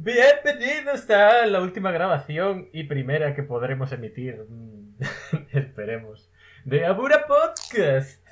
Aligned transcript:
Bienvenidos 0.00 1.10
a 1.10 1.44
la 1.46 1.60
última 1.60 1.90
grabación 1.90 2.68
y 2.72 2.84
primera 2.84 3.34
que 3.34 3.42
podremos 3.42 3.90
emitir, 3.90 4.46
mm, 4.48 4.94
esperemos, 5.58 6.30
de 6.64 6.86
Abura 6.86 7.26
Podcast. 7.26 8.24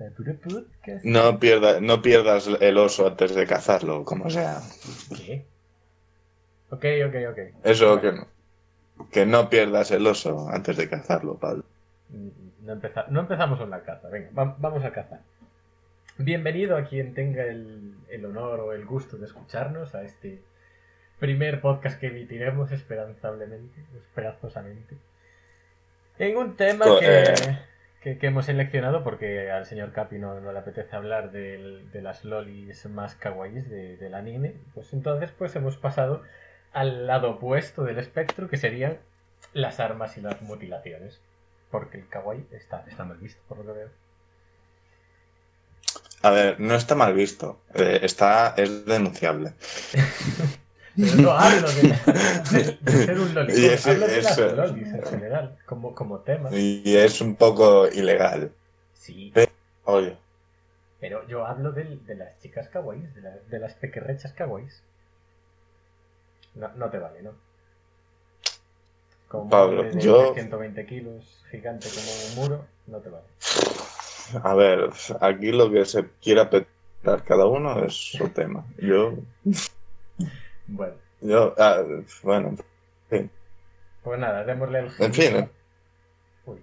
Abura 0.00 0.32
Podcast. 0.42 1.04
No, 1.04 1.38
pierda, 1.38 1.82
no 1.82 2.00
pierdas 2.00 2.48
el 2.62 2.78
oso 2.78 3.08
antes 3.08 3.34
de 3.34 3.46
cazarlo, 3.46 4.06
como 4.06 4.30
sea. 4.30 4.60
¿Qué? 5.14 5.44
Ok, 6.70 6.86
ok, 7.08 7.14
ok. 7.30 7.38
Eso 7.62 8.00
que 8.00 8.12
no. 8.12 8.26
Que 9.12 9.26
no 9.26 9.50
pierdas 9.50 9.90
el 9.90 10.06
oso 10.06 10.48
antes 10.48 10.78
de 10.78 10.88
cazarlo, 10.88 11.36
Pablo. 11.36 11.64
Mm, 12.08 12.28
No, 12.64 12.72
empeza- 12.72 13.06
no 13.10 13.20
empezamos 13.20 13.58
con 13.58 13.68
la 13.68 13.82
caza, 13.82 14.08
venga, 14.08 14.30
va- 14.32 14.56
vamos 14.58 14.82
a 14.82 14.92
cazar. 14.92 15.20
Bienvenido 16.16 16.74
a 16.78 16.84
quien 16.86 17.12
tenga 17.12 17.44
el, 17.44 17.96
el 18.08 18.24
honor 18.24 18.60
o 18.60 18.72
el 18.72 18.86
gusto 18.86 19.18
de 19.18 19.26
escucharnos 19.26 19.94
a 19.94 20.04
este 20.04 20.40
primer 21.20 21.60
podcast 21.60 22.00
que 22.00 22.08
emitiremos 22.08 22.72
esperanzablemente, 22.72 23.80
esperanzosamente. 23.98 24.96
En 26.18 26.36
un 26.36 26.56
tema 26.56 26.86
que, 26.98 27.22
eh. 27.22 27.58
que, 28.02 28.18
que 28.18 28.26
hemos 28.26 28.46
seleccionado 28.46 29.04
porque 29.04 29.50
al 29.50 29.66
señor 29.66 29.92
Capi 29.92 30.18
no, 30.18 30.40
no 30.40 30.52
le 30.52 30.58
apetece 30.58 30.96
hablar 30.96 31.30
de 31.30 32.00
las 32.02 32.24
lolis 32.24 32.84
más 32.86 33.14
kawaiis 33.14 33.68
de- 33.70 33.96
del 33.96 34.14
anime, 34.14 34.54
pues 34.74 34.92
entonces 34.92 35.30
pues 35.36 35.54
hemos 35.56 35.76
pasado 35.76 36.22
al 36.72 37.06
lado 37.06 37.30
opuesto 37.32 37.84
del 37.84 37.98
espectro 37.98 38.48
que 38.48 38.56
serían 38.56 38.98
las 39.52 39.80
armas 39.80 40.16
y 40.16 40.20
las 40.20 40.40
mutilaciones. 40.42 41.20
Porque 41.70 41.98
el 41.98 42.08
kawaii 42.08 42.46
está, 42.50 42.84
está 42.88 43.04
mal 43.04 43.18
visto, 43.18 43.40
por 43.48 43.58
lo 43.58 43.64
que 43.64 43.72
veo. 43.78 43.88
A 46.22 46.30
ver, 46.30 46.58
no 46.60 46.74
está 46.74 46.94
mal 46.96 47.14
visto. 47.14 47.60
eh, 47.74 48.00
está, 48.02 48.54
es 48.56 48.84
denunciable. 48.84 49.52
Pero 51.00 51.16
no 51.16 51.30
hablo 51.32 51.68
de, 51.68 51.82
de- 52.52 52.78
de 52.92 53.06
ser 53.06 53.20
un 53.20 53.34
lolicón, 53.34 53.62
Y 53.62 53.66
ese- 53.66 53.90
hablo 53.90 54.06
de 54.06 54.22
las 54.22 54.38
lolis 54.38 54.94
en 54.94 55.02
general, 55.02 55.58
como, 55.66 55.94
como 55.94 56.18
tema. 56.20 56.50
Y 56.52 56.96
es 56.96 57.20
un 57.20 57.34
poco 57.36 57.88
ilegal. 57.88 58.50
Sí, 58.94 59.32
Oye, 59.84 60.16
pero 61.00 61.26
yo 61.26 61.46
hablo 61.46 61.72
del- 61.72 62.04
de, 62.06 62.14
las 62.14 62.38
chicas 62.40 62.68
kawaiis, 62.68 63.14
de, 63.14 63.22
la- 63.22 63.36
de 63.50 63.58
las 63.58 63.74
pequerrechas 63.74 64.32
kawaiis. 64.34 64.82
No, 66.54 66.68
no 66.76 66.90
te 66.90 66.98
vale, 66.98 67.22
¿no? 67.22 67.32
Como 69.28 69.48
Pablo, 69.48 69.82
de 69.84 70.00
yo- 70.00 70.34
120 70.34 70.84
kilos, 70.86 71.24
gigante 71.50 71.88
como 71.88 72.10
un 72.28 72.34
muro, 72.50 72.64
no 72.88 72.98
te 72.98 73.08
vale. 73.10 73.24
a 74.42 74.54
ver, 74.54 74.90
aquí 75.20 75.52
lo 75.52 75.70
que 75.70 75.84
se 75.84 76.04
quiera 76.20 76.50
petar 76.50 77.22
cada 77.24 77.46
uno 77.46 77.84
es 77.84 77.94
su 77.94 78.28
tema. 78.34 78.64
Yo, 78.78 79.14
Bueno, 80.72 80.94
yo, 81.20 81.54
ah, 81.58 81.82
bueno, 82.22 82.56
pues 84.02 84.18
nada, 84.18 84.44
démosle 84.44 84.78
el 84.80 84.90
En 84.98 85.12
fin, 85.12 85.36
¿eh? 85.36 85.48
Uy. 86.46 86.60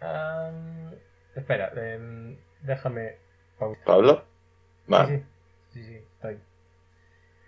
Am, 0.00 0.92
espera, 1.34 1.72
em, 1.76 2.36
déjame 2.62 3.16
pausar. 3.58 3.84
Pablo, 3.84 4.14
Sí, 4.16 4.24
vale. 4.92 5.18
sí, 5.18 5.24
sí, 5.72 5.84
sí, 5.84 5.94
estoy. 6.14 6.38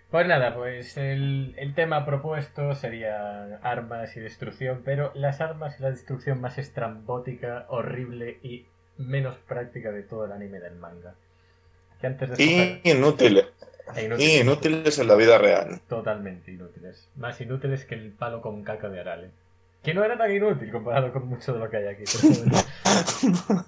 Pues 0.09 0.27
nada, 0.27 0.55
pues 0.55 0.97
el, 0.97 1.53
el 1.57 1.73
tema 1.73 2.05
propuesto 2.05 2.73
sería 2.75 3.57
armas 3.63 4.15
y 4.17 4.19
destrucción, 4.19 4.81
pero 4.83 5.11
las 5.13 5.39
armas 5.39 5.79
y 5.79 5.83
la 5.83 5.91
destrucción 5.91 6.41
más 6.41 6.57
estrambótica, 6.57 7.65
horrible 7.69 8.39
y 8.43 8.65
menos 8.97 9.37
práctica 9.37 9.91
de 9.91 10.03
todo 10.03 10.25
el 10.25 10.31
anime 10.31 10.59
del 10.59 10.75
manga. 10.75 11.15
Que 12.01 12.07
antes 12.07 12.29
de 12.37 12.81
Inútiles, 12.83 13.45
e 13.95 14.05
inútiles, 14.05 14.41
inútiles 14.41 14.99
en 14.99 15.07
la 15.07 15.15
vida 15.15 15.37
real. 15.37 15.81
Totalmente 15.87 16.51
inútiles. 16.51 17.07
Más 17.15 17.39
inútiles 17.41 17.85
que 17.85 17.95
el 17.95 18.11
palo 18.11 18.41
con 18.41 18.63
caca 18.63 18.89
de 18.89 18.99
Arale. 18.99 19.29
Que 19.83 19.93
no 19.93 20.03
era 20.03 20.17
tan 20.17 20.31
inútil 20.31 20.71
comparado 20.71 21.11
con 21.11 21.27
mucho 21.27 21.53
de 21.53 21.59
lo 21.59 21.69
que 21.69 21.77
hay 21.77 21.87
aquí. 21.87 22.03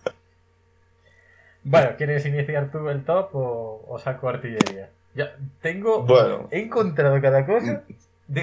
bueno. 1.63 1.89
¿quieres 1.97 2.25
iniciar 2.25 2.71
tú 2.71 2.89
el 2.89 3.03
top 3.03 3.35
o, 3.35 3.85
o 3.87 3.99
saco 3.99 4.29
artillería? 4.29 4.89
Ya, 5.15 5.35
tengo. 5.61 6.03
Bueno. 6.03 6.47
He 6.51 6.59
encontrado 6.59 7.19
cada 7.21 7.45
cosa 7.45 7.83
de, 8.27 8.41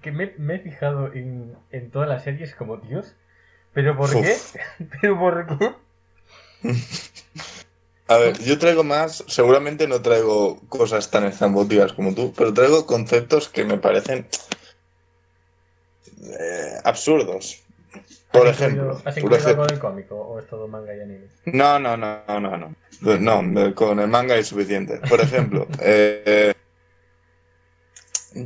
que 0.00 0.12
me, 0.12 0.32
me 0.38 0.56
he 0.56 0.58
fijado 0.58 1.12
en, 1.12 1.54
en 1.70 1.90
todas 1.90 2.08
las 2.08 2.24
series 2.24 2.54
como 2.54 2.76
Dios. 2.76 3.14
¿Pero 3.72 3.96
por 3.96 4.10
qué? 4.10 4.36
¿Pero 5.00 5.18
por 5.18 5.46
qué? 5.58 5.72
A 8.12 8.18
ver, 8.18 8.38
yo 8.40 8.58
traigo 8.58 8.84
más, 8.84 9.24
seguramente 9.26 9.88
no 9.88 10.02
traigo 10.02 10.60
cosas 10.68 11.10
tan 11.10 11.24
estrambóticas 11.24 11.92
como 11.94 12.14
tú, 12.14 12.32
pero 12.36 12.52
traigo 12.52 12.84
conceptos 12.84 13.48
que 13.48 13.64
me 13.64 13.78
parecen 13.78 14.26
eh, 16.38 16.78
absurdos. 16.84 17.62
Por 18.32 18.46
¿Has 18.48 18.56
ejemplo, 18.60 18.82
incluido- 18.82 18.96
¿Has 19.08 19.14
por 19.14 19.18
incluido 19.22 19.36
ejemplo, 19.36 19.62
algo 19.64 19.66
del 19.72 19.78
cómico 19.80 20.14
o 20.16 20.38
es 20.38 20.46
todo 20.46 20.68
manga 20.68 20.94
y 20.94 21.00
anime? 21.00 21.26
no, 21.46 21.78
no, 21.78 21.96
no, 21.96 22.22
no, 22.28 22.40
no, 22.40 23.18
no, 23.18 23.42
no, 23.42 23.74
con 23.74 24.00
el 24.00 24.08
manga 24.08 24.36
es 24.36 24.46
suficiente. 24.48 24.98
Por 25.08 25.20
ejemplo, 25.20 25.66
eh, 25.80 26.52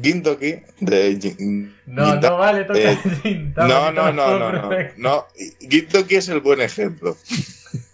Gintoki 0.03 0.63
de 0.81 1.19
Gin- 1.21 1.75
No, 1.87 2.15
no 2.17 2.39
vale, 2.39 2.65
toca 2.65 2.79
eh, 2.79 2.99
Gintama, 3.23 3.69
no, 3.69 3.93
no, 3.93 4.13
no, 4.13 4.39
no, 4.39 4.53
no, 4.53 4.71
no, 4.97 5.27
Gintoki 5.61 6.17
es 6.17 6.29
el 6.29 6.41
buen 6.41 6.61
ejemplo. 6.61 7.17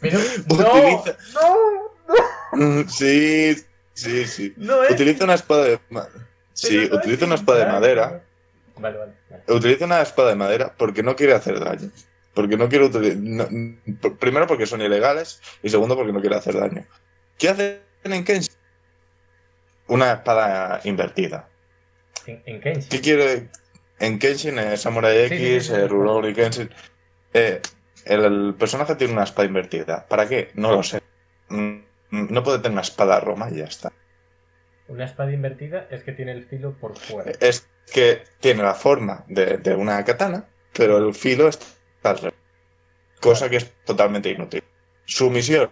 Pero 0.01 0.19
no, 0.49 0.55
Utiliza- 0.57 1.17
no, 1.35 2.57
no, 2.57 2.89
Sí, 2.89 3.55
sí, 3.95 4.27
sí. 4.27 4.55
no 4.57 4.83
es. 4.85 4.93
Utiliza 4.93 5.25
una 5.25 5.35
espada 5.35 5.65
de 5.65 5.79
Sí, 6.55 6.89
no 6.91 6.97
utiliza 6.97 7.25
una 7.27 7.35
espada 7.37 7.59
de 7.59 7.65
Gintama. 7.65 7.81
madera. 7.81 8.23
Vale, 8.77 8.99
vale. 8.99 9.13
vale. 9.31 9.43
Utiliza 9.49 9.85
una 9.85 10.01
espada 10.03 10.31
de 10.31 10.37
madera 10.37 10.75
porque 10.77 11.03
no 11.03 11.17
quiere 11.17 11.35
hacer 11.35 11.59
daño. 11.61 11.91
Porque 12.35 12.57
no 12.57 12.69
quiere 12.69 12.87
utilizar. 12.87 13.49
primero 14.19 14.47
porque 14.47 14.67
son 14.67 14.81
ilegales 14.81 15.41
y 15.63 15.69
segundo 15.69 15.97
porque 15.97 16.13
no 16.13 16.21
quiere 16.21 16.37
hacer 16.37 16.59
daño. 16.59 16.85
¿Qué 17.39 17.49
hacen 17.51 17.81
en 18.05 18.25
Kenshin? 18.25 18.55
Una 19.89 20.13
espada 20.13 20.81
invertida. 20.85 21.49
En, 22.27 22.43
en 22.47 22.61
Kenshin. 22.61 22.89
¿Qué 22.89 23.01
quiere? 23.01 23.49
En 23.99 24.19
Kenshin, 24.19 24.59
eh, 24.59 24.77
Samurai 24.77 25.27
X, 25.27 25.39
sí, 25.39 25.61
sí, 25.61 25.67
sí. 25.69 25.73
eh, 25.75 25.89
Rurouni 25.89 26.35
Kenshin. 26.35 26.71
eh, 27.35 27.61
el, 28.05 28.25
el 28.25 28.55
personaje 28.59 28.97
tiene 28.97 29.13
una 29.13 29.25
espada 29.25 29.47
invertida. 29.47 30.07
¿Para 30.09 30.29
qué? 30.29 30.51
No 30.55 30.73
lo 30.73 30.83
sé. 30.83 31.01
Mm, 31.49 31.79
No 32.11 32.43
puede 32.43 32.59
tener 32.59 32.73
una 32.73 32.81
espada 32.83 33.21
roma 33.21 33.49
y 33.51 33.57
ya 33.59 33.65
está. 33.65 33.93
Una 34.89 35.05
espada 35.05 35.33
invertida 35.33 35.87
es 35.91 36.03
que 36.03 36.13
tiene 36.13 36.33
el 36.33 36.45
filo 36.45 36.73
por 36.79 36.99
fuera. 36.99 37.33
Es 37.41 37.69
que 37.93 38.25
tiene 38.41 38.63
la 38.63 38.75
forma 38.75 39.25
de, 39.29 39.59
de 39.59 39.75
una 39.75 40.05
katana, 40.05 40.49
pero 40.73 40.99
el 40.99 41.15
filo 41.15 41.49
está 41.49 41.67
al 42.03 42.19
revés. 42.19 42.35
Cosa 43.21 43.49
que 43.49 43.57
es 43.57 43.73
totalmente 43.85 44.29
inútil. 44.31 44.65
Su 45.05 45.31
misión 45.31 45.71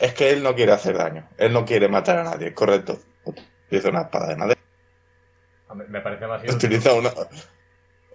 es 0.00 0.14
que 0.14 0.30
él 0.30 0.42
no 0.42 0.54
quiere 0.54 0.72
hacer 0.72 0.96
daño. 0.96 1.28
Él 1.38 1.52
no 1.52 1.64
quiere 1.64 1.88
matar 1.88 2.18
a 2.18 2.24
nadie, 2.24 2.54
correcto. 2.54 2.98
Utiliza 3.24 3.90
una 3.90 4.02
espada 4.02 4.28
de 4.28 4.36
madera. 4.36 4.60
Me 5.74 6.00
parece 6.00 6.26
más 6.26 6.42
inútil. 6.44 6.56
Utiliza 6.56 6.94
una, 6.94 7.10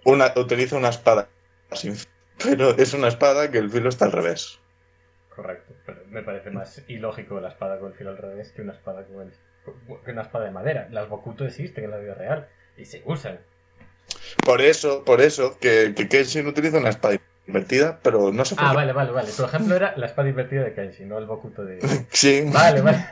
una, 0.04 0.32
utiliza 0.36 0.76
una 0.76 0.88
espada 0.88 1.28
sin 1.72 1.96
pero 2.42 2.70
es 2.70 2.92
una 2.94 3.08
espada 3.08 3.50
que 3.50 3.58
el 3.58 3.70
filo 3.70 3.88
está 3.88 4.06
al 4.06 4.12
revés. 4.12 4.58
Correcto. 5.34 5.74
Pero 5.86 6.00
me 6.08 6.22
parece 6.22 6.50
más 6.50 6.82
ilógico 6.88 7.40
la 7.40 7.48
espada 7.48 7.78
con 7.78 7.92
el 7.92 7.98
filo 7.98 8.10
al 8.10 8.18
revés 8.18 8.52
que 8.52 8.62
una 8.62 8.72
espada 8.72 9.04
con 9.04 9.22
el, 9.22 9.32
que 10.04 10.10
una 10.10 10.22
espada 10.22 10.46
de 10.46 10.50
madera. 10.50 10.88
Las 10.90 11.08
Bokuto 11.08 11.44
existen 11.44 11.84
en 11.84 11.90
la 11.90 11.98
vida 11.98 12.14
real 12.14 12.48
y 12.76 12.84
se 12.84 13.02
usan. 13.04 13.40
Por 14.44 14.60
eso, 14.60 15.04
por 15.04 15.20
eso, 15.20 15.58
que, 15.58 15.94
que 15.94 16.08
Kenshin 16.08 16.46
utiliza 16.46 16.78
una 16.78 16.90
espada 16.90 17.18
invertida, 17.46 17.98
pero 18.02 18.32
no 18.32 18.44
sé 18.44 18.54
por 18.54 18.64
Ah, 18.64 18.72
vale, 18.72 18.92
vale, 18.92 19.10
vale. 19.12 19.30
Tu 19.32 19.44
ejemplo 19.44 19.74
era 19.76 19.94
la 19.96 20.06
espada 20.06 20.28
invertida 20.28 20.62
de 20.64 20.74
Kenshin, 20.74 21.08
no 21.08 21.18
el 21.18 21.26
Bokuto 21.26 21.64
de. 21.64 21.78
Sí. 22.10 22.44
Vale, 22.52 22.80
vale. 22.82 23.04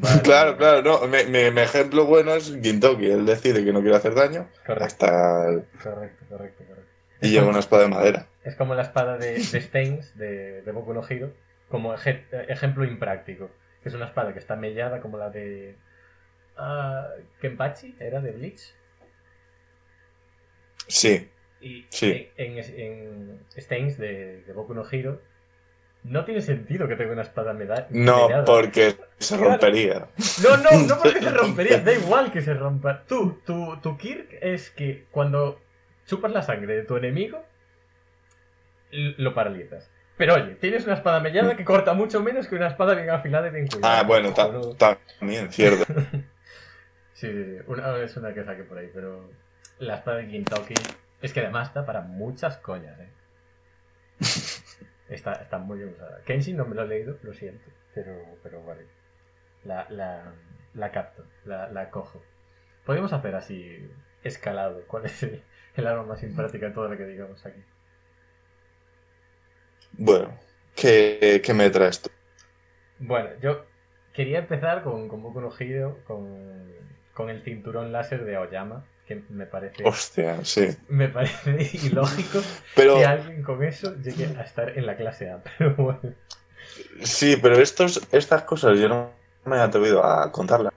Vale, 0.00 0.22
claro, 0.22 0.56
vale. 0.56 0.56
claro, 0.58 0.82
no. 0.82 1.06
Mi, 1.06 1.24
mi- 1.24 1.50
mi 1.50 1.60
ejemplo 1.60 2.04
bueno 2.06 2.34
es 2.34 2.52
Gintoki. 2.62 3.06
Él 3.06 3.24
decide 3.24 3.64
que 3.64 3.72
no 3.72 3.80
quiere 3.80 3.96
hacer 3.96 4.14
daño 4.14 4.48
Correcto, 4.66 4.84
hasta 4.84 5.44
correcto, 5.82 6.24
correcto, 6.28 6.64
correcto. 6.66 6.90
y 7.22 7.30
lleva 7.30 7.46
una 7.48 7.60
espada 7.60 7.82
de 7.84 7.88
madera. 7.88 8.26
Es 8.44 8.54
como 8.56 8.74
la 8.74 8.82
espada 8.82 9.16
de, 9.16 9.32
de 9.34 9.60
Stains 9.60 10.16
de, 10.18 10.62
de 10.62 10.72
Boku 10.72 10.92
no 10.92 11.02
Hero, 11.08 11.32
como 11.68 11.94
eje- 11.94 12.24
ejemplo 12.48 12.84
impráctico. 12.84 13.50
Que 13.82 13.88
es 13.90 13.94
una 13.94 14.06
espada 14.06 14.32
que 14.32 14.40
está 14.40 14.56
mellada 14.56 15.00
como 15.00 15.16
la 15.18 15.30
de. 15.30 15.76
ah, 16.56 17.06
Kenpachi, 17.40 17.96
era 18.00 18.20
de 18.20 18.32
Bleach. 18.32 18.74
Sí, 20.88 21.28
Y 21.66 21.86
Sí. 21.88 22.30
en, 22.36 23.40
Stains 23.56 23.98
de, 23.98 24.42
de 24.42 24.52
Boku 24.52 24.72
no 24.74 24.84
Hero, 24.88 25.20
no 26.04 26.24
tiene 26.24 26.40
sentido 26.40 26.86
que 26.86 26.94
tenga 26.94 27.12
una 27.12 27.22
espada 27.22 27.52
meda- 27.54 27.88
no, 27.90 28.28
porque 28.44 28.94
se 29.18 29.36
rompería. 29.36 30.06
No, 30.42 30.56
no, 30.58 30.70
no 30.86 30.98
porque 31.02 31.20
se 31.20 31.30
rompería, 31.30 31.80
da 31.80 31.92
igual 31.92 32.30
que 32.30 32.40
se 32.42 32.54
rompa. 32.54 33.02
Tú, 33.08 33.40
tu, 33.44 33.78
tu 33.82 33.96
Kirk 33.96 34.38
es 34.40 34.70
que 34.70 35.06
cuando 35.10 35.60
chupas 36.06 36.30
la 36.32 36.42
sangre 36.42 36.76
de 36.76 36.82
tu 36.84 36.96
enemigo, 36.96 37.44
lo 38.92 39.34
paralizas. 39.34 39.90
Pero 40.16 40.34
oye, 40.34 40.54
tienes 40.54 40.84
una 40.84 40.94
espada 40.94 41.20
mellada 41.20 41.56
que 41.56 41.64
corta 41.64 41.92
mucho 41.92 42.22
menos 42.22 42.46
que 42.46 42.54
una 42.54 42.68
espada 42.68 42.94
bien 42.94 43.10
afilada 43.10 43.48
y 43.48 43.50
bien 43.50 43.66
cuidada. 43.66 43.98
Ah, 43.98 44.02
bueno, 44.04 44.32
también, 44.32 45.50
cierto. 45.52 45.84
Sí, 47.12 47.32
sí, 47.32 47.44
sí. 47.44 47.56
Una, 47.66 47.96
es 48.02 48.14
una 48.18 48.34
que 48.34 48.44
saqué 48.44 48.62
por 48.62 48.76
ahí, 48.76 48.90
pero 48.92 49.30
la 49.78 49.94
espada 49.96 50.18
de 50.18 50.26
Gintoki 50.26 50.74
es 51.22 51.32
que 51.32 51.40
además 51.40 51.68
está 51.68 51.86
para 51.86 52.02
muchas 52.02 52.58
coñas, 52.58 52.98
¿eh? 53.00 53.10
Está, 55.08 55.34
está 55.34 55.58
muy 55.58 55.78
bien 55.78 55.90
usada. 55.90 56.20
Kenshin 56.24 56.56
no 56.56 56.64
me 56.64 56.74
lo 56.74 56.82
he 56.82 56.88
leído, 56.88 57.16
lo 57.22 57.32
siento, 57.32 57.70
pero, 57.94 58.12
pero 58.42 58.64
vale. 58.64 58.86
La, 59.64 59.86
la, 59.90 60.34
la 60.74 60.90
capto, 60.90 61.24
la, 61.44 61.68
la 61.70 61.90
cojo. 61.90 62.22
Podemos 62.84 63.12
hacer 63.12 63.34
así, 63.36 63.88
escalado, 64.24 64.82
cuál 64.88 65.06
es 65.06 65.22
el, 65.22 65.44
el 65.76 65.86
arma 65.86 66.02
más 66.04 66.20
simpática 66.20 66.66
de 66.66 66.72
todo 66.72 66.88
lo 66.88 66.96
que 66.96 67.06
digamos 67.06 67.44
aquí. 67.46 67.62
Bueno, 69.92 70.38
¿qué, 70.74 71.40
qué 71.44 71.54
me 71.54 71.70
traes 71.70 72.02
tú? 72.02 72.10
Bueno, 72.98 73.30
yo 73.40 73.64
quería 74.12 74.38
empezar 74.40 74.82
con, 74.82 75.08
con 75.08 75.22
Boku 75.22 75.40
no 75.40 75.50
con, 76.04 76.72
con 77.14 77.30
el 77.30 77.42
cinturón 77.42 77.92
láser 77.92 78.24
de 78.24 78.36
Aoyama, 78.36 78.84
que 79.06 79.22
me 79.30 79.46
parece, 79.46 79.84
Hostia, 79.84 80.44
sí. 80.44 80.68
me 80.88 81.08
parece 81.08 81.70
ilógico 81.86 82.40
Pero 82.74 82.96
que 82.96 83.06
alguien 83.06 83.42
con 83.42 83.62
eso 83.62 83.94
llegue 83.96 84.26
a 84.36 84.42
estar 84.42 84.76
en 84.76 84.84
la 84.84 84.96
clase 84.96 85.30
A. 85.30 85.42
Pero 85.58 85.74
bueno, 85.76 86.14
sí, 87.02 87.36
pero 87.40 87.56
estos, 87.56 88.02
estas 88.12 88.42
cosas 88.42 88.78
yo 88.78 88.88
no 88.88 89.10
me 89.44 89.56
he 89.56 89.60
atrevido 89.60 90.04
a 90.04 90.30
contarlas. 90.32 90.72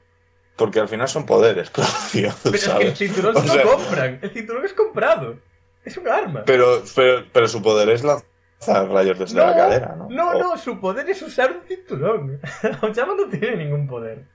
Porque 0.55 0.79
al 0.79 0.89
final 0.89 1.07
son 1.07 1.25
poderes, 1.25 1.69
pero 1.73 1.87
es 2.55 2.67
que 2.67 2.87
el 2.87 2.95
cinturón 2.95 3.37
O 3.37 3.41
se 3.41 3.63
lo 3.63 3.71
compran, 3.71 4.19
el 4.21 4.29
cinturón 4.29 4.65
es 4.65 4.73
comprado, 4.73 5.37
es 5.85 5.95
un 5.95 6.07
arma. 6.07 6.43
Pero, 6.45 6.83
pero, 6.95 7.23
pero 7.31 7.47
su 7.47 7.61
poder 7.61 7.89
es 7.89 8.03
lanzar 8.03 8.89
rayos 8.89 9.17
desde 9.17 9.39
la 9.39 9.55
cadera, 9.55 9.95
¿no? 9.95 10.09
No, 10.09 10.33
no, 10.33 10.57
su 10.57 10.79
poder 10.81 11.09
es 11.09 11.21
usar 11.21 11.51
un 11.53 11.61
cinturón. 11.65 12.41
Aoyama 12.81 13.15
no 13.15 13.29
tiene 13.29 13.55
ningún 13.55 13.87
poder. 13.87 14.25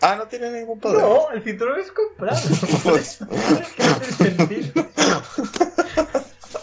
Ah, 0.00 0.14
no 0.16 0.26
tiene 0.28 0.50
ningún 0.50 0.78
poder. 0.78 1.00
No, 1.00 1.30
el 1.32 1.42
cinturón 1.42 1.80
es 1.80 1.90
comprado. 1.90 2.38
Por 2.84 2.98
eso 2.98 3.26
es 3.60 3.72
que 3.74 3.82
no 3.84 3.96
tiene 3.96 4.36
sentido. 4.36 4.86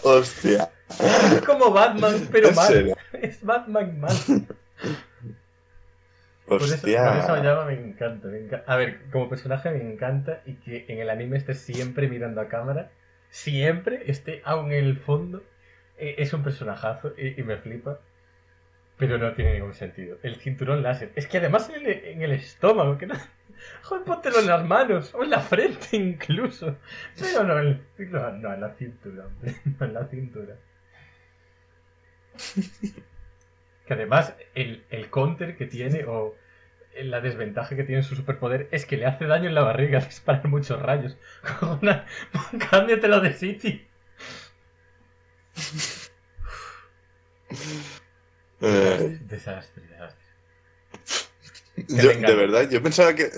Hostia. 0.02 0.70
Es 0.88 1.42
como 1.44 1.70
Batman, 1.70 2.28
pero 2.32 2.48
¿En 2.48 2.54
mal. 2.54 2.66
serio? 2.66 2.96
Es 3.12 3.42
Batman 3.42 4.00
mal. 4.00 4.16
Por 6.46 6.62
eso, 6.62 6.76
por 6.76 6.76
Hostia. 6.76 7.18
eso 7.18 7.64
me 7.66 7.74
encanta, 7.74 8.28
me 8.28 8.38
enca- 8.38 8.62
A 8.66 8.76
ver, 8.76 9.00
como 9.10 9.28
personaje 9.28 9.68
me 9.70 9.82
encanta 9.92 10.42
y 10.46 10.54
que 10.54 10.84
en 10.88 11.00
el 11.00 11.10
anime 11.10 11.36
esté 11.38 11.54
siempre 11.54 12.06
mirando 12.08 12.40
a 12.40 12.48
cámara, 12.48 12.90
siempre 13.30 14.04
esté 14.10 14.42
aún 14.44 14.70
en 14.72 14.84
el 14.84 14.96
fondo. 14.96 15.42
Eh, 15.98 16.14
es 16.18 16.32
un 16.32 16.44
personajazo 16.44 17.12
y, 17.18 17.40
y 17.40 17.42
me 17.42 17.56
flipa. 17.56 17.98
Pero 18.98 19.18
no 19.18 19.32
tiene 19.34 19.54
ningún 19.54 19.74
sentido. 19.74 20.18
El 20.22 20.36
cinturón 20.36 20.82
láser. 20.82 21.12
Es 21.16 21.26
que 21.26 21.38
además 21.38 21.70
en 21.70 22.22
el, 22.22 22.32
estómago, 22.32 22.96
que 22.96 23.06
no. 23.06 23.14
Joder, 23.82 24.04
póntelo 24.04 24.40
en 24.40 24.46
las 24.46 24.64
manos 24.64 25.14
o 25.14 25.22
en 25.22 25.30
la 25.30 25.40
frente 25.40 25.96
incluso. 25.96 26.76
Pero 27.18 27.44
no, 27.44 27.58
en- 27.58 27.82
no, 28.10 28.30
no 28.32 28.54
en 28.54 28.60
la 28.60 28.74
cintura, 28.74 29.26
hombre. 29.26 29.54
No 29.78 29.86
en 29.86 29.94
la 29.94 30.06
cintura. 30.06 30.56
Que 33.86 33.94
además 33.94 34.34
el, 34.54 34.84
el 34.90 35.10
counter 35.10 35.56
que 35.56 35.66
tiene 35.66 36.04
o 36.06 36.34
la 37.02 37.20
desventaja 37.20 37.76
que 37.76 37.84
tiene 37.84 38.02
su 38.02 38.16
superpoder 38.16 38.68
es 38.70 38.86
que 38.86 38.96
le 38.96 39.06
hace 39.06 39.26
daño 39.26 39.48
en 39.48 39.54
la 39.54 39.62
barriga 39.62 40.00
disparar 40.00 40.46
muchos 40.48 40.80
rayos. 40.80 41.18
Cámbiatelo 42.70 43.20
de 43.20 43.32
City. 43.34 43.86
Eh, 48.60 49.18
Desastre, 49.22 49.82
desastre. 49.86 50.24
yo, 51.88 52.08
de 52.08 52.34
verdad, 52.34 52.68
yo 52.70 52.82
pensaba 52.82 53.14
que. 53.14 53.30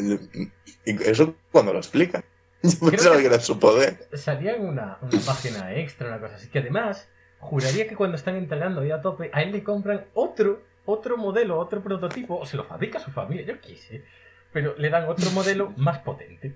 Eso 0.84 1.34
cuando 1.52 1.72
lo 1.72 1.78
explican. 1.78 2.24
Yo 2.62 2.90
pensaba 2.90 3.16
que- 3.16 3.22
que... 3.22 3.26
era 3.28 3.40
su 3.40 3.58
poder. 3.60 4.08
Salía 4.14 4.56
en 4.56 4.66
una, 4.66 4.98
una 5.00 5.20
página 5.24 5.74
extra, 5.76 6.08
una 6.08 6.18
cosa 6.20 6.34
así. 6.36 6.48
Que 6.48 6.58
además, 6.58 7.08
juraría 7.38 7.86
que 7.88 7.94
cuando 7.94 8.16
están 8.16 8.34
entrenando 8.36 8.84
ya 8.84 8.96
a 8.96 9.00
tope, 9.00 9.30
a 9.32 9.42
él 9.42 9.52
le 9.52 9.62
compran 9.62 10.06
otro, 10.14 10.62
otro 10.84 11.16
modelo, 11.16 11.56
otro 11.58 11.82
prototipo, 11.82 12.36
o 12.38 12.46
se 12.46 12.56
lo 12.56 12.64
fabrica 12.64 12.98
su 12.98 13.12
familia, 13.12 13.44
yo 13.46 13.60
qué 13.60 13.76
sé. 13.76 14.02
Pero 14.52 14.74
le 14.76 14.90
dan 14.90 15.04
otro 15.08 15.30
modelo 15.30 15.72
más 15.76 15.98
potente. 16.00 16.48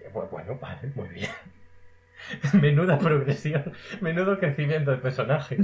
Eh, 0.00 0.10
bu- 0.12 0.28
Bueno, 0.30 0.58
vale, 0.60 0.92
muy 0.94 1.08
bien. 1.08 1.30
Menuda 2.52 2.98
progresión, 2.98 3.72
menudo 4.00 4.38
crecimiento 4.38 4.90
de 4.92 4.98
personaje. 4.98 5.56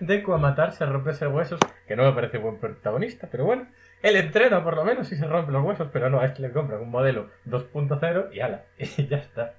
Deku 0.00 0.32
a 0.32 0.38
matarse, 0.38 0.84
a 0.84 0.86
romperse 0.86 1.26
huesos, 1.26 1.60
que 1.86 1.96
no 1.96 2.04
me 2.04 2.12
parece 2.12 2.38
buen 2.38 2.58
protagonista, 2.58 3.28
pero 3.30 3.44
bueno. 3.44 3.66
Él 4.02 4.16
entrena 4.16 4.62
por 4.62 4.76
lo 4.76 4.84
menos 4.84 5.10
y 5.12 5.16
se 5.16 5.26
rompe 5.26 5.50
los 5.50 5.64
huesos, 5.64 5.88
pero 5.92 6.10
no, 6.10 6.20
a 6.20 6.26
este 6.26 6.42
le 6.42 6.52
compran 6.52 6.82
un 6.82 6.90
modelo 6.90 7.30
2.0 7.46 8.34
y 8.34 8.40
ala, 8.40 8.64
y 8.78 9.06
ya 9.06 9.16
está. 9.16 9.54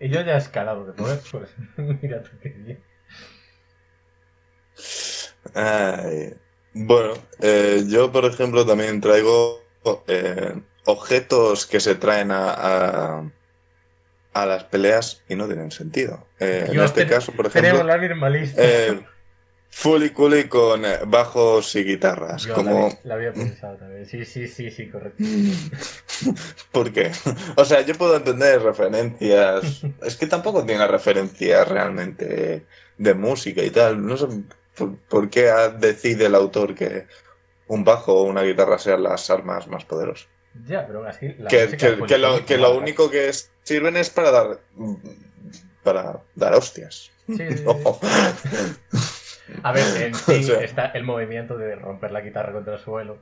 Y 0.00 0.08
yo 0.08 0.20
ya 0.22 0.34
he 0.34 0.38
escalado 0.38 0.86
de 0.86 0.92
poder, 0.94 1.20
pues 1.30 1.54
mira 1.76 2.22
tú 2.22 2.30
qué 2.42 2.48
bien. 2.48 2.82
Bueno, 6.74 7.14
eh, 7.40 7.84
yo, 7.86 8.10
por 8.10 8.24
ejemplo, 8.24 8.64
también 8.64 9.00
traigo 9.00 9.62
eh, 10.06 10.54
objetos 10.86 11.66
que 11.66 11.80
se 11.80 11.94
traen 11.94 12.30
a, 12.30 13.30
a 14.34 14.46
las 14.46 14.64
peleas 14.64 15.22
y 15.28 15.34
no 15.36 15.46
tienen 15.46 15.70
sentido. 15.70 16.26
Eh, 16.40 16.66
en 16.70 16.80
este 16.80 17.06
caso, 17.06 17.32
por 17.32 17.50
Tenemos 17.50 17.80
ejemplo, 17.82 17.96
la 17.96 18.08
misma 18.08 18.30
lista. 18.30 18.62
eh, 18.64 19.00
Fully 19.74 20.10
Cooly 20.10 20.44
con 20.48 20.84
eh, 20.84 20.98
bajos 21.06 21.74
y 21.76 21.84
guitarras. 21.84 22.42
Yo 22.44 22.54
como... 22.54 22.70
la, 22.72 22.84
había- 22.86 22.98
la 23.04 23.14
había 23.14 23.32
pensado 23.32 23.76
también. 23.76 24.06
Sí, 24.06 24.24
sí, 24.24 24.46
sí, 24.48 24.70
sí, 24.70 24.88
correcto. 24.90 25.22
¿Por 26.72 26.92
qué? 26.92 27.10
O 27.56 27.64
sea, 27.64 27.80
yo 27.82 27.94
puedo 27.94 28.16
entender 28.16 28.62
referencias. 28.62 29.82
Es 30.02 30.16
que 30.16 30.26
tampoco 30.26 30.64
tiene 30.64 30.86
referencias 30.86 31.68
realmente 31.68 32.66
de 32.98 33.14
música 33.14 33.62
y 33.62 33.70
tal. 33.70 34.04
No 34.06 34.16
sé 34.16 34.26
por, 34.76 34.96
por 34.96 35.30
qué 35.30 35.50
decide 35.78 36.26
el 36.26 36.34
autor 36.34 36.74
que 36.74 37.06
un 37.68 37.84
bajo 37.84 38.14
o 38.14 38.22
una 38.24 38.42
guitarra 38.42 38.78
sean 38.78 39.02
las 39.02 39.30
armas 39.30 39.68
más 39.68 39.84
poderosas. 39.84 40.28
Ya, 40.66 40.86
pero 40.86 41.04
así. 41.06 41.34
La 41.38 41.48
Que, 41.48 42.18
lo, 42.18 42.44
que 42.44 42.58
lo 42.58 42.76
único 42.76 43.10
que 43.10 43.28
es- 43.30 43.50
sirven 43.62 43.96
es 43.96 44.10
para 44.10 44.30
dar 44.30 44.60
para 45.82 46.20
dar 46.34 46.54
hostias. 46.54 47.10
Sí. 47.26 47.44
No. 47.64 47.98
A 49.64 49.72
ver, 49.72 50.02
en 50.02 50.14
sí 50.14 50.32
O 50.38 50.42
sea- 50.42 50.60
está 50.62 50.86
el 50.86 51.04
movimiento 51.04 51.58
de 51.58 51.74
romper 51.76 52.10
la 52.12 52.20
guitarra 52.20 52.52
contra 52.52 52.74
el 52.74 52.80
suelo. 52.80 53.18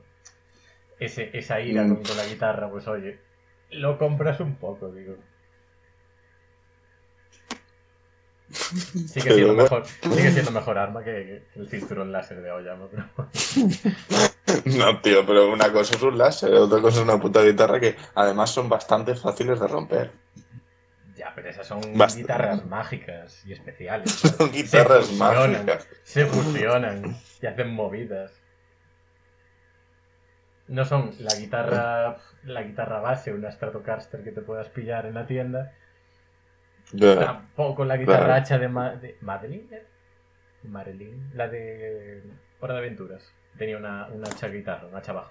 Ese, 0.99 1.29
esa 1.33 1.59
ira 1.59 1.83
Mm. 1.83 2.03
con, 2.03 2.15
la 2.17 2.25
guitarra, 2.25 2.69
pues 2.69 2.87
oye, 2.87 3.19
lo 3.71 3.97
compras 3.97 4.39
un 4.39 4.55
poco, 4.55 4.91
digo. 4.91 5.15
Sigue 8.51 9.33
siendo, 9.33 9.53
mejor, 9.55 9.85
sigue 9.85 10.31
siendo 10.31 10.51
mejor 10.51 10.77
arma 10.77 11.03
que, 11.03 11.43
que 11.53 11.59
el 11.59 11.69
cinturón 11.69 12.11
láser 12.11 12.41
de 12.41 12.49
Aoyama, 12.49 12.87
pero 12.91 13.07
No, 14.77 14.99
tío, 15.01 15.25
pero 15.25 15.51
una 15.51 15.71
cosa 15.71 15.95
es 15.95 16.01
un 16.01 16.17
láser, 16.17 16.53
otra 16.53 16.81
cosa 16.81 16.97
es 16.99 17.03
una 17.03 17.19
puta 17.19 17.41
guitarra 17.43 17.79
que 17.79 17.95
además 18.15 18.49
son 18.51 18.69
bastante 18.69 19.15
fáciles 19.15 19.59
de 19.59 19.67
romper. 19.67 20.11
ya, 21.15 21.31
pero 21.35 21.49
esas 21.49 21.67
son 21.67 21.81
guitarras 22.15 22.65
mágicas 22.65 23.45
y 23.45 23.53
especiales. 23.53 24.11
Son 24.37 24.51
guitarras 24.51 25.07
Se 25.07 25.15
mágicas. 25.15 25.87
Se 26.03 26.25
fusionan 26.25 27.15
y 27.41 27.45
hacen 27.45 27.73
movidas. 27.73 28.31
No 30.67 30.85
son 30.85 31.11
la 31.19 31.35
guitarra, 31.35 32.17
la 32.43 32.63
guitarra 32.63 33.01
base, 33.01 33.33
una 33.33 33.51
Stratocaster 33.51 34.23
que 34.23 34.31
te 34.31 34.41
puedas 34.41 34.69
pillar 34.69 35.05
en 35.05 35.15
la 35.15 35.27
tienda. 35.27 35.73
Ya. 36.93 37.19
Tampoco 37.19 37.83
la 37.85 37.97
guitarra 37.97 38.25
Claro. 38.25 38.33
hacha 38.41 38.57
de, 38.57 38.67
Ma- 38.69 38.95
de 38.95 39.17
Madeline. 39.21 39.67
¿eh? 39.73 39.85
Marilyn, 40.63 41.31
la 41.33 41.47
de 41.47 42.21
Hora 42.59 42.73
de 42.75 42.79
Aventuras. 42.79 43.23
Tenía 43.61 43.77
una, 43.77 44.07
una 44.07 44.27
hacha 44.27 44.47
guitarra, 44.47 44.87
una 44.87 44.97
hacha 44.97 45.13
baja. 45.13 45.29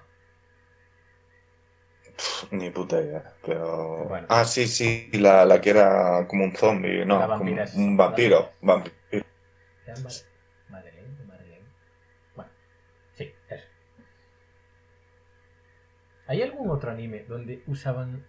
Ni 2.53 2.71
puta 2.71 3.03
idea, 3.03 3.25
pero... 3.45 4.05
Bueno. 4.05 4.29
Ah, 4.31 4.45
sí, 4.45 4.69
sí, 4.69 5.11
la, 5.15 5.45
la 5.45 5.61
que 5.61 5.71
era 5.71 6.29
como 6.29 6.45
un 6.45 6.55
zombie, 6.55 7.05
no, 7.05 7.27
como 7.27 7.51
un 7.75 7.97
vampiro. 7.97 8.53
vampiro. 8.63 9.25
Bueno, 12.37 12.53
sí, 13.15 13.35
eso. 13.49 13.65
¿Hay 16.29 16.43
algún 16.43 16.71
otro 16.71 16.93
anime 16.93 17.25
donde 17.29 17.65
usaban 17.67 18.25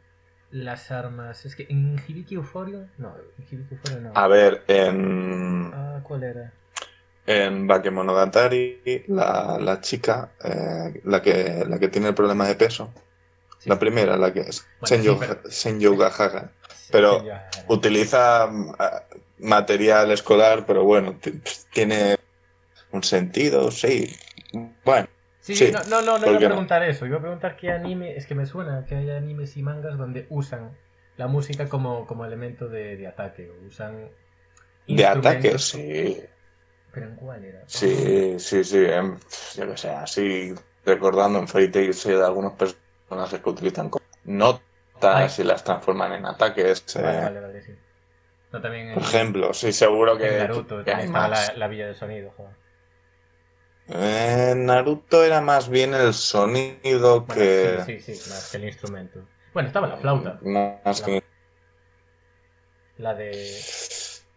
las 0.50 0.90
armas? 0.90 1.46
Es 1.46 1.56
que 1.56 1.68
en 1.70 2.00
Hibiki 2.08 2.34
Euphoria. 2.34 2.90
No, 2.98 3.16
en 3.38 3.46
Hibiki 3.46 3.76
Euphoria 3.76 4.00
no. 4.00 4.12
A 4.16 4.28
ver, 4.28 4.64
en, 4.68 5.72
Ah, 5.76 6.00
¿cuál 6.02 6.24
era? 6.24 6.54
En 7.32 7.68
Bakemonogatari, 7.68 9.06
la, 9.08 9.58
la 9.60 9.82
chica, 9.82 10.32
eh, 10.44 11.02
la, 11.06 11.22
que, 11.22 11.66
la 11.68 11.80
que 11.80 11.88
tiene 11.90 12.10
el 12.10 12.16
problema 12.16 12.48
de 12.48 12.56
peso, 12.56 12.94
Sí. 13.60 13.70
la 13.70 13.78
primera, 13.80 14.18
la 14.18 14.34
que 14.34 14.42
es 14.42 14.66
Bueno, 14.80 14.88
Senyo, 14.88 15.20
sí, 15.20 15.26
Sí, 16.70 16.92
pero 16.92 17.24
utiliza 17.68 18.44
ah, 18.46 19.04
material 19.40 20.12
escolar, 20.12 20.66
pero 20.66 20.84
bueno, 20.84 21.20
tiene 21.72 22.18
un 22.92 23.04
sentido, 23.04 23.72
sí. 23.72 24.16
Bueno, 24.84 25.08
Sí, 25.40 25.56
Sí, 25.56 25.72
no, 25.72 25.84
no, 25.86 26.02
no, 26.02 26.20
no 26.20 26.28
¿por 26.28 26.30
iba 26.30 26.38
a 26.38 26.40
qué 26.40 26.48
no? 26.50 26.50
preguntar 26.50 26.84
eso. 26.84 27.06
Iba 27.06 27.18
a 27.18 27.22
preguntar 27.22 27.56
qué 27.58 27.72
anime. 27.72 28.16
Es 28.16 28.28
que 28.28 28.36
me 28.36 28.46
suena 28.46 28.86
que 28.86 28.96
hay 28.96 29.10
animes 29.10 29.58
y 29.58 29.64
mangas 29.64 29.98
donde 29.98 30.28
usan 30.30 30.78
la 31.18 31.28
música 31.28 31.68
como, 31.68 32.06
como 32.06 32.26
elemento 32.26 32.68
de, 32.70 32.96
de 32.98 33.08
ataque. 33.08 33.50
O 33.50 33.66
usan. 33.66 34.10
De 34.88 35.06
ataque, 35.06 35.58
sí. 35.58 36.22
¿Pero 36.94 37.08
en 37.08 37.16
cuál 37.16 37.44
era? 37.46 37.62
Sí, 37.66 38.38
sí, 38.40 38.64
sí. 38.64 38.78
em, 38.86 39.18
yo 39.56 39.68
que 39.68 39.78
sé, 39.78 39.90
así 39.90 40.54
recordando 40.86 41.40
en 41.40 41.48
Fairy 41.48 41.72
Tail 41.72 41.94
sí, 41.94 42.10
de 42.12 42.24
algunos 42.26 42.54
personajes 42.54 43.40
que 43.42 43.50
utilizan 43.50 43.90
notas 44.24 44.60
Ay. 45.02 45.30
y 45.40 45.44
las 45.44 45.64
transforman 45.64 46.14
en 46.14 46.26
ataques. 46.26 46.84
eh, 46.98 47.02
Vale, 47.02 47.22
vale, 47.22 47.40
vale, 47.42 47.62
sí. 47.62 47.74
No, 48.52 48.62
también 48.62 48.90
en, 48.90 48.94
Por 48.96 49.04
ejemplo, 49.04 49.54
sí, 49.54 49.72
seguro 49.74 50.14
en 50.14 50.20
que, 50.20 50.38
Naruto 50.38 50.84
que 50.84 50.92
hay 50.92 50.98
también 50.98 51.08
estaba 51.08 51.28
más. 51.30 51.50
la, 51.50 51.54
la 51.58 51.68
villa 51.68 51.88
de 51.88 51.96
sonido, 51.96 52.32
joder. 52.32 52.56
En 53.90 54.66
Naruto 54.66 55.24
era 55.24 55.42
más 55.42 55.70
bien 55.70 55.94
el 55.94 56.14
sonido 56.14 57.26
Bueno, 57.26 57.44
que. 57.44 57.80
sí, 57.86 58.00
sí, 58.00 58.00
sí, 58.00 58.30
más 58.30 58.48
que 58.52 58.58
el 58.58 58.66
instrumento. 58.66 59.28
Bueno, 59.54 59.68
estaba 59.68 59.88
la 59.88 59.98
flauta, 59.98 60.40
Más 60.42 61.02
que. 61.02 61.24
la 62.98 63.14
de. 63.16 63.32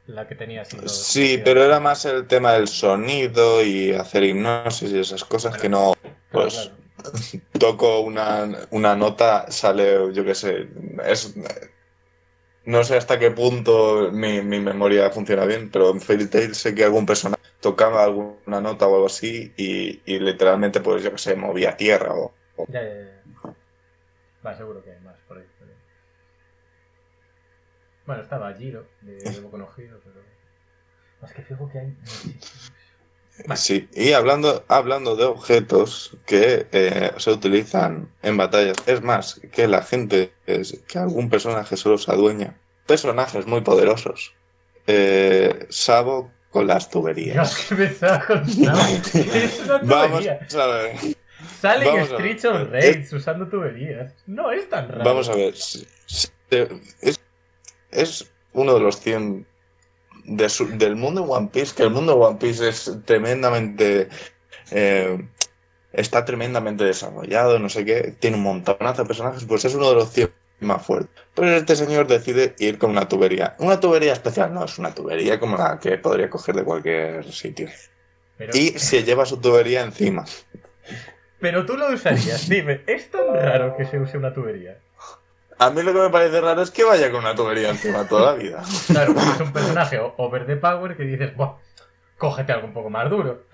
La 0.07 0.29
que 0.29 0.35
tenía 0.35 0.63
así. 0.63 0.77
los- 0.77 0.93
Sí, 1.07 1.41
pero 1.45 1.65
era 1.65 1.81
más 1.81 2.05
el 2.05 2.27
tema 2.27 2.53
del 2.53 2.69
sonido 2.69 3.63
y 3.65 3.93
hacer 3.93 4.23
hipnosis 4.25 4.91
y 4.93 4.99
esas 4.99 5.25
cosas 5.25 5.57
que 5.57 5.69
no. 5.69 5.95
Pues 6.31 6.55
claro. 6.55 6.77
toco 7.59 8.01
una, 8.01 8.49
una 8.71 8.95
nota, 8.97 9.51
sale, 9.51 10.13
yo 10.13 10.25
qué 10.25 10.35
sé, 10.35 10.69
es. 11.05 11.35
No 12.67 12.83
sé 12.83 12.97
hasta 12.97 13.19
qué 13.19 13.31
punto 13.31 14.11
mi, 14.11 14.41
mi 14.41 14.59
memoria 14.59 15.11
funciona 15.11 15.45
bien, 15.45 15.71
pero 15.71 15.91
en 15.91 16.01
Fairy 16.01 16.27
Tail 16.29 16.55
sé 16.55 16.75
que 16.75 16.85
algún 16.85 17.05
personaje 17.05 17.43
tocaba 17.61 18.05
alguna 18.05 18.61
nota 18.61 18.87
o 18.87 18.95
algo 18.95 19.07
así 19.07 19.53
y, 19.57 20.01
y 20.07 20.19
literalmente, 20.19 20.81
pues 20.81 21.03
yo 21.03 21.11
qué 21.13 21.19
sé, 21.19 21.35
movía 21.37 21.77
tierra 21.77 22.15
o, 22.15 22.33
o- 22.57 22.67
Ya, 22.69 22.83
ya, 22.83 22.95
ya. 22.95 23.55
Va, 24.47 24.57
seguro 24.57 24.83
que 24.85 24.93
más 25.01 25.17
por 25.29 25.39
ahí. 25.39 25.45
pero- 25.59 25.73
Bueno, 28.07 28.23
estaba 28.23 28.53
Giro, 28.55 28.87
de, 29.01 29.17
de 29.17 29.41
no 29.41 29.69
Hero, 29.77 30.01
pero. 30.05 30.23
Es 31.23 31.33
que 31.33 31.43
fijo 31.43 31.71
que 31.71 31.79
hay. 31.79 31.87
muchísimos. 31.87 32.73
Vale. 33.47 33.57
Sí, 33.61 33.89
y 33.93 34.13
hablando, 34.13 34.65
hablando 34.69 35.17
de 35.17 35.25
objetos 35.25 36.17
que 36.25 36.69
eh, 36.71 37.11
se 37.17 37.31
utilizan 37.33 38.09
en 38.23 38.37
batallas, 38.37 38.77
es 38.87 39.03
más, 39.03 39.41
que 39.51 39.67
la 39.67 39.83
gente, 39.83 40.33
es, 40.47 40.81
que 40.87 40.99
algún 40.99 41.29
personaje 41.29 41.77
solo 41.77 41.99
se 41.99 42.13
adueña, 42.13 42.57
personajes 42.87 43.47
muy 43.47 43.63
poderosos. 43.63 44.35
Eh, 44.87 45.67
Sabo 45.71 46.31
con 46.51 46.69
las 46.69 46.85
Dios, 46.85 46.93
tuberías. 46.93 47.67
que 47.69 47.75
me 47.75 47.85
estaba 47.87 48.25
contando. 48.25 48.81
Es 49.15 49.61
una 49.65 49.79
Vamos 49.79 50.21
tubería. 50.21 50.47
a 50.63 50.67
ver, 50.67 50.97
Salen 51.61 51.89
vamos 51.89 52.11
ver. 52.11 52.47
of 52.47 52.71
Rage 52.71 53.17
usando 53.17 53.49
tuberías. 53.49 54.13
No 54.27 54.53
es 54.53 54.69
tan 54.69 54.89
raro. 54.89 55.05
vamos 55.05 55.29
a 55.29 55.35
ver. 55.35 55.55
Es, 57.95 58.31
uno 58.53 58.75
de 58.75 58.81
los 58.81 59.01
100 59.01 59.47
de 60.25 60.49
su- 60.49 60.77
del 60.79 60.97
mundo 60.97 61.23
One 61.25 61.49
Piece, 61.53 61.75
que 61.75 61.83
el 61.83 61.91
mundo 61.91 62.15
de 62.15 62.25
One 62.25 62.39
Piece 62.39 62.69
es 62.69 62.91
tremendamente... 63.05 64.09
eh, 64.71 65.27
está 65.93 66.25
tremendamente 66.25 66.83
desarrollado, 66.85 67.59
no 67.61 67.69
sé 67.69 67.85
qué, 67.85 68.17
tiene 68.19 68.37
un 68.37 68.43
montonazo 68.43 69.03
de 69.03 69.07
personajes, 69.07 69.45
pues 69.45 69.65
es 69.65 69.75
uno 69.77 69.91
de 69.91 69.95
los 69.95 70.11
100 70.11 70.33
más 70.61 70.85
fuertes. 70.85 71.25
Pero 71.35 71.51
este 71.51 71.77
señor 71.77 72.07
decide 72.09 72.55
ir 72.59 72.79
con 72.79 72.91
una 72.91 73.09
tubería. 73.09 73.55
Una 73.61 73.79
tubería 73.79 74.13
especial, 74.13 74.53
no, 74.53 74.65
es 74.65 74.77
una 74.79 74.93
tubería 74.93 75.39
como 75.39 75.57
la 75.57 75.79
que 75.79 75.99
podría 75.99 76.29
coger 76.31 76.57
de 76.57 76.65
cualquier 76.65 77.31
sitio. 77.33 77.69
Pero, 78.37 78.57
Y 78.57 78.71
se 78.79 79.05
lleva 79.05 79.25
su 79.25 79.37
tubería 79.41 79.83
encima. 79.83 80.25
pero 81.41 81.65
tú 81.65 81.77
lo 81.77 81.89
usarías. 81.93 82.49
Dime, 82.49 82.81
¿es 82.89 83.11
tan 83.11 83.33
raro 83.33 83.77
que 83.77 83.85
se 83.85 83.99
use 84.01 84.19
una 84.19 84.33
tubería? 84.35 84.79
A 85.59 85.71
mí 85.71 85.83
lo 85.83 85.93
que 85.93 86.01
me 86.01 86.11
parece 86.11 86.41
raro 86.41 86.63
es 86.63 86.71
que 86.71 86.85
vaya 86.85 87.11
con 87.11 87.21
una 87.21 87.35
tubería 87.35 87.71
encima 87.71 88.07
toda 88.09 88.33
la 88.33 88.39
vida. 88.39 88.63
Claro, 88.91 89.15
porque 89.15 89.33
es 89.33 89.41
un 89.41 89.53
personaje 89.53 89.99
over 90.17 90.47
the 90.47 90.57
power 90.57 90.97
que 90.97 91.05
dices, 91.05 91.37
Buah, 91.37 91.57
cógete 92.19 92.53
algo 92.53 92.67
un 92.69 92.75
poco 92.75 92.91
más 92.91 93.09
duro. 93.11 93.47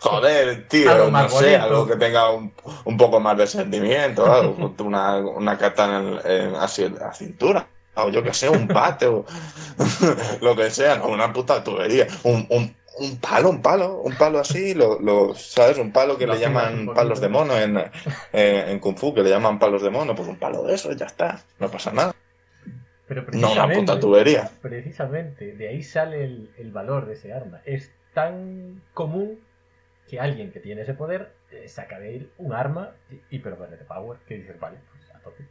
Joder, 0.00 0.68
tío, 0.68 0.90
Algo 0.90 1.04
no 1.06 1.10
más 1.10 1.32
sé, 1.32 1.56
bonito. 1.56 1.62
algo 1.64 1.86
que 1.86 1.96
tenga 1.96 2.30
un, 2.30 2.54
un 2.84 2.96
poco 2.96 3.20
más 3.20 3.36
de 3.36 3.46
sentimiento, 3.46 4.30
algo, 4.32 4.74
una, 4.84 5.16
una 5.18 5.58
katana 5.58 6.20
en, 6.24 6.30
en- 6.48 6.54
así 6.56 6.88
la 6.88 7.12
cintura, 7.12 7.66
o 7.94 8.08
yo 8.10 8.22
que 8.22 8.32
sé, 8.32 8.48
un 8.48 8.68
pate, 8.68 9.06
o 9.06 9.24
lo 10.40 10.56
que 10.56 10.70
sea, 10.70 10.96
no, 10.96 11.08
una 11.08 11.32
puta 11.32 11.62
tubería, 11.62 12.06
un, 12.22 12.46
un, 12.50 12.74
un 13.06 13.18
palo, 13.18 13.50
un 13.50 13.62
palo, 13.62 14.00
un 14.02 14.16
palo 14.16 14.38
así, 14.38 14.74
lo, 14.74 15.00
lo- 15.00 15.34
¿sabes? 15.34 15.78
Un 15.78 15.92
palo 15.92 16.18
que 16.18 16.26
le 16.26 16.38
llaman 16.38 16.92
palos 16.94 17.20
de 17.20 17.28
mono 17.28 17.56
en, 17.56 17.76
en, 17.78 18.68
en 18.70 18.78
Kung 18.80 18.96
Fu, 18.98 19.14
que 19.14 19.22
le 19.22 19.30
llaman 19.30 19.58
palos 19.58 19.82
de 19.82 19.90
mono, 19.90 20.14
pues 20.14 20.28
un 20.28 20.38
palo 20.38 20.62
de 20.64 20.74
eso, 20.74 20.92
ya 20.92 21.06
está, 21.06 21.40
no 21.58 21.70
pasa 21.70 21.92
nada, 21.92 22.12
Pero 23.08 23.22
no 23.22 23.26
precisamente, 23.26 23.52
una 23.52 23.72
puta 23.74 24.00
tubería. 24.00 24.50
precisamente, 24.62 25.52
de 25.56 25.68
ahí 25.68 25.82
sale 25.82 26.24
el, 26.24 26.50
el 26.58 26.70
valor 26.72 27.06
de 27.06 27.14
ese 27.14 27.32
arma. 27.32 27.60
Es 27.64 27.90
tan 28.14 28.82
común 28.94 29.40
que 30.08 30.20
alguien 30.20 30.52
que 30.52 30.60
tiene 30.60 30.82
ese 30.82 30.94
poder 30.94 31.32
eh, 31.52 31.68
saca 31.68 31.98
de 31.98 32.16
él 32.16 32.30
un 32.38 32.52
arma 32.52 32.94
hiper 33.30 33.56
the 33.56 33.84
power 33.84 34.18
que 34.26 34.36
dices, 34.36 34.58
vale, 34.60 34.78
pues 34.92 35.10
a 35.14 35.18
tope. 35.20 35.44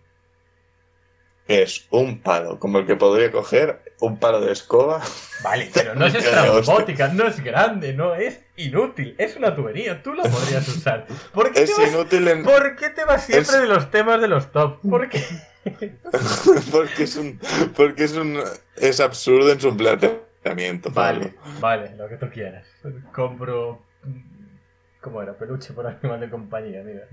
Es 1.50 1.88
un 1.90 2.20
palo, 2.22 2.60
como 2.60 2.78
el 2.78 2.86
que 2.86 2.96
podría 2.96 3.32
coger 3.32 3.82
un 4.02 4.20
palo 4.20 4.40
de 4.40 4.52
escoba. 4.52 5.02
Vale, 5.44 5.70
pero 5.74 5.96
no 5.96 6.06
es 6.06 6.14
estrambótica, 6.14 7.08
no 7.08 7.26
es 7.28 7.44
grande, 7.44 7.92
no 7.94 8.14
es 8.14 8.40
inútil, 8.56 9.16
es 9.18 9.36
una 9.36 9.56
tubería, 9.56 10.04
tú 10.04 10.14
la 10.14 10.24
podrías 10.24 10.68
usar. 10.78 11.08
¿Por 11.34 11.52
qué, 11.52 11.64
Es 11.64 11.76
te 11.76 11.82
vas, 11.82 11.92
inútil 11.92 12.28
en, 12.28 12.44
¿por 12.44 12.76
qué 12.76 12.90
te 12.92 13.04
vas 13.04 13.24
siempre 13.26 13.56
Es- 13.56 13.62
de 13.64 13.68
los 13.68 13.90
temas 13.90 14.22
de 14.22 14.28
los 14.28 14.52
top? 14.52 14.80
¿Por 14.88 15.10
qué? 15.10 15.24
porque 16.72 17.04
es 17.04 17.16
un 17.18 17.40
porque 17.76 18.04
es 18.04 18.14
un 18.16 18.40
es 18.78 19.00
absurdo 19.00 19.52
en 19.52 19.60
su 19.60 19.76
planteamiento 19.76 20.92
Vale, 20.92 21.30
Pablo. 21.30 21.60
vale, 21.60 21.96
lo 21.98 22.08
que 22.08 22.16
tú 22.18 22.30
quieras. 22.30 22.66
Compro. 23.12 23.82
¿Cómo 25.02 25.22
era? 25.22 25.34
Peluche 25.34 25.74
por 25.74 25.88
animal 25.88 26.20
de 26.20 26.30
compañía, 26.30 26.84
mira. 26.84 27.08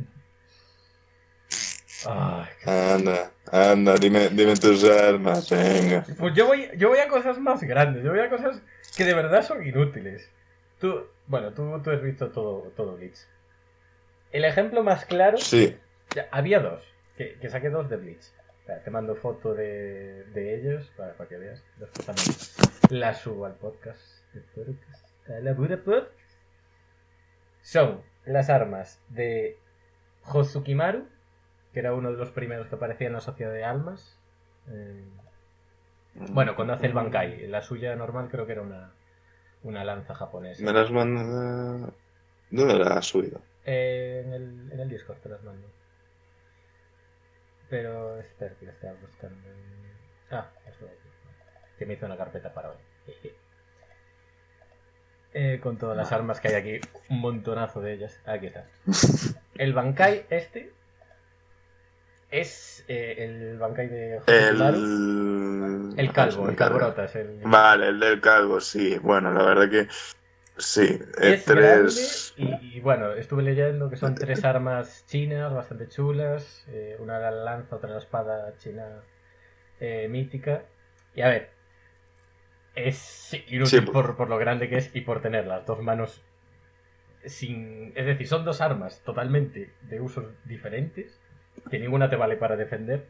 Ay, 2.08 2.46
anda 2.64 3.30
anda 3.50 3.96
dime 3.96 4.28
dime 4.28 4.54
tus 4.56 4.84
armas 4.84 5.50
venga 5.50 6.04
Pues 6.18 6.34
yo 6.34 6.46
voy, 6.46 6.68
yo 6.76 6.88
voy 6.88 6.98
a 6.98 7.08
cosas 7.08 7.38
más 7.38 7.62
grandes, 7.62 8.04
yo 8.04 8.10
voy 8.10 8.20
a 8.20 8.30
cosas 8.30 8.60
que 8.96 9.04
de 9.04 9.14
verdad 9.14 9.44
son 9.44 9.66
inútiles. 9.66 10.30
Tú, 10.80 11.06
bueno, 11.26 11.52
tú, 11.52 11.80
tú 11.82 11.90
has 11.90 12.02
visto 12.02 12.30
todo, 12.30 12.72
todo 12.76 12.96
Bleach. 12.96 13.18
El 14.32 14.44
ejemplo 14.44 14.82
más 14.82 15.04
claro, 15.04 15.38
sí 15.38 15.76
había 16.30 16.60
dos, 16.60 16.82
que, 17.16 17.38
que 17.38 17.48
saqué 17.48 17.70
dos 17.70 17.88
de 17.88 17.96
Bleach. 17.96 18.32
Espera, 18.60 18.82
te 18.82 18.90
mando 18.90 19.14
foto 19.14 19.54
de, 19.54 20.24
de 20.32 20.56
ellos 20.56 20.90
para, 20.96 21.14
para 21.14 21.28
que 21.28 21.36
veas. 21.36 21.62
La 22.90 23.14
subo 23.14 23.46
al 23.46 23.54
podcast. 23.54 24.00
a 25.28 25.40
la. 25.40 25.56
Son 27.62 28.02
las 28.24 28.50
armas 28.50 29.00
de 29.08 29.58
Hosukimaru, 30.22 31.06
que 31.76 31.80
era 31.80 31.92
uno 31.92 32.10
de 32.10 32.16
los 32.16 32.30
primeros 32.30 32.68
que 32.68 32.74
aparecía 32.74 33.08
en 33.08 33.12
la 33.12 33.20
Sociedad 33.20 33.52
de 33.52 33.62
Almas. 33.62 34.18
Eh, 34.70 35.04
bueno, 36.30 36.56
cuando 36.56 36.72
hace 36.72 36.86
el 36.86 36.94
Bankai, 36.94 37.48
la 37.48 37.60
suya 37.60 37.94
normal 37.94 38.28
creo 38.30 38.46
que 38.46 38.52
era 38.52 38.62
una, 38.62 38.92
una 39.62 39.84
lanza 39.84 40.14
japonesa. 40.14 40.64
me 40.64 40.72
las 40.72 40.90
manda 40.90 41.92
¿dónde 42.50 42.78
las 42.78 42.90
has 42.92 43.04
subido? 43.04 43.42
Eh, 43.66 44.22
en, 44.24 44.32
el, 44.32 44.72
en 44.72 44.80
el 44.80 44.88
Discord 44.88 45.18
te 45.18 45.28
las 45.28 45.42
mando. 45.42 45.68
Pero 47.68 48.20
espera 48.20 48.54
que 48.58 48.64
la 48.64 48.72
estaba 48.72 48.94
buscando. 48.94 49.46
Ah, 50.30 50.48
esto 50.66 50.86
aquí. 50.86 50.96
Que 51.78 51.84
me 51.84 51.92
hizo 51.92 52.06
una 52.06 52.16
carpeta 52.16 52.54
para 52.54 52.70
hoy. 52.70 52.78
Eh, 55.38 55.60
con 55.62 55.76
todas 55.76 55.94
las 55.94 56.12
armas 56.12 56.40
que 56.40 56.48
hay 56.48 56.54
aquí, 56.54 56.88
un 57.10 57.20
montonazo 57.20 57.82
de 57.82 57.92
ellas. 57.92 58.18
Aquí 58.24 58.46
está. 58.46 58.64
El 59.58 59.74
Bankai 59.74 60.24
este 60.30 60.72
es 62.40 62.84
eh, 62.88 63.14
el 63.18 63.58
Bankai 63.58 63.88
de 63.88 64.20
el 64.26 65.94
El 65.96 66.12
calvo, 66.12 66.48
el 66.48 66.56
calbrotas. 66.56 67.16
El... 67.16 67.40
vale 67.44 67.88
el 67.88 68.00
del 68.00 68.20
calvo 68.20 68.60
sí 68.60 68.98
bueno 68.98 69.32
la 69.32 69.42
verdad 69.44 69.70
que 69.70 69.88
sí 70.58 70.98
el 71.18 71.34
Es 71.34 71.44
tres 71.44 72.34
grande 72.36 72.60
y, 72.62 72.76
y, 72.76 72.80
bueno, 72.80 73.12
estuve 73.12 73.42
leyendo 73.42 73.90
que 73.90 73.96
son 73.96 74.14
tres 74.14 74.44
armas 74.44 75.04
chinas 75.06 75.52
bastante 75.52 75.88
chulas, 75.88 76.64
eh, 76.68 76.96
una 76.98 77.18
la 77.18 77.30
lanza, 77.30 77.76
otra 77.76 77.90
la 77.90 77.98
espada 77.98 78.56
china 78.58 79.02
eh, 79.80 80.08
mítica. 80.08 80.64
Y 81.14 81.22
a 81.22 81.28
ver, 81.28 81.50
es 82.74 83.34
inútil 83.48 83.66
Sí, 83.66 83.80
por, 83.80 84.16
por 84.16 84.28
lo 84.28 84.38
grande 84.38 84.68
que 84.68 84.76
es 84.76 84.90
y 84.94 85.00
por 85.00 85.20
tener 85.22 85.46
las 85.46 85.64
dos 85.66 85.80
manos 85.82 86.22
sin... 87.24 87.92
Es 87.96 88.06
decir, 88.06 88.26
son 88.28 88.44
dos 88.44 88.60
armas 88.60 89.02
totalmente 89.04 89.72
de 89.82 90.00
usos 90.00 90.26
diferentes, 90.44 91.20
que 91.70 91.78
ninguna 91.78 92.08
te 92.08 92.16
vale 92.16 92.36
para 92.36 92.56
defender. 92.56 93.06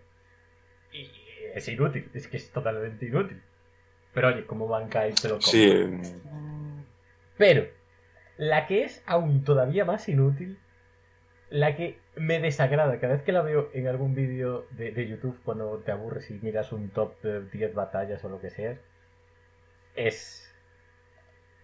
Y 0.92 1.10
es 1.54 1.68
inútil, 1.68 2.10
es 2.14 2.28
que 2.28 2.36
es 2.36 2.50
totalmente 2.50 3.06
inútil. 3.06 3.42
Pero 4.12 4.28
oye, 4.28 4.46
como 4.46 4.68
Bankai 4.68 5.12
te 5.14 5.28
lo 5.28 5.34
compro. 5.34 5.50
sí 5.50 5.84
Pero, 7.36 7.66
La 8.38 8.66
que 8.66 8.84
es 8.84 9.02
aún 9.06 9.44
todavía 9.44 9.84
más 9.84 10.08
inútil, 10.08 10.58
la 11.50 11.76
que 11.76 11.98
me 12.16 12.40
desagrada 12.40 12.98
cada 12.98 13.14
vez 13.14 13.22
que 13.22 13.32
la 13.32 13.42
veo 13.42 13.70
en 13.72 13.86
algún 13.86 14.14
vídeo 14.14 14.66
de, 14.70 14.90
de 14.90 15.06
YouTube 15.06 15.38
cuando 15.44 15.78
te 15.78 15.92
aburres 15.92 16.30
y 16.30 16.34
miras 16.34 16.72
un 16.72 16.90
top 16.90 17.20
de 17.22 17.42
10 17.42 17.74
batallas 17.74 18.24
o 18.24 18.28
lo 18.28 18.40
que 18.40 18.50
sea, 18.50 18.78
es 19.94 20.52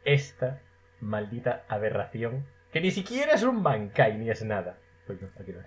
esta 0.04 0.60
maldita 1.00 1.64
aberración 1.68 2.44
que 2.72 2.80
ni 2.80 2.90
siquiera 2.90 3.34
es 3.34 3.42
un 3.42 3.62
Mankai 3.62 4.16
ni 4.16 4.30
es 4.30 4.42
nada. 4.44 4.78
Pues 5.06 5.20
no, 5.20 5.28
aquí 5.38 5.52
no 5.52 5.60
es. 5.60 5.66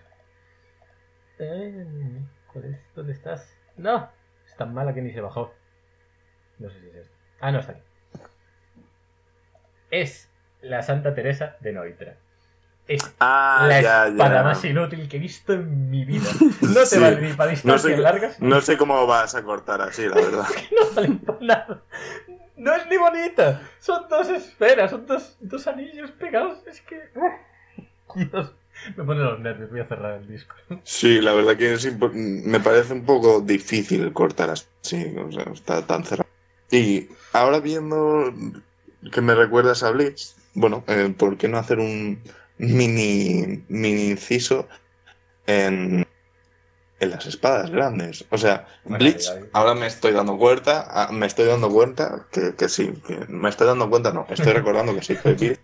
Eh, 1.39 1.86
¿cuál 2.51 2.65
es? 2.65 2.77
¿Dónde 2.96 3.13
estás? 3.13 3.54
No, 3.77 4.10
es 4.48 4.56
tan 4.56 4.74
mala 4.74 4.94
que 4.94 5.01
ni 5.01 5.12
se 5.12 5.22
bajó. 5.22 5.54
No 6.60 6.70
sé 6.70 6.80
si 6.80 6.88
es 6.88 6.96
esto. 6.96 7.15
Ah, 7.42 7.51
no, 7.51 7.60
está 7.60 7.74
aquí. 7.74 7.82
Es 9.92 10.30
la 10.62 10.82
Santa 10.82 11.13
Teresa 11.13 11.58
de 11.60 11.74
Noitra. 11.74 12.15
Es 12.88 13.01
Ah, 13.20 13.65
la 13.68 13.82
ya, 13.82 14.08
espada 14.08 14.36
ya. 14.36 14.44
más 14.44 14.63
inútil 14.63 15.08
que 15.10 15.18
he 15.18 15.20
visto 15.20 15.54
en 15.54 15.89
mi 15.89 16.06
vida. 16.06 16.30
No 16.62 16.74
te 16.82 16.86
Sí. 16.86 17.00
vale 17.00 17.20
ni 17.22 17.34
para 17.34 17.50
No 17.51 17.51
distancias 17.51 17.82
sé, 17.82 17.98
largas. 17.98 18.39
no 18.39 18.62
sé 18.62 18.77
cómo 18.77 19.06
vas 19.08 19.34
a 19.36 19.44
cortar 19.44 19.82
así, 19.82 20.08
la 20.08 20.15
verdad. 20.22 20.46
no 20.72 20.96
valen 20.96 21.20
para 21.20 21.39
nada. 21.42 21.82
No 22.58 22.74
es 22.74 22.88
ni 22.88 22.98
bonita. 22.98 23.62
Son 23.80 24.08
dos 24.08 24.30
esferas, 24.30 24.92
son 24.92 25.06
dos, 25.06 25.36
dos 25.42 25.68
anillos 25.68 26.12
pegados. 26.12 26.65
Es 26.68 26.80
que. 26.82 27.10
Dios. 28.15 28.54
Me 28.98 29.03
pone 29.03 29.22
los 29.22 29.39
nervios, 29.39 29.70
voy 29.70 29.79
a 29.79 29.88
cerrar 29.88 30.20
el 30.22 30.27
disco. 30.27 30.55
Sí, 30.84 31.22
la 31.22 31.34
verdad 31.34 31.58
que 31.58 31.74
es 31.74 31.88
me 32.13 32.60
parece 32.60 32.94
un 32.94 33.05
poco 33.05 33.41
difícil 33.41 34.12
cortar 34.13 34.50
así, 34.51 34.67
o 35.17 35.32
sea, 35.32 35.44
está 35.53 35.86
tan 35.86 36.03
cerrado. 36.03 36.29
Y 36.72 37.10
ahora 37.34 37.60
viendo 37.60 38.34
que 39.12 39.22
me 39.22 39.36
recuerdas 39.36 39.84
a 39.84 39.91
Blitz, 39.91 40.36
bueno, 40.53 40.84
eh, 40.88 41.13
¿por 41.17 41.38
qué 41.38 41.48
no 41.48 41.58
hacer 41.58 41.79
un 41.79 42.22
mini, 42.58 43.63
mini 43.70 44.10
inciso 44.12 44.67
en, 45.48 46.05
en 47.00 47.10
las 47.10 47.25
espadas 47.25 47.70
grandes? 47.72 48.25
O 48.32 48.38
sea, 48.38 48.67
Bueno, 48.84 48.98
Blitz, 49.00 49.29
ahí- 49.29 49.38
ahí. 49.44 49.50
ahora 49.53 49.75
me 49.75 49.88
estoy 49.88 50.12
dando 50.13 50.38
cuenta, 50.38 50.88
ah, 50.89 51.12
me 51.12 51.25
estoy 51.25 51.46
dando 51.46 51.70
cuenta 51.70 52.27
que, 52.32 52.55
que 52.55 52.70
sí, 52.70 52.94
que 53.08 53.25
me 53.29 53.50
estoy 53.50 53.67
dando 53.67 53.89
cuenta, 53.89 54.12
no, 54.13 54.25
estoy 54.29 54.53
recordando 54.53 54.96
que 54.96 55.03
sí, 55.03 55.15
que 55.17 55.60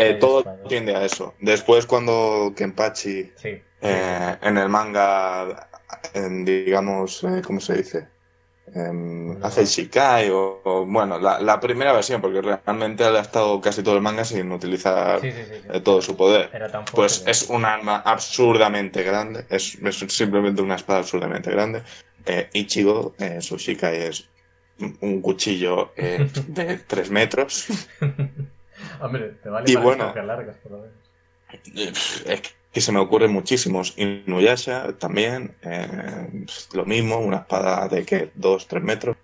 eh, 0.00 0.14
todo 0.14 0.42
tiende 0.68 0.94
a 0.94 1.04
eso. 1.04 1.34
Después 1.40 1.86
cuando 1.86 2.52
Kenpachi 2.56 3.32
Sí. 3.36 3.62
eh, 3.82 4.36
en 4.42 4.58
el 4.58 4.68
manga, 4.68 5.68
en, 6.14 6.44
digamos, 6.44 7.22
eh, 7.24 7.42
¿cómo 7.44 7.60
se 7.60 7.74
dice? 7.76 8.08
Em, 8.72 9.42
hace 9.42 9.62
el 9.62 9.66
Shikai 9.66 10.30
o, 10.30 10.60
o, 10.64 10.86
bueno, 10.86 11.18
la, 11.18 11.40
la 11.40 11.58
primera 11.58 11.92
versión, 11.92 12.20
porque 12.20 12.40
realmente 12.40 13.04
él 13.04 13.16
ha 13.16 13.20
estado 13.20 13.60
casi 13.60 13.82
todo 13.82 13.96
el 13.96 14.00
manga 14.02 14.24
sin 14.24 14.52
utilizar 14.52 15.20
Sí, 15.20 15.32
sí, 15.32 15.38
sí. 15.44 15.54
sí. 15.62 15.68
eh, 15.72 15.80
todo 15.80 16.00
su 16.00 16.16
poder. 16.16 16.50
Pues 16.94 17.24
es 17.26 17.48
un 17.50 17.64
arma 17.64 17.96
absurdamente 18.04 19.02
grande, 19.02 19.44
es, 19.50 19.76
es 19.82 19.96
simplemente 20.14 20.62
una 20.62 20.76
espada 20.76 21.00
absurdamente 21.00 21.50
grande. 21.50 21.82
Eh, 22.26 22.48
Ichigo, 22.52 23.14
su 23.40 23.56
Shikai 23.56 24.02
es 24.02 24.28
un- 25.00 25.20
cuchillo 25.20 25.92
de 25.96 26.76
3 26.86 27.10
metros. 27.10 27.66
Hombre, 29.00 29.30
te 29.42 29.48
vale 29.48 29.70
Y 29.70 29.74
para 29.74 29.84
bueno. 29.84 30.14
largas, 30.24 30.56
por 30.58 30.72
lo 30.72 30.78
menos. 30.78 30.96
Eh, 31.74 31.92
Es 32.26 32.42
que 32.72 32.80
se 32.80 32.92
me 32.92 33.00
ocurren 33.00 33.32
muchísimos. 33.32 33.94
Inuyasha 33.96 34.96
también, 34.98 35.56
eh, 35.62 36.46
lo 36.74 36.84
mismo, 36.84 37.18
una 37.18 37.38
espada 37.38 37.88
de 37.88 38.04
que 38.04 38.30
2, 38.34 38.68
3 38.68 38.82
metros. 38.82 39.16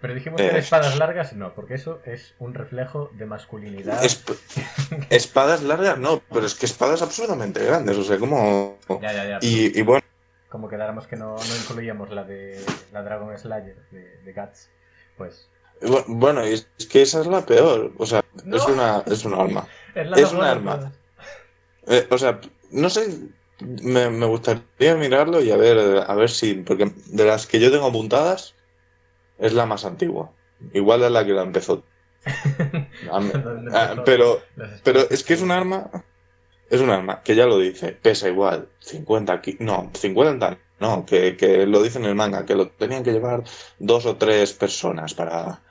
Pero 0.00 0.12
dijimos 0.14 0.38
que 0.38 0.48
Eh. 0.48 0.58
espadas 0.58 0.98
largas 0.98 1.32
no, 1.32 1.54
porque 1.54 1.74
eso 1.74 2.00
es 2.04 2.34
un 2.38 2.52
reflejo 2.52 3.08
de 3.14 3.24
masculinidad. 3.24 4.02
Esp- 4.02 4.36
espadas 5.08 5.62
largas 5.62 5.96
no, 5.98 6.20
pero 6.30 6.44
es 6.44 6.54
que 6.54 6.66
espadas 6.66 7.00
absurdamente 7.00 7.64
grandes, 7.64 7.96
o 7.96 8.04
sea, 8.04 8.18
como... 8.18 8.78
Ya, 9.00 9.12
ya, 9.14 9.24
ya. 9.24 9.38
Y, 9.40 9.78
y 9.78 9.82
bueno, 9.82 10.04
Como 10.50 10.68
quedáramos 10.68 11.06
que 11.06 11.16
no, 11.16 11.36
no 11.36 11.56
incluíamos 11.62 12.10
la 12.10 12.24
de 12.24 12.62
la 12.92 13.02
Dragon 13.02 13.36
Slayer 13.38 13.76
de, 13.90 14.18
de 14.22 14.32
Guts, 14.34 14.68
pues. 15.16 15.48
bu- 15.80 16.04
bueno, 16.06 16.42
es 16.42 16.68
que 16.90 17.00
esa 17.00 17.22
es 17.22 17.26
la 17.26 17.46
peor, 17.46 17.92
o 17.96 18.04
sea, 18.06 18.22
No. 18.44 18.56
es 18.56 18.66
una 18.66 19.02
es 19.06 19.24
un 19.24 19.34
arma. 19.34 19.66
Es, 19.94 20.06
Es 20.16 20.32
un 20.32 20.38
mejor 20.38 20.44
de 20.44 20.48
arma. 20.48 20.92
Eh, 21.86 22.06
o 22.10 22.18
sea, 22.18 22.40
no 22.70 22.90
sé, 22.90 23.18
me, 23.60 24.10
me 24.10 24.26
gustaría 24.26 24.94
mirarlo 24.96 25.40
y 25.42 25.50
a 25.50 25.56
ver, 25.56 26.04
a 26.06 26.14
ver 26.14 26.30
si, 26.30 26.54
porque 26.54 26.92
de 27.06 27.24
las 27.24 27.46
que 27.46 27.60
yo 27.60 27.70
tengo 27.70 27.86
apuntadas, 27.86 28.54
es 29.38 29.52
la 29.52 29.66
más 29.66 29.84
antigua. 29.84 30.32
Igual 30.72 31.02
es 31.02 31.10
la 31.10 31.24
que 31.24 31.32
la 31.32 31.42
empezó. 31.42 31.84
Pero, 34.04 34.40
pero 34.82 35.00
es 35.10 35.22
que 35.22 35.34
es 35.34 35.42
un 35.42 35.50
arma, 35.50 35.90
es 36.70 36.80
un 36.80 36.90
arma 36.90 37.22
que 37.22 37.34
ya 37.34 37.46
lo 37.46 37.58
dice, 37.58 37.92
pesa 37.92 38.28
igual, 38.28 38.68
50 38.80 39.40
kilos, 39.42 39.60
no, 39.60 39.90
50 39.92 40.58
no, 40.80 41.04
que, 41.06 41.36
que 41.36 41.66
lo 41.66 41.82
dice 41.82 41.98
en 41.98 42.06
el 42.06 42.14
manga, 42.14 42.44
que 42.44 42.54
lo 42.54 42.68
tenían 42.70 43.04
que 43.04 43.12
llevar 43.12 43.44
dos 43.78 44.06
o 44.06 44.16
tres 44.16 44.52
personas 44.54 45.14
para, 45.14 45.62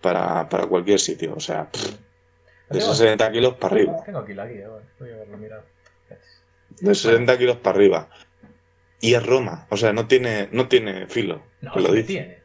para, 0.00 0.48
para 0.48 0.66
cualquier 0.66 0.98
sitio, 1.00 1.34
o 1.36 1.40
sea, 1.40 1.70
pff, 1.70 1.84
de 2.70 2.78
Tengo- 2.80 2.94
60 2.94 3.32
kilos 3.32 3.54
para 3.54 3.74
arriba. 3.74 3.96
Tengo 4.04 4.18
aquí 4.18 4.34
la 4.34 4.46
guía, 4.46 4.68
bueno, 4.68 4.86
voy 5.00 5.10
a 5.10 5.16
verlo, 5.16 5.36
mira. 5.38 5.64
De 6.80 6.94
60 6.94 7.38
kilos 7.38 7.56
para 7.56 7.76
arriba. 7.76 8.08
Y 9.00 9.14
es 9.14 9.24
Roma, 9.24 9.66
o 9.70 9.76
sea, 9.76 9.92
no 9.92 10.06
tiene, 10.06 10.48
no 10.52 10.68
tiene 10.68 11.06
filo. 11.06 11.42
No, 11.60 11.74
lo 11.76 11.92
dice. 11.92 12.06
tiene. 12.06 12.38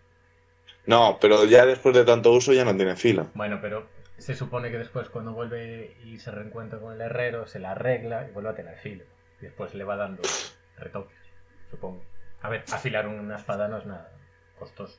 No, 0.85 1.17
pero 1.19 1.45
ya 1.45 1.65
después 1.65 1.95
de 1.95 2.03
tanto 2.05 2.31
uso 2.31 2.53
ya 2.53 2.65
no 2.65 2.75
tiene 2.75 2.95
filo. 2.95 3.27
Bueno, 3.33 3.59
pero 3.61 3.87
se 4.17 4.35
supone 4.35 4.69
que 4.71 4.77
después 4.77 5.09
cuando 5.09 5.33
vuelve 5.33 5.95
y 6.05 6.19
se 6.19 6.31
reencuentra 6.31 6.79
con 6.79 6.93
el 6.93 7.01
herrero, 7.01 7.47
se 7.47 7.59
la 7.59 7.71
arregla 7.71 8.27
y 8.29 8.31
vuelve 8.33 8.49
a 8.49 8.55
tener 8.55 8.77
filo. 8.79 9.03
Y 9.41 9.45
después 9.45 9.73
le 9.73 9.83
va 9.83 9.95
dando 9.95 10.21
retoques, 10.77 11.17
supongo. 11.69 12.03
A 12.41 12.49
ver, 12.49 12.63
afilar 12.71 13.07
una 13.07 13.37
espada 13.37 13.67
no 13.67 13.77
es 13.77 13.85
nada 13.85 14.11
costoso. 14.59 14.97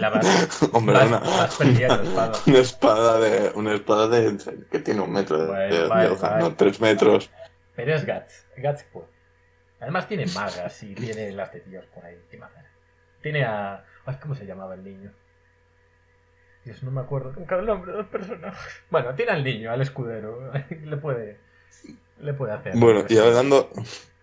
La, 0.00 0.10
vas, 0.10 0.62
Hombre, 0.72 0.94
vas- 0.94 1.06
una, 1.08 1.18
vas 1.20 1.56
perdiendo 1.56 2.02
espada. 2.02 2.32
una 2.46 2.58
espada 2.58 3.20
de, 3.20 3.52
una 3.54 3.74
espada 3.74 4.08
de, 4.08 4.36
que 4.70 4.78
tiene 4.80 5.00
un 5.00 5.12
metro 5.12 5.38
de, 5.38 5.52
de- 5.54 5.82
de 5.82 5.88
vale, 5.88 6.08
hoja, 6.10 6.30
vale. 6.30 6.42
no, 6.44 6.54
tres 6.54 6.80
metros. 6.80 7.30
Pero 7.76 7.94
es 7.94 8.06
Guts. 8.06 8.46
Guts 8.56 8.84
puede. 8.92 9.06
Además 9.80 10.08
tiene 10.08 10.26
magas 10.26 10.82
y 10.82 10.94
tiene 10.94 11.32
las 11.32 11.50
tetillas 11.50 11.84
por 11.86 12.04
ahí. 12.04 12.16
¿Qué? 12.30 12.40
Tiene 13.22 13.44
a... 13.44 13.84
Ay, 14.06 14.16
¿cómo 14.22 14.34
se 14.34 14.46
llamaba 14.46 14.74
el 14.74 14.84
niño? 14.84 15.12
Dios, 16.64 16.82
no 16.82 16.90
me 16.90 17.00
acuerdo 17.02 17.32
nunca 17.32 17.56
el 17.56 17.66
nombre 17.66 17.92
de 17.92 17.98
los 17.98 18.06
personajes. 18.06 18.82
Bueno, 18.90 19.14
tiene 19.14 19.32
al 19.32 19.44
niño, 19.44 19.70
al 19.70 19.82
escudero. 19.82 20.50
le 20.84 20.96
puede... 20.96 21.38
Le 22.20 22.32
puede 22.32 22.52
hacer. 22.54 22.72
Bueno, 22.76 23.04
y 23.08 23.18
hablando, 23.18 23.70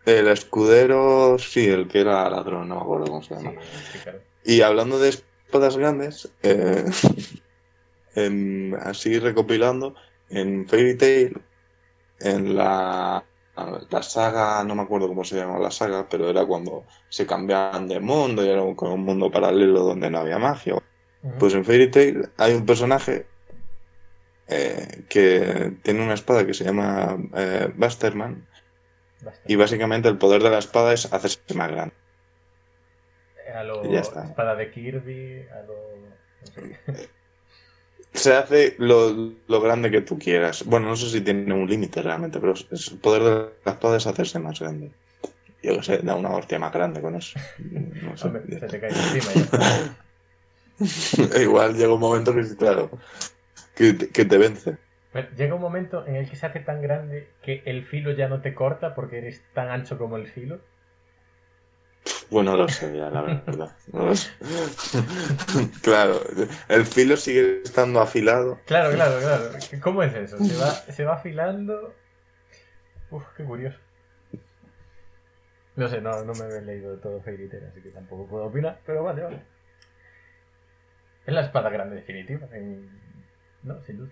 el 0.06 0.28
escudero, 0.30 1.38
sí, 1.38 1.68
el 1.70 1.88
que 1.88 2.02
era 2.02 2.28
ladrón, 2.30 2.70
no 2.70 2.76
me 2.76 2.82
acuerdo 2.82 3.06
cómo 3.08 3.22
se 3.22 3.36
Sí, 3.36 3.44
llama. 3.44 3.62
sí, 3.92 4.00
claro. 4.00 4.20
Y 4.44 4.62
hablando 4.62 4.98
de 4.98 5.10
espadas 5.52 5.76
grandes, 5.76 6.32
eh, 6.44 6.86
em, 8.16 8.74
así 8.76 9.20
recopilando, 9.20 9.96
en 10.30 10.66
Fairy 10.66 10.96
Tail, 10.96 11.42
en 12.22 12.56
la, 12.56 13.22
la 13.90 14.02
saga, 14.02 14.64
no 14.64 14.76
me 14.76 14.84
acuerdo 14.84 15.10
cómo 15.10 15.26
se 15.26 15.36
llama 15.36 15.60
la 15.60 15.70
saga, 15.70 16.08
pero 16.08 16.30
era 16.30 16.46
cuando 16.46 16.86
se 17.10 17.26
cambiaban 17.26 17.90
de 17.90 18.00
mundo 18.00 18.46
y 18.46 18.50
era 18.50 18.62
un, 18.64 19.04
mundo 19.04 19.30
paralelo 19.30 19.82
donde 19.82 20.10
no 20.10 20.20
había 20.20 20.40
magia. 20.40 20.82
Pues 21.38 21.54
en 21.54 21.66
Fairy 21.66 21.92
Tail 21.92 22.30
hay 22.38 22.54
un 22.54 22.66
personaje 22.66 23.28
eh, 24.48 25.04
que 25.10 25.74
tiene 25.84 26.02
una 26.02 26.14
espada 26.14 26.46
que 26.46 26.54
se 26.54 26.64
llama 26.64 27.18
eh, 27.36 27.70
Busterman 27.76 28.48
y 29.46 29.56
básicamente 29.58 30.08
el 30.08 30.18
poder 30.18 30.42
de 30.42 30.50
la 30.50 30.60
espada 30.60 30.94
es 30.94 31.12
hacerse 31.12 31.54
más 31.56 31.70
grande. 31.70 32.01
A 33.54 33.64
lo 33.64 33.84
ya 33.92 34.00
está. 34.00 34.26
espada 34.26 34.56
de 34.56 34.72
Kirby, 34.72 35.48
a 35.50 35.62
lo... 35.64 35.76
no 36.42 36.52
sé. 36.96 37.10
Se 38.14 38.34
hace 38.34 38.76
lo, 38.78 39.12
lo 39.48 39.62
grande 39.62 39.90
que 39.90 40.02
tú 40.02 40.20
quieras. 40.20 40.66
Bueno, 40.66 40.88
no 40.88 40.96
sé 40.96 41.10
si 41.10 41.22
tiene 41.22 41.54
un 41.54 41.68
límite 41.68 42.02
realmente, 42.02 42.40
pero 42.40 42.54
es- 42.54 42.92
el 42.92 43.00
poder 43.00 43.24
de 43.24 43.50
la 43.66 43.72
espada 43.72 43.98
es 43.98 44.08
hacerse 44.08 44.40
más 44.40 44.60
grande. 44.60 44.92
Yo 45.64 45.78
que 45.78 45.84
sé, 45.84 45.98
da 46.00 46.16
una 46.16 46.30
hostia 46.36 46.60
más 46.60 46.74
grande 46.74 47.02
con 47.02 47.16
eso. 47.16 47.40
No 48.02 48.18
sé. 48.18 48.28
Hombre, 48.28 48.60
se 48.60 48.68
te 48.68 48.80
cae 48.80 48.90
encima 48.90 49.34
ya. 49.34 49.96
Igual 51.42 51.76
llega 51.76 51.94
un 51.94 52.00
momento 52.00 52.34
que, 52.34 52.44
sí, 52.44 52.56
claro, 52.56 52.90
que, 53.76 53.94
te- 53.94 54.10
que 54.10 54.26
te 54.26 54.38
vence. 54.38 54.78
Llega 55.38 55.56
un 55.56 55.62
momento 55.62 56.06
en 56.08 56.16
el 56.16 56.30
que 56.30 56.36
se 56.36 56.46
hace 56.46 56.62
tan 56.62 56.82
grande 56.82 57.28
que 57.44 57.62
el 57.66 57.86
filo 57.86 58.12
ya 58.12 58.28
no 58.30 58.42
te 58.42 58.54
corta 58.54 58.96
porque 58.96 59.18
eres 59.20 59.42
tan 59.54 59.70
ancho 59.70 59.98
como 59.98 60.16
el 60.18 60.28
filo. 60.28 60.60
Bueno, 62.30 62.56
lo 62.56 62.68
sé 62.70 62.96
ya, 62.96 63.10
la 63.10 63.22
verdad. 63.22 63.76
Claro, 65.82 66.22
el 66.70 66.86
filo 66.86 67.18
sigue 67.18 67.62
estando 67.64 68.00
afilado. 68.02 68.60
Claro, 68.66 68.94
claro, 68.94 69.20
claro. 69.20 69.50
¿Cómo 69.82 70.04
es 70.04 70.14
eso? 70.16 70.38
Se 70.44 70.56
va, 70.56 70.72
se 70.74 71.04
va 71.06 71.16
afilando. 71.16 71.94
Uf, 73.10 73.24
qué 73.36 73.44
curioso. 73.44 73.78
No 75.76 75.88
sé, 75.88 76.02
no, 76.02 76.24
no 76.24 76.34
me 76.34 76.46
he 76.58 76.62
leído 76.62 76.98
todo 76.98 77.22
Fairy 77.22 77.48
Tail, 77.48 77.66
así 77.72 77.82
que 77.82 77.90
tampoco 77.90 78.28
puedo 78.28 78.46
opinar, 78.46 78.80
pero 78.86 79.04
vale, 79.04 79.24
vale. 79.24 79.42
Es 81.26 81.34
la 81.34 81.42
espada 81.42 81.70
grande 81.70 81.98
definitiva. 81.98 82.48
en- 82.54 82.90
No, 83.64 83.82
sin 83.86 83.98
duda. 83.98 84.10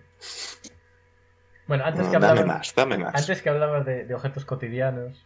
Bueno, 1.66 1.84
antes 1.84 2.04
No, 2.06 2.10
que 2.12 2.18
dame 2.18 2.26
hablabas, 2.40 2.46
más, 2.46 2.74
dame 2.74 2.98
más. 2.98 3.14
antes 3.14 3.42
que 3.42 3.48
hablabas 3.48 3.84
de, 3.86 4.04
de 4.04 4.14
objetos 4.14 4.44
cotidianos, 4.44 5.24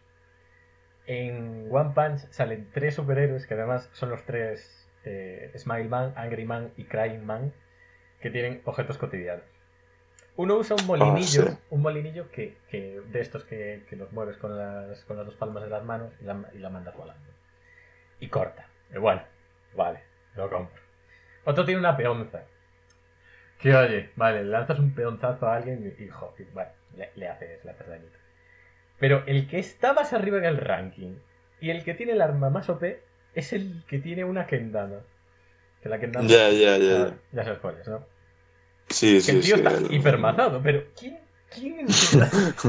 en 1.07 1.67
One 1.71 1.91
Punch 1.93 2.19
salen 2.31 2.69
tres 2.73 2.95
superhéroes 2.95 3.45
que 3.47 3.53
además 3.53 3.89
son 3.93 4.09
los 4.09 4.23
tres 4.23 4.87
eh, 5.03 5.51
Smile 5.55 5.87
Man, 5.89 6.13
Angry 6.15 6.45
Man 6.45 6.71
y 6.77 6.85
Crying 6.85 7.25
Man 7.25 7.53
que 8.21 8.29
tienen 8.31 8.61
objetos 8.65 8.97
cotidianos. 8.97 9.45
Uno 10.37 10.55
usa 10.55 10.75
un 10.75 10.85
molinillo, 10.87 11.43
Ah, 11.47 11.51
sí. 11.51 11.57
un 11.69 11.81
molinillo 11.81 12.29
que, 12.31 12.57
que- 12.69 13.01
de 13.11 13.19
estos 13.21 13.43
que, 13.45 13.85
que 13.89 13.95
los 13.95 14.11
mueves 14.11 14.37
con 14.37 14.57
las, 14.57 15.03
con 15.05 15.15
las 15.17 15.25
dos 15.25 15.35
palmas 15.35 15.63
de 15.63 15.69
las 15.69 15.83
manos 15.83 16.11
y 16.21 16.25
la, 16.25 16.37
y 16.53 16.57
la 16.57 16.69
mandas 16.69 16.95
volando. 16.95 17.29
Y 18.19 18.27
corta. 18.27 18.67
Y 18.93 18.97
bueno, 18.97 19.21
vale, 19.75 19.99
lo 20.35 20.49
compro. 20.49 20.81
Otro 21.45 21.63
tiene 21.65 21.79
una 21.79 21.95
peonza. 21.95 22.43
Que 23.59 23.73
oye, 23.75 24.09
vale, 24.15 24.43
le 24.43 24.49
lanzas 24.49 24.79
un 24.79 24.93
peonzazo 24.93 25.47
a 25.47 25.55
alguien 25.55 25.93
y, 25.97 26.03
y, 26.03 26.09
jo, 26.09 26.33
y, 26.37 26.43
bueno, 26.45 26.71
le, 26.97 27.11
le 27.15 27.27
haces, 27.29 27.63
le 27.63 27.71
haces 27.71 27.87
dañito. 27.87 28.17
Pero 28.99 29.23
el 29.27 29.47
que 29.47 29.59
está 29.59 29.93
más 29.93 30.13
arriba 30.13 30.37
en 30.37 30.45
el 30.45 30.57
ranking 30.57 31.15
y 31.59 31.69
el 31.69 31.83
que 31.83 31.93
tiene 31.93 32.13
el 32.13 32.21
arma 32.21 32.49
más 32.49 32.69
OP 32.69 32.83
es 33.33 33.53
el 33.53 33.83
que 33.87 33.99
tiene 33.99 34.23
una 34.23 34.47
kendama. 34.47 34.97
Que 35.81 35.89
la 35.89 35.99
kendama. 35.99 36.27
Ya, 36.27 36.49
ya, 36.49 36.77
ya. 36.77 37.03
Ah, 37.03 37.07
ya. 37.09 37.15
ya 37.33 37.43
sabes 37.43 37.59
cuál 37.59 37.77
es, 37.81 37.87
¿no? 37.87 38.05
Sí, 38.89 39.15
Que 39.15 39.21
sí, 39.21 39.31
el 39.31 39.41
tío 39.41 39.55
sí. 39.57 39.61
está 39.63 39.77
el- 39.77 39.93
hipermazado, 39.93 40.61
pero 40.63 40.83
¿quién, 40.97 41.19
quién 41.53 41.79
en 41.81 41.89
su, 41.91 42.19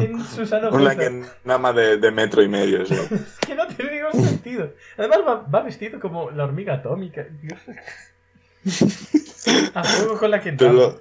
en 0.01 0.25
su 0.25 0.47
sano 0.47 0.71
Una 0.71 1.59
más 1.59 1.75
de, 1.77 1.99
de 1.99 2.11
metro 2.11 2.43
y 2.43 2.49
medio, 2.49 2.85
sí. 2.87 2.95
Es 3.11 3.47
que 3.47 3.55
no 3.55 3.67
tiene 3.69 3.93
ningún 4.03 4.25
sentido. 4.25 4.73
Además 4.97 5.19
va, 5.27 5.35
va 5.43 5.63
vestido 5.63 6.01
como 6.01 6.31
la 6.31 6.45
hormiga 6.45 6.75
atómica. 6.75 7.25
Dios. 7.43 7.61
A 9.75 9.85
juego 9.85 10.19
con 10.19 10.31
la 10.31 10.41
kendama. 10.41 10.73
Pero- 10.73 11.01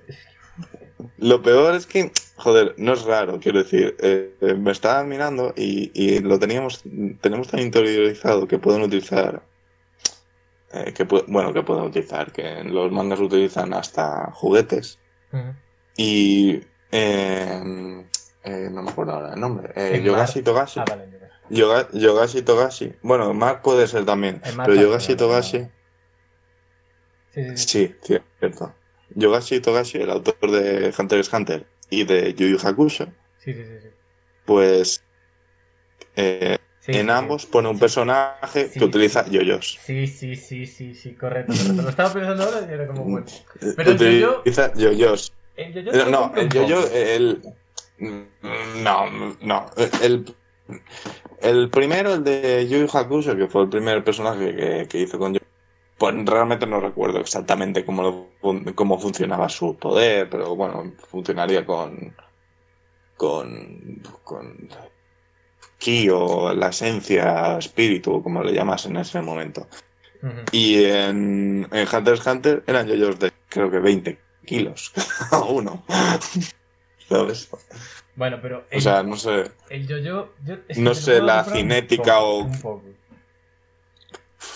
Lo 1.18 1.42
peor 1.42 1.76
es 1.76 1.86
que, 1.86 2.12
joder, 2.38 2.76
no 2.78 2.94
es 2.94 3.04
raro, 3.04 3.40
quiero 3.40 3.60
decir, 3.64 3.96
eh, 4.00 4.36
eh, 4.42 4.54
me 4.56 4.72
estaba 4.72 5.04
mirando 5.04 5.54
y, 5.56 5.92
y 5.94 6.20
lo 6.20 6.38
teníamos, 6.40 6.84
tenemos 7.22 7.48
tan 7.48 7.60
interiorizado 7.62 8.48
que 8.48 8.60
pueden 8.60 8.82
utilizar, 8.84 9.42
eh, 10.74 10.94
que 10.94 11.04
bueno, 11.04 11.54
que 11.54 11.64
pueden 11.64 11.84
utilizar, 11.84 12.32
que 12.32 12.64
los 12.64 12.92
mangas 12.92 13.20
utilizan 13.20 13.74
hasta 13.74 14.32
juguetes 14.34 15.00
Ujú. 15.32 15.54
y, 15.98 16.62
eh, 16.92 18.06
eh, 18.44 18.70
no 18.72 18.82
me 18.84 18.92
acuerdo 18.92 19.14
ahora 19.14 19.34
el 19.34 19.40
nombre, 19.40 19.72
eh, 19.76 20.02
Yogashi 20.04 20.42
Togashi, 20.42 20.80
Ah, 20.82 20.86
vale. 20.88 21.06
Yoga- 21.50 21.88
Yogashi 21.94 22.42
Togashi, 22.42 22.94
bueno, 23.04 23.34
Mark 23.34 23.62
puede 23.62 23.88
ser 23.88 24.04
también, 24.04 24.42
pero 24.66 24.76
Yogashi. 24.76 25.16
Togashi, 25.16 25.68
sí. 27.34 27.58
sí, 27.58 27.96
cierto, 28.40 28.74
Yogashi 29.14 29.60
Togashi, 29.60 30.00
el 30.00 30.10
autor 30.10 30.52
de 30.52 30.94
Hunter 30.98 31.20
x 31.20 31.32
Hunter 31.34 31.68
y 31.90 32.04
de 32.04 32.34
Yu 32.34 32.48
Yu 32.48 32.58
Hakusho, 32.64 33.06
Sí, 33.38 33.54
sí, 33.54 33.64
sí, 33.64 33.80
sí. 33.82 33.90
pues 34.46 35.04
eh, 36.16 36.58
en 36.88 37.10
ambos 37.10 37.46
pone 37.46 37.68
un 37.70 37.80
personaje 37.80 38.70
que 38.72 38.84
utiliza 38.84 39.26
yoyos. 39.28 39.78
Sí, 39.84 40.08
sí, 40.08 40.36
sí, 40.36 40.66
sí, 40.66 40.94
sí, 40.96 41.14
correcto, 41.16 41.54
correcto. 41.54 41.82
Lo 41.82 41.90
estaba 41.90 42.14
pensando 42.14 42.44
ahora 42.44 42.68
y 42.70 42.74
era 42.74 42.88
como, 42.88 43.04
bueno. 43.04 43.26
Eh, 43.62 43.74
Pero 43.76 43.92
el 43.92 43.98
yo-yo- 43.98 44.40
utiliza 44.40 44.74
yoyos. 44.76 45.34
El 45.56 45.74
yo-yo 45.74 46.06
No, 46.10 46.22
compro 46.24 46.42
el 46.42 46.50
yoyo, 46.50 46.88
el. 46.94 47.42
No, 48.84 49.10
no. 49.42 49.66
El, 50.02 50.36
el 51.42 51.70
primero, 51.70 52.14
el 52.14 52.24
de 52.24 52.68
Yu 52.70 52.80
Yu 52.86 52.98
Hakusho, 52.98 53.36
que 53.36 53.48
fue 53.48 53.64
el 53.64 53.70
primer 53.70 54.04
personaje 54.04 54.56
que, 54.56 54.88
que 54.90 55.00
hizo 55.00 55.18
con 55.18 55.34
yo. 55.34 55.40
Pues 55.98 56.14
realmente 56.26 56.68
no 56.68 56.80
recuerdo 56.82 57.20
exactamente 57.20 57.86
cómo, 57.86 58.30
lo 58.42 58.76
cómo 58.76 59.00
funcionaba 59.00 59.48
su 59.50 59.78
poder, 59.78 60.30
pero 60.30 60.56
bueno, 60.56 60.92
funcionaría 61.10 61.66
con. 61.66 62.16
con. 63.18 64.02
con. 64.24 64.70
ki 65.78 66.10
o 66.10 66.54
la 66.54 66.68
esencia, 66.70 67.58
espíritu, 67.58 68.22
como 68.22 68.44
le 68.44 68.54
llamas 68.54 68.86
en 68.88 68.98
ese 68.98 69.22
momento. 69.22 69.68
Y 70.52 70.84
en, 70.86 71.68
en 71.72 71.88
Hunter 71.96 72.16
x 72.16 72.26
Hunter 72.28 72.64
eran 72.66 72.88
yoyos 72.88 73.20
de 73.20 73.32
creo 73.48 73.70
que 73.70 73.78
20 73.80 74.20
kilos 74.46 74.92
cada 75.30 75.44
uno. 75.44 75.84
¿Sabes? 77.08 77.50
Bueno, 78.16 78.40
pero 78.42 78.60
O 78.60 78.64
el, 78.72 78.82
sea, 78.82 79.04
no 79.04 79.16
sé. 79.16 79.52
el 79.70 79.88
yo-yo... 79.88 80.34
yo- 80.44 80.66
que 80.66 80.80
no 80.82 80.96
sé 80.96 81.22
la 81.22 81.44
cinética 81.44 82.20
o- 82.22 82.40
Un 82.40 82.60
poco. 82.60 82.84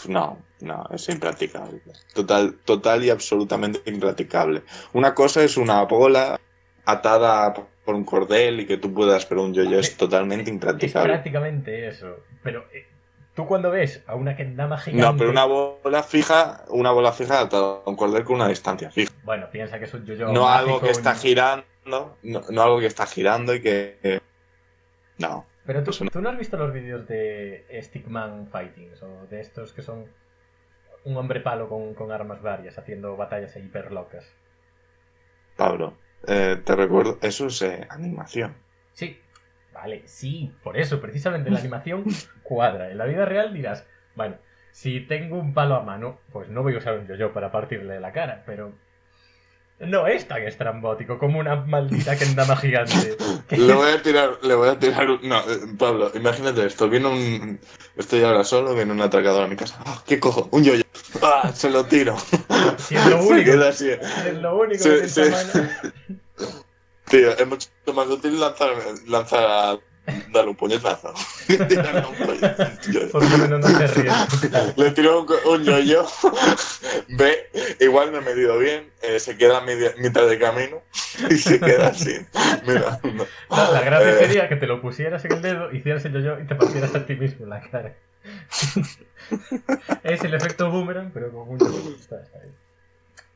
No, 0.07 0.39
no, 0.61 0.85
es 0.91 1.07
impracticable. 1.09 1.81
Total, 2.13 2.55
total 2.65 3.03
y 3.05 3.09
absolutamente 3.09 3.81
impracticable. 3.89 4.63
Una 4.93 5.13
cosa 5.13 5.43
es 5.43 5.57
una 5.57 5.83
bola 5.83 6.39
atada 6.85 7.53
por 7.53 7.95
un 7.95 8.03
cordel 8.03 8.59
y 8.61 8.65
que 8.65 8.77
tú 8.77 8.93
puedas, 8.93 9.25
pero 9.25 9.43
un 9.43 9.53
yoyo 9.53 9.79
es 9.79 9.95
totalmente 9.97 10.43
Es 10.43 10.49
impracticable. 10.49 11.13
prácticamente 11.13 11.87
eso. 11.87 12.17
Pero 12.43 12.65
eh, 12.73 12.85
tú 13.35 13.45
cuando 13.47 13.71
ves 13.71 14.03
a 14.07 14.15
una 14.15 14.35
kendama 14.35 14.77
gigante... 14.77 15.05
No, 15.11 15.17
pero 15.17 15.29
una 15.31 15.45
bola 15.45 16.03
fija, 16.03 16.65
una 16.69 16.91
bola 16.91 17.11
fija 17.11 17.39
atada 17.41 17.81
a 17.85 17.89
un 17.89 17.95
cordel 17.95 18.23
con 18.23 18.35
una 18.37 18.47
distancia 18.47 18.91
fija. 18.91 19.11
Bueno, 19.23 19.47
piensa 19.51 19.79
que 19.79 19.85
es 19.85 19.93
un 19.93 20.05
yo-yo 20.05 20.31
No 20.31 20.47
algo 20.49 20.79
que 20.81 20.89
está 20.91 21.11
un- 21.11 21.17
girando, 21.17 21.65
no, 21.85 22.41
no 22.49 22.61
algo 22.61 22.79
que 22.79 22.85
está 22.87 23.05
girando 23.05 23.53
y 23.55 23.61
que... 23.61 24.21
No. 25.17 25.45
Pero 25.65 25.83
tú, 25.83 25.91
tú 25.91 26.21
no 26.21 26.29
has 26.29 26.37
visto 26.37 26.57
los 26.57 26.73
vídeos 26.73 27.07
de 27.07 27.65
Stickman 27.81 28.47
Fightings 28.47 29.03
o 29.03 29.27
de 29.29 29.41
estos 29.41 29.73
que 29.73 29.81
son 29.81 30.05
un 31.09 31.17
hombre 31.17 31.39
palo 31.39 31.67
con, 31.67 31.93
con 31.93 32.11
armas 32.11 32.41
varias 32.41 32.77
haciendo 32.77 33.17
batallas 33.17 33.55
ahí 33.55 33.63
hiper 33.63 33.91
locas. 33.91 34.25
Pablo, 35.55 35.97
eh, 36.27 36.61
te 36.63 36.75
recuerdo, 36.75 37.17
eso 37.21 37.47
es 37.47 37.61
eh, 37.61 37.87
animación. 37.89 38.55
Sí, 38.93 39.19
vale, 39.73 40.03
sí, 40.05 40.53
por 40.63 40.77
eso, 40.77 41.01
precisamente 41.01 41.49
la 41.49 41.59
animación 41.59 42.05
cuadra. 42.43 42.91
En 42.91 42.97
la 42.97 43.05
vida 43.05 43.25
real 43.25 43.53
dirás, 43.53 43.85
bueno, 44.15 44.35
si 44.71 45.01
tengo 45.01 45.37
un 45.37 45.53
palo 45.53 45.75
a 45.75 45.83
mano, 45.83 46.19
pues 46.31 46.49
no 46.49 46.63
voy 46.63 46.75
a 46.75 46.77
usar 46.77 46.97
un 46.97 47.07
yo-yo 47.07 47.33
para 47.33 47.51
partirle 47.51 47.99
la 47.99 48.11
cara, 48.11 48.43
pero 48.45 48.73
no 49.79 50.07
es 50.07 50.27
tan 50.27 50.43
estrambótico 50.43 51.17
como 51.17 51.39
una 51.39 51.55
maldita 51.55 52.17
kendama 52.17 52.55
gigante. 52.57 53.17
Le 53.49 53.73
voy 53.73 53.91
a 53.91 54.01
tirar, 54.01 54.37
le 54.43 54.53
voy 54.53 54.69
a 54.69 54.77
tirar 54.77 55.09
un... 55.09 55.27
No, 55.27 55.39
eh, 55.39 55.59
Pablo, 55.77 56.11
imagínate 56.13 56.65
esto, 56.65 56.89
viene 56.89 57.07
un... 57.07 57.59
Estoy 57.95 58.23
ahora 58.23 58.43
solo, 58.43 58.75
viene 58.75 58.91
un 58.91 59.01
atracador 59.01 59.43
a 59.43 59.47
mi 59.47 59.55
casa. 59.55 59.77
Ah, 59.85 60.03
¿Qué 60.05 60.19
cojo? 60.19 60.49
Un 60.51 60.63
yoyo. 60.63 60.83
¡Ah! 61.21 61.51
Se 61.53 61.69
lo 61.69 61.85
tiro. 61.85 62.15
Si 62.77 62.95
es 62.95 63.05
lo 63.07 63.23
único. 63.23 63.51
así. 63.63 63.89
Es 63.89 64.33
lo 64.35 64.57
único 64.57 64.83
Sí, 64.83 64.89
que 64.89 65.07
sí. 65.09 65.21
Tío, 67.09 67.31
es 67.37 67.47
mucho 67.47 67.67
más 67.93 68.07
útil 68.07 68.39
lanzar, 68.39 68.71
lanzar 69.07 69.43
a... 69.43 69.79
Darle 70.31 70.51
un 70.51 70.55
puñetazo. 70.55 71.13
Tirarle 71.47 72.05
un 72.07 72.15
puñetazo. 72.15 73.11
Por 73.11 73.23
lo 73.29 73.37
menos 73.37 73.59
no 73.59 73.67
se 73.77 73.87
ríe. 73.87 74.11
Le 74.75 74.91
tiro 74.91 75.21
un, 75.21 75.27
un 75.53 75.63
yo-yo, 75.63 76.07
ve, 77.09 77.49
igual 77.79 78.11
me 78.11 78.19
he 78.19 78.21
medido 78.21 78.57
bien, 78.57 78.91
eh, 79.01 79.19
se 79.19 79.37
queda 79.37 79.59
a 79.59 79.61
media- 79.61 79.93
mitad 79.97 80.27
de 80.27 80.37
camino 80.39 80.81
y 81.29 81.35
se 81.35 81.59
queda 81.59 81.87
así. 81.87 82.15
Mira, 82.65 82.99
no. 83.03 83.25
La, 83.49 83.71
la 83.71 83.81
gracia 83.81 84.11
Eh, 84.11 84.17
sería 84.19 84.49
que 84.49 84.55
te 84.55 84.67
lo 84.67 84.81
pusieras 84.81 85.23
en 85.25 85.31
el 85.33 85.41
dedo, 85.41 85.71
hicieras 85.71 86.03
el 86.05 86.13
yo-yo 86.13 86.39
y 86.39 86.45
te 86.47 86.55
partieras 86.55 86.93
a 86.95 87.05
ti 87.05 87.15
mismo 87.15 87.45
en 87.45 87.49
la 87.49 87.61
cara. 87.61 87.93
es 90.03 90.23
el 90.23 90.33
efecto 90.33 90.69
boomerang, 90.69 91.11
pero 91.13 91.31
con 91.31 91.49
un 91.49 91.57
bien. 91.57 91.95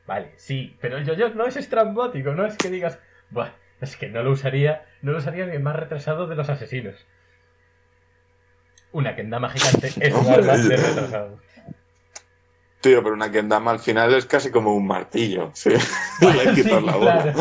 Vale, 0.06 0.34
sí, 0.36 0.76
pero 0.82 0.98
el 0.98 1.06
yo-yo 1.06 1.30
no 1.30 1.46
es 1.46 1.56
estrambótico, 1.56 2.32
no 2.34 2.46
es 2.46 2.58
que 2.58 2.70
digas, 2.70 2.98
Buah, 3.30 3.50
es 3.84 3.98
que 3.98 4.10
no 4.10 4.24
lo 4.24 4.32
usaría, 4.32 4.86
no 5.02 5.12
lo 5.12 5.17
usaría 5.17 5.46
ni 5.46 5.56
el 5.56 5.62
más 5.62 5.76
retrasado 5.76 6.28
de 6.28 6.36
los 6.36 6.50
asesinos. 6.50 7.06
Una 8.91 9.15
kendama 9.15 9.50
gigante 9.50 9.88
es 10.00 10.13
un 10.13 10.28
arma 10.28 10.58
de 10.58 10.78
retrasado. 10.78 11.39
Tío, 12.82 13.02
pero 13.02 13.15
una 13.15 13.32
kendama 13.32 13.72
al 13.72 13.80
final 13.80 14.13
es 14.13 14.26
casi 14.26 14.52
como 14.52 14.76
un 14.76 14.86
martillo. 14.86 15.52
¿sí? 15.54 15.69
La 16.19 16.96
bola. 16.98 17.22
claro. 17.22 17.34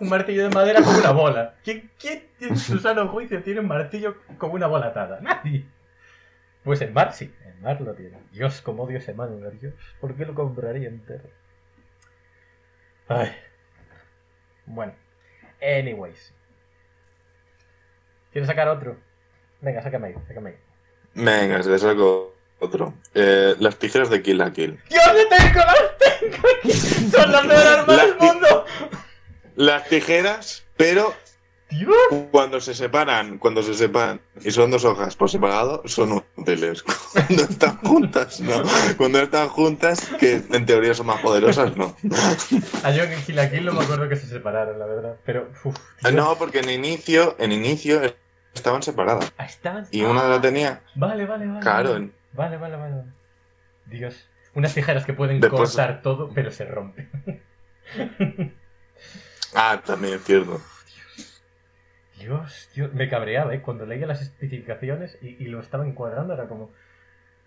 Un 0.00 0.08
martillo 0.08 0.44
de 0.44 0.54
madera 0.54 0.80
con 0.82 0.94
una 0.94 1.10
bola. 1.10 1.54
¿Quién, 1.64 1.90
quién 1.98 2.28
en 2.40 2.56
su 2.56 2.78
sano 2.78 3.08
juicio 3.08 3.42
tiene 3.42 3.60
un 3.60 3.66
martillo 3.66 4.16
con 4.38 4.52
una 4.52 4.68
bola 4.68 4.86
atada? 4.86 5.20
Nadie. 5.20 5.66
Pues 6.62 6.80
el 6.82 6.92
mar 6.92 7.12
sí, 7.12 7.34
el 7.46 7.60
mar 7.60 7.80
lo 7.80 7.94
tiene. 7.94 8.18
Dios, 8.32 8.60
cómo 8.60 8.84
odio 8.84 8.98
ese 8.98 9.12
manga, 9.12 9.50
Dios. 9.50 9.74
¿Por 10.00 10.14
qué 10.14 10.24
lo 10.24 10.34
compraría 10.34 10.88
entero? 10.88 11.28
Ay. 13.08 13.32
Bueno. 14.66 14.92
Anyways. 15.62 16.32
¿Quieres 18.32 18.48
sacar 18.48 18.68
otro? 18.68 18.96
Venga, 19.60 19.82
sácame 19.82 20.08
ahí, 20.08 20.14
sácame 20.28 20.50
ahí. 20.50 20.56
Venga, 21.14 21.62
se 21.62 21.78
saco 21.78 22.34
otro. 22.60 22.94
Eh, 23.14 23.56
las 23.58 23.76
tijeras 23.76 24.08
de 24.10 24.22
Kill 24.22 24.38
la 24.38 24.52
Kill. 24.52 24.78
¡Dios, 24.88 25.14
le 25.14 25.26
tengo 25.26 25.60
las 25.60 25.98
tengo! 25.98 27.10
¡Son 27.18 27.32
la 27.32 27.42
peor 27.42 27.66
arma 27.66 27.92
La- 27.96 28.06
del 28.06 28.16
mundo! 28.16 28.64
Las 29.56 29.88
tijeras, 29.88 30.64
pero 30.76 31.14
Cuando 32.32 32.60
se 32.60 32.74
separan, 32.74 33.38
cuando 33.38 33.62
se 33.62 33.74
separan 33.74 34.20
y 34.42 34.50
son 34.50 34.70
dos 34.70 34.84
hojas 34.84 35.14
por 35.16 35.30
separado, 35.30 35.82
son 35.86 36.24
útiles. 36.36 36.82
Cuando 37.12 37.42
están 37.44 37.76
juntas, 37.78 38.40
no. 38.40 38.62
Cuando 38.96 39.20
están 39.20 39.48
juntas, 39.48 40.10
que 40.18 40.42
en 40.50 40.66
teoría 40.66 40.94
son 40.94 41.06
más 41.06 41.20
poderosas, 41.20 41.76
no. 41.76 41.94
A 42.82 42.90
yo 42.90 43.04
en 43.04 43.22
Kill 43.22 43.36
la 43.36 43.50
Kill 43.50 43.64
no 43.64 43.72
me 43.72 43.82
acuerdo 43.84 44.08
que 44.08 44.16
se 44.16 44.26
separaron, 44.26 44.78
la 44.78 44.86
verdad. 44.86 45.16
Pero, 45.24 45.48
uf, 45.64 45.76
Dios. 46.02 46.12
No, 46.14 46.36
porque 46.36 46.58
en 46.60 46.70
inicio, 46.70 47.36
en 47.38 47.52
inicio 47.52 48.00
estaban 48.54 48.82
separadas. 48.82 49.32
Ah, 49.38 49.44
estaban- 49.44 49.86
Y 49.92 50.02
una 50.02 50.26
la 50.28 50.40
tenía. 50.40 50.82
Vale, 50.96 51.24
vale, 51.26 51.46
vale. 51.46 51.60
Claro, 51.60 51.90
Vale, 52.32 52.56
vale, 52.58 52.76
vale. 52.76 52.76
vale. 52.76 53.04
Dios. 53.86 54.28
Unas 54.54 54.74
tijeras 54.74 55.04
que 55.04 55.12
pueden 55.12 55.40
Después- 55.40 55.70
cortar 55.70 56.02
todo, 56.02 56.30
pero 56.34 56.50
se 56.50 56.64
rompen. 56.64 57.08
Ah, 59.52 59.80
también 59.84 60.14
es 60.14 60.22
cierto. 60.24 60.60
Dios, 62.20 62.70
Dios, 62.74 62.92
me 62.94 63.08
cabreaba, 63.08 63.54
¿eh? 63.54 63.62
Cuando 63.62 63.86
leía 63.86 64.06
las 64.06 64.22
especificaciones 64.22 65.18
y, 65.22 65.42
y 65.42 65.48
lo 65.48 65.60
estaba 65.60 65.86
encuadrando, 65.86 66.34
era 66.34 66.46
como 66.46 66.70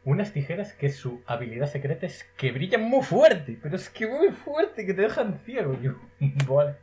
unas 0.06 0.34
tijeras 0.34 0.74
que 0.74 0.90
su 0.90 1.22
habilidad 1.26 1.68
secreta 1.68 2.06
es 2.06 2.26
que 2.36 2.52
brillan 2.52 2.82
muy 2.84 3.04
fuerte, 3.04 3.58
pero 3.62 3.76
es 3.76 3.90
que 3.90 4.08
muy 4.08 4.32
fuerte, 4.32 4.86
que 4.86 4.94
te 4.94 5.04
dejan 5.04 5.40
ciego. 5.46 5.80
Yo, 5.82 5.94
vale. 6.48 6.76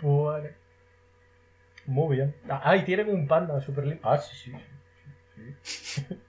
Vale. 0.00 0.54
Muy 1.86 2.16
bien. 2.16 2.34
Ah, 2.48 2.76
y 2.76 2.84
tienen 2.84 3.08
un 3.08 3.26
panda 3.26 3.60
super 3.60 3.86
lindo. 3.86 4.08
Ah, 4.08 4.18
sí, 4.18 4.36
sí. 4.36 4.52
sí, 5.62 6.02
sí. 6.02 6.06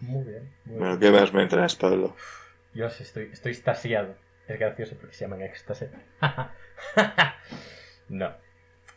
Muy 0.00 0.24
bien. 0.24 0.50
Muy 0.64 0.78
Bueno. 0.78 0.98
¿qué 0.98 1.10
más 1.12 1.32
me 1.32 1.46
traes, 1.46 1.76
Pablo? 1.76 2.16
Dios, 2.74 3.00
estoy, 3.00 3.30
estoy 3.32 3.52
extasiado. 3.52 4.16
Es 4.48 4.58
gracioso 4.58 4.96
porque 4.98 5.14
se 5.14 5.24
llaman 5.24 5.42
éxtasis. 5.42 5.90
no. 8.08 8.34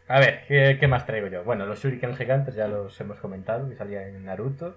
A 0.10 0.20
ver, 0.20 0.44
¿qué, 0.48 0.78
qué 0.80 0.88
más 0.88 1.06
traigo 1.06 1.28
yo? 1.28 1.44
Bueno, 1.44 1.66
los 1.66 1.82
shuriken 1.82 2.16
gigantes 2.16 2.56
ya 2.56 2.68
los 2.68 3.00
hemos 3.00 3.20
comentado, 3.20 3.70
que 3.70 3.76
salían 3.76 4.04
en 4.06 4.26
Naruto. 4.26 4.76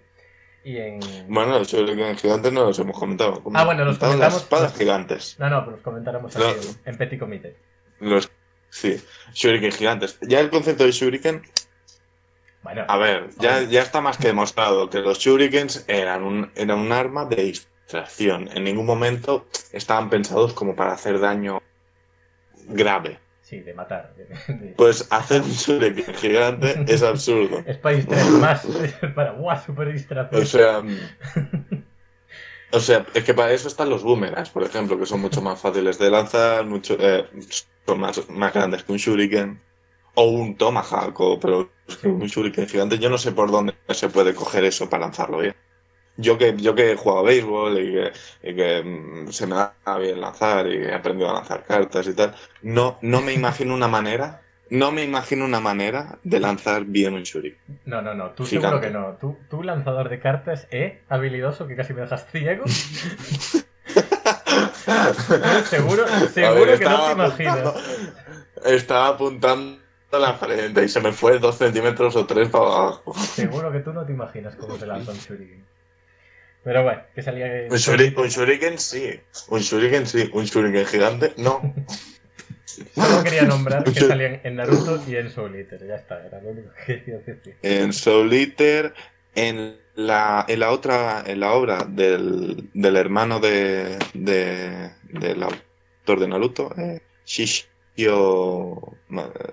Y 0.63 0.77
en... 0.77 1.01
Bueno, 1.27 1.59
los 1.59 1.69
shuriken 1.73 2.17
gigantes 2.17 2.53
no 2.53 2.65
los 2.67 2.79
hemos 2.79 2.99
comentado. 2.99 3.43
Ah, 3.55 3.65
bueno, 3.65 3.85
los 3.85 3.99
comentamos. 3.99 4.35
Las 4.35 4.43
espadas 4.43 4.77
gigantes. 4.77 5.37
No, 5.39 5.49
no, 5.51 5.61
pero 5.65 5.73
los 5.73 5.81
comentáramos 5.81 6.37
No. 6.37 6.47
así 6.47 6.77
en 6.85 6.97
Petit 6.97 7.19
Comité. 7.19 7.57
Los, 7.99 8.31
sí, 8.69 9.03
shuriken 9.33 9.73
gigantes. 9.73 10.19
Ya 10.21 10.39
el 10.41 10.51
concepto 10.51 10.85
de 10.85 10.93
shuriken, 10.93 11.43
Bueno, 12.63 12.85
a 12.87 12.97
ver, 12.99 13.31
ya, 13.41 13.63
ya 13.63 13.83
está 13.83 14.01
más 14.01 14.19
que 14.19 14.29
demostrado 14.29 14.89
que 14.91 15.01
los 15.01 15.19
shurikens 15.19 15.85
eran 15.89 16.23
un, 16.23 16.53
eran 16.55 16.79
un 16.79 16.93
arma 16.93 17.25
de 17.25 17.37
distracción. 17.43 18.49
En 18.55 18.65
ningún 18.65 18.87
momento 18.87 19.47
estaban 19.73 20.11
pensados 20.11 20.53
como 20.53 20.77
para 20.77 20.93
hacer 20.93 21.19
daño 21.19 21.61
grave. 22.69 23.19
Sí, 23.53 23.61
de 23.61 23.75
matar. 23.75 24.15
de- 24.17 24.75
Pues 24.77 25.07
hacer 25.11 25.43
un 25.43 25.51
shuriken 25.51 26.15
gigante 26.15 26.85
es 26.89 27.03
absurdo. 27.03 27.63
Es 27.67 27.77
para 27.77 27.97
distraer 27.97 28.31
más. 28.41 28.67
para, 29.15 29.33
guau, 29.33 29.59
super 29.65 29.93
distracción. 29.93 30.43
O 30.43 30.47
sea, 30.47 30.83
o 32.73 32.81
sea, 32.81 33.07
es 33.13 33.25
que 33.25 33.35
para 33.35 33.53
eso 33.53 33.69
están 33.69 33.91
los 33.91 34.03
boomerangs, 34.03 34.49
por 34.49 34.63
ejemplo, 34.63 34.99
que 34.99 35.05
son 35.05 35.21
mucho 35.21 35.43
más 35.43 35.61
fáciles 35.61 35.99
de 35.99 36.11
lanzar, 36.11 36.65
mucho, 36.65 36.97
eh, 36.99 37.29
son 37.87 38.01
más, 38.01 38.29
más 38.31 38.55
grandes 38.55 38.83
que 38.85 38.93
un 38.93 38.99
shuriken. 38.99 39.61
O 40.15 40.25
un 40.25 40.57
tomahawk, 40.57 41.39
pero 41.41 41.71
es 41.89 41.97
que 41.97 42.09
un 42.09 42.27
shuriken 42.27 42.69
gigante, 42.69 42.99
yo 42.99 43.09
no 43.11 43.17
sé 43.19 43.33
por 43.33 43.51
dónde 43.51 43.75
se 43.91 44.09
puede 44.11 44.35
coger 44.35 44.65
eso 44.65 44.89
para 44.89 45.07
lanzarlo 45.07 45.39
bien. 45.39 45.55
Yo 46.17 46.37
que, 46.37 46.55
yo 46.57 46.75
que 46.75 46.93
he 46.93 46.97
jugado 46.97 47.21
a 47.21 47.25
béisbol 47.25 47.79
y 47.79 47.93
que, 47.93 48.13
y 48.43 48.55
que, 48.55 48.83
mm, 48.83 49.31
se 49.31 49.47
me 49.47 49.55
da 49.55 49.75
bien 49.99 50.21
lanzar 50.21 50.67
y 50.67 50.77
he 50.77 50.95
aprendido 50.95 51.31
a 51.31 51.35
lanzar 51.35 51.65
cartas 51.65 52.07
y 52.07 52.15
tal, 52.15 52.35
no, 52.63 52.99
no 53.01 53.23
me 53.23 53.33
imagino 53.33 53.75
una 53.75 53.89
manera, 53.89 54.43
no 54.69 54.93
me 54.93 55.05
imagino 55.05 55.45
una 55.45 55.61
manera 55.61 56.19
de 56.23 56.41
lanzar 56.41 56.85
bien 56.85 57.15
un 57.15 57.23
shuriken. 57.23 57.79
No, 57.87 58.03
no, 58.03 58.15
no, 58.15 58.31
tú 58.31 58.45
Gigante. 58.45 58.69
seguro 58.69 58.81
que 58.81 58.91
no. 58.91 59.17
Tú, 59.21 59.37
tú 59.51 59.63
lanzador 59.63 60.09
de 60.09 60.21
cartas, 60.21 60.67
¿eh? 60.71 61.01
Habilidoso, 61.09 61.67
que 61.67 61.77
casi 61.77 61.95
me 61.95 62.03
dejas 62.03 62.27
ciego. 62.31 62.65
seguro 65.65 66.07
seguro 66.33 66.67
ver, 66.67 66.79
que 66.79 66.85
no 66.85 67.07
te 67.07 67.13
imaginas. 67.13 67.75
Estaba 68.65 69.09
apuntando 69.09 69.79
a 70.11 70.19
la 70.19 70.35
frente 70.35 70.85
y 70.85 70.89
se 70.89 71.01
me 71.01 71.13
fue 71.13 71.39
dos 71.39 71.57
centímetros 71.57 72.15
o 72.17 72.27
tres 72.27 72.49
para 72.49 72.65
abajo. 72.65 73.15
Seguro 73.15 73.73
que 73.73 73.81
tú 73.81 73.93
no 73.93 74.05
te 74.05 74.13
imaginas 74.13 74.55
cómo 74.57 74.79
se 74.79 74.87
lanza 74.87 75.13
un 75.13 75.19
shuriken. 75.19 75.65
Pero 76.65 76.85
bueno, 76.85 77.03
que 77.15 77.23
salía... 77.23 77.47
Un, 77.69 77.77
shuri- 77.77 78.15
un 78.17 78.29
shuriken 78.29 78.79
sí, 78.79 79.21
un 79.49 79.61
shuriken 79.61 80.07
sí, 80.07 80.31
un 80.33 80.45
shuriken 80.45 80.87
gigante 80.87 81.33
no. 81.37 81.61
Solo 82.95 83.23
quería 83.23 83.43
nombrar 83.45 83.85
que 83.85 84.01
salían 84.01 84.41
en 84.45 84.57
Naruto 84.57 85.03
y 85.07 85.17
en 85.17 85.31
Soul 85.31 85.57
Eater. 85.57 85.87
Ya 85.87 85.97
está, 85.97 86.25
era 86.25 86.41
lo 86.41 86.51
único 86.51 86.71
que 86.87 87.03
quería 87.05 87.19
decir. 87.19 87.57
En 87.63 87.93
Soul 87.93 88.33
Eater, 88.33 88.95
en 89.35 89.77
la, 89.95 90.45
en 90.49 90.61
la 90.61 90.71
otra, 90.71 91.23
en 91.27 91.41
la 91.41 91.53
obra 91.53 91.85
del, 91.87 92.71
del 92.73 92.97
hermano 92.97 93.41
de, 93.41 93.99
de, 94.15 94.91
del 95.05 95.43
autor 95.43 96.21
de 96.21 96.29
Naruto, 96.29 96.73
eh, 96.79 97.01
Shishio, 97.27 98.97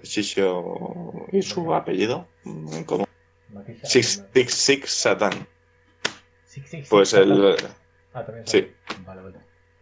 Shishio, 0.04 1.28
¿y 1.32 1.41
su 1.41 1.74
apellido? 1.74 2.28
¿Cómo? 2.86 3.08
Six. 3.84 4.24
Six, 4.34 4.54
Six 4.54 4.89
Satan. 4.91 5.48
Pues 6.89 7.13
el, 7.13 7.56
Ah, 8.13 8.26
también 8.26 8.48
sí. 8.48 8.74
sale. 8.88 9.04
Vale, 9.06 9.22
vale. 9.22 9.38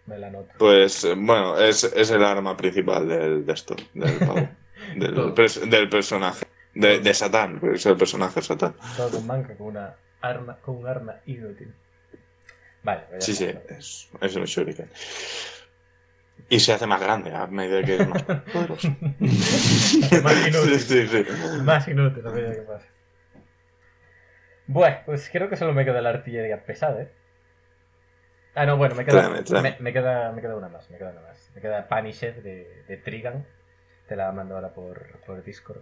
Me 0.05 0.17
la 0.17 0.29
noto. 0.29 0.49
Pues 0.57 1.03
eh, 1.03 1.15
bueno, 1.17 1.57
es, 1.59 1.83
es 1.83 2.11
el 2.11 2.23
arma 2.23 2.55
principal 2.55 3.07
del, 3.07 3.45
de 3.45 3.53
esto, 3.53 3.75
del 3.93 4.13
pavo, 4.19 4.49
del, 4.95 5.15
pers- 5.35 5.69
del 5.69 5.89
personaje, 5.89 6.45
de, 6.73 6.99
de 6.99 7.13
Satán, 7.13 7.59
es 7.73 7.85
el 7.85 7.97
personaje 7.97 8.41
Satán. 8.41 8.75
Todo 8.95 9.17
un 9.19 9.27
manga 9.27 9.55
con 9.55 9.67
una 9.67 9.95
arma, 10.21 10.57
con 10.61 10.77
un 10.77 10.87
arma 10.87 11.15
inútil. 11.25 11.73
Vale, 12.83 13.01
pues 13.09 13.25
Sí, 13.25 13.33
sí, 13.35 13.49
es, 13.69 14.09
es 14.21 14.35
un 14.35 14.45
shuriken. 14.45 14.89
Y 16.49 16.59
se 16.61 16.71
hace 16.71 16.87
más 16.87 17.01
grande 17.01 17.33
a 17.35 17.45
medida 17.47 17.83
que 17.83 17.95
es 17.95 18.07
más 18.07 18.23
poderoso. 18.53 18.87
Más 20.23 20.47
inútil. 20.47 20.79
Sí, 20.79 21.07
sí, 21.07 21.07
sí. 21.07 21.61
Más 21.63 21.87
inútil 21.87 22.25
a 22.25 22.31
medida 22.31 22.53
que 22.55 22.61
pasa. 22.61 22.85
Bueno, 24.67 24.97
pues 25.05 25.29
creo 25.31 25.49
que 25.49 25.55
solo 25.55 25.73
me 25.73 25.85
queda 25.85 26.01
la 26.01 26.09
artillería 26.09 26.63
pesada, 26.65 27.01
¿eh? 27.03 27.11
Ah, 28.53 28.65
no, 28.65 28.75
bueno, 28.77 28.95
me 28.95 29.05
queda, 29.05 29.21
Tráeme, 29.21 29.43
tráeme. 29.43 29.71
Me, 29.71 29.77
me 29.79 29.93
queda, 29.93 30.31
me 30.31 30.41
queda 30.41 30.55
una 30.55 30.67
más, 30.67 30.89
me 30.89 30.97
queda 30.97 31.11
una 31.11 31.21
más. 31.21 31.51
Me 31.53 31.61
queda 31.61 31.87
Punisher 31.87 32.41
de, 32.41 32.83
de 32.87 32.97
Trigan. 32.97 33.45
Te 34.07 34.15
la 34.15 34.31
mando 34.31 34.55
ahora 34.55 34.73
por, 34.73 35.19
por 35.25 35.43
Discord. 35.43 35.81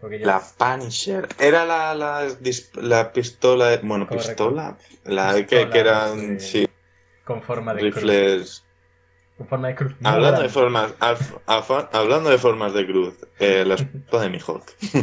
Porque 0.00 0.18
yo... 0.18 0.26
La 0.26 0.40
Punisher. 0.58 1.26
Era 1.38 1.64
la, 1.64 1.94
la, 1.94 3.12
pistola. 3.12 3.78
Bueno, 3.82 4.06
Correcto. 4.06 4.28
pistola. 4.28 4.76
La 5.04 5.34
que, 5.34 5.42
Pistola, 5.44 5.70
que 5.70 5.78
eran. 5.78 6.40
sí. 6.40 6.62
Sí, 6.64 6.68
Con 7.24 7.42
forma 7.42 7.72
de 7.72 7.90
cruz. 7.90 8.64
Forma 9.48 9.68
de 9.68 9.74
cruz. 9.74 9.94
Hablando 10.04 10.42
de 10.42 10.48
formas, 10.48 10.94
hablando 11.92 12.30
de 12.30 12.38
formas 12.38 12.72
de 12.74 12.86
cruz, 12.86 13.14
eh, 13.38 13.64
la 13.66 13.74
espada 13.74 14.22
de 14.24 14.30
Mihawk. 14.30 14.62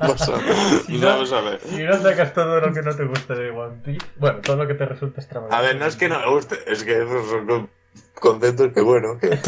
vamos, 0.00 0.22
a, 0.28 0.82
Si 0.86 0.98
no- 0.98 1.06
vamos 1.08 1.32
a 1.32 1.40
ver. 1.40 1.60
Si 1.60 1.82
no 1.82 1.98
sacas 2.00 2.32
todo 2.34 2.60
lo 2.60 2.72
que 2.72 2.82
no 2.82 2.94
te 2.94 3.04
gusta 3.04 3.34
de 3.34 3.50
One 3.50 3.80
Piece, 3.84 4.06
bueno, 4.16 4.40
todo 4.42 4.56
lo 4.56 4.66
que 4.66 4.74
te 4.74 4.84
resulta 4.86 5.20
extravagante. 5.20 5.56
A 5.56 5.60
ver, 5.60 5.76
no 5.76 5.86
es 5.86 5.96
que 5.96 6.08
no 6.08 6.18
me 6.20 6.28
guste, 6.30 6.56
es 6.66 6.84
que 6.84 6.92
esos 7.02 7.28
son 7.28 7.46
con- 7.46 7.70
conceptos 8.14 8.72
que 8.72 8.80
bueno, 8.80 9.18
que, 9.18 9.38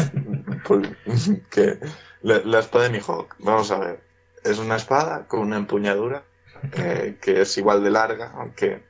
por- 0.65 0.95
que 1.49 1.79
la, 2.21 2.39
la 2.43 2.59
espada 2.59 2.85
de 2.85 2.89
Mihawk, 2.91 3.35
vamos 3.39 3.71
a 3.71 3.79
ver, 3.79 4.01
es 4.43 4.57
una 4.59 4.75
espada 4.75 5.25
con 5.27 5.39
una 5.41 5.57
empuñadura 5.57 6.23
eh, 6.73 7.17
que 7.21 7.41
es 7.41 7.57
igual 7.57 7.83
de 7.83 7.91
larga, 7.91 8.33
aunque 8.35 8.83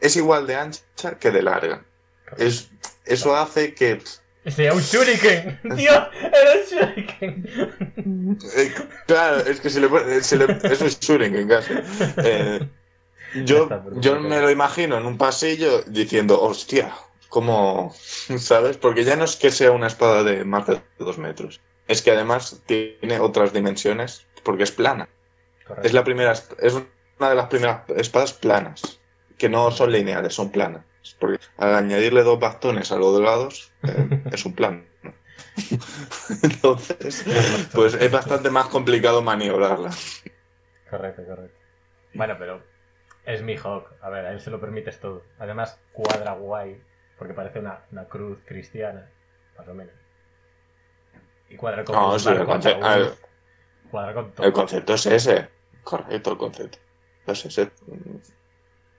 es 0.00 0.16
igual 0.16 0.46
de 0.46 0.56
ancha 0.56 1.18
que 1.18 1.30
de 1.30 1.42
larga. 1.42 1.82
Es, 2.38 2.70
eso 3.04 3.36
hace 3.36 3.74
que 3.74 4.00
Sea 4.46 4.72
un 4.72 4.80
shuriken. 4.80 5.60
Tío, 5.76 5.92
era 5.92 6.52
un 6.54 6.66
shuriken. 6.70 8.38
Eh, 8.56 8.74
claro, 9.06 9.38
es 9.38 9.60
que 9.60 9.70
se 9.70 9.80
le, 9.80 10.22
se 10.22 10.36
le- 10.36 10.58
es 10.62 10.80
un 10.80 10.88
shuriken 10.88 11.48
casi. 11.48 11.74
Eh, 12.18 12.68
yo, 13.44 13.68
yo 14.00 14.20
me 14.20 14.40
lo 14.40 14.50
imagino 14.50 14.96
en 14.98 15.06
un 15.06 15.18
pasillo 15.18 15.82
diciendo, 15.82 16.40
hostia, 16.40 16.92
¿cómo? 17.28 17.94
¿Sabes? 18.38 18.76
Porque 18.76 19.04
ya 19.04 19.16
no 19.16 19.24
es 19.24 19.36
que 19.36 19.50
sea 19.50 19.72
una 19.72 19.88
espada 19.88 20.22
de 20.22 20.44
más 20.44 20.66
de 20.66 20.80
dos 20.98 21.18
metros. 21.18 21.60
Es 21.88 22.02
que 22.02 22.10
además 22.12 22.62
tiene 22.66 23.20
otras 23.20 23.52
dimensiones 23.52 24.26
porque 24.42 24.62
es 24.64 24.72
plana. 24.72 25.08
Correcto. 25.66 25.86
Es 25.86 25.92
la 25.92 26.04
primera, 26.04 26.32
es 26.32 26.74
una 27.18 27.28
de 27.28 27.34
las 27.34 27.46
primeras 27.48 27.82
espadas 27.96 28.32
planas, 28.32 29.00
que 29.38 29.48
no 29.48 29.70
son 29.70 29.90
lineales, 29.92 30.34
son 30.34 30.50
planas. 30.50 30.84
Porque 31.14 31.38
al 31.56 31.74
añadirle 31.74 32.22
dos 32.22 32.38
bastones 32.40 32.90
a 32.92 32.96
los 32.98 33.20
lados, 33.20 33.72
eh, 33.82 34.10
es 34.32 34.44
un 34.44 34.54
plano. 34.54 34.84
Entonces, 36.42 37.24
pues 37.72 37.94
es 37.94 38.10
bastante 38.10 38.50
más 38.50 38.66
complicado 38.68 39.22
maniobrarla. 39.22 39.90
Correcto, 40.90 41.24
correcto. 41.24 41.58
Bueno, 42.14 42.36
pero 42.38 42.62
es 43.24 43.42
mi 43.42 43.56
Hawk. 43.56 43.92
A 44.00 44.10
ver, 44.10 44.26
a 44.26 44.32
él 44.32 44.40
se 44.40 44.50
lo 44.50 44.60
permites 44.60 45.00
todo. 45.00 45.24
Además, 45.38 45.80
cuadra 45.92 46.32
guay, 46.34 46.82
porque 47.18 47.34
parece 47.34 47.60
una, 47.60 47.86
una 47.92 48.08
cruz 48.08 48.42
cristiana, 48.44 49.12
más 49.58 49.68
o 49.68 49.74
menos. 49.74 49.94
Y 51.48 51.56
cuadra 51.56 51.84
con 51.84 51.94
No, 51.94 52.12
un 52.12 52.20
sí, 52.20 52.26
barco 52.26 52.52
a 52.52 52.58
ver, 52.58 52.78
ataúd. 52.78 53.14
Cuadra 53.90 54.14
con 54.14 54.32
todo. 54.34 54.46
El 54.46 54.52
concepto 54.52 54.94
es 54.94 55.06
ese. 55.06 55.50
Correcto, 55.82 56.32
el 56.32 56.38
concepto. 56.38 56.78
Es 57.26 57.44
ese. 57.44 57.70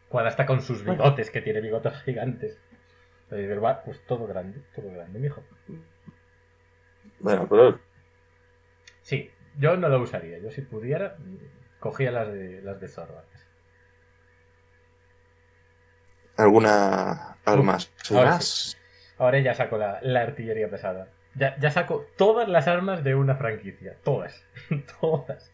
Cuadra 0.10 0.30
hasta 0.30 0.46
con 0.46 0.62
sus 0.62 0.84
bigotes, 0.84 1.30
que 1.32 1.42
tiene 1.42 1.62
bigotes 1.62 2.02
gigantes. 2.04 2.58
Va, 3.32 3.84
pues 3.84 4.02
todo 4.06 4.26
grande, 4.26 4.62
todo 4.74 4.90
grande, 4.92 5.20
mijo. 5.20 5.44
Bueno, 7.20 7.48
pero 7.50 7.80
Sí, 9.02 9.32
yo 9.58 9.78
no 9.78 9.88
lo 9.90 10.02
usaría. 10.02 10.38
Yo 10.40 10.52
si 10.52 10.62
pudiera, 10.62 11.16
cogía 11.80 12.12
las 12.12 12.28
de 12.32 12.62
las 12.62 12.80
de 12.80 12.88
Zorba. 12.90 13.24
alguna 16.36 17.38
arma 17.46 17.80
¿Sí 17.80 18.16
ahora 19.18 19.40
ya 19.40 19.56
saco 19.56 19.78
la, 19.78 20.00
la 20.02 20.22
artillería 20.22 20.70
pesada. 20.70 21.08
Ya, 21.36 21.58
ya 21.58 21.72
saco 21.72 22.06
todas 22.18 22.48
las 22.50 22.68
armas 22.68 23.04
de 23.04 23.16
una 23.16 23.36
franquicia. 23.36 23.96
Todas. 24.04 24.44
todas. 25.00 25.52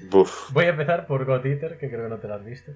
Buf. 0.00 0.52
Voy 0.52 0.66
a 0.66 0.68
empezar 0.68 1.06
por 1.06 1.24
God 1.24 1.44
Eater, 1.46 1.78
que 1.78 1.90
creo 1.90 2.04
que 2.04 2.10
no 2.10 2.18
te 2.18 2.28
la 2.28 2.36
has 2.36 2.44
visto. 2.44 2.72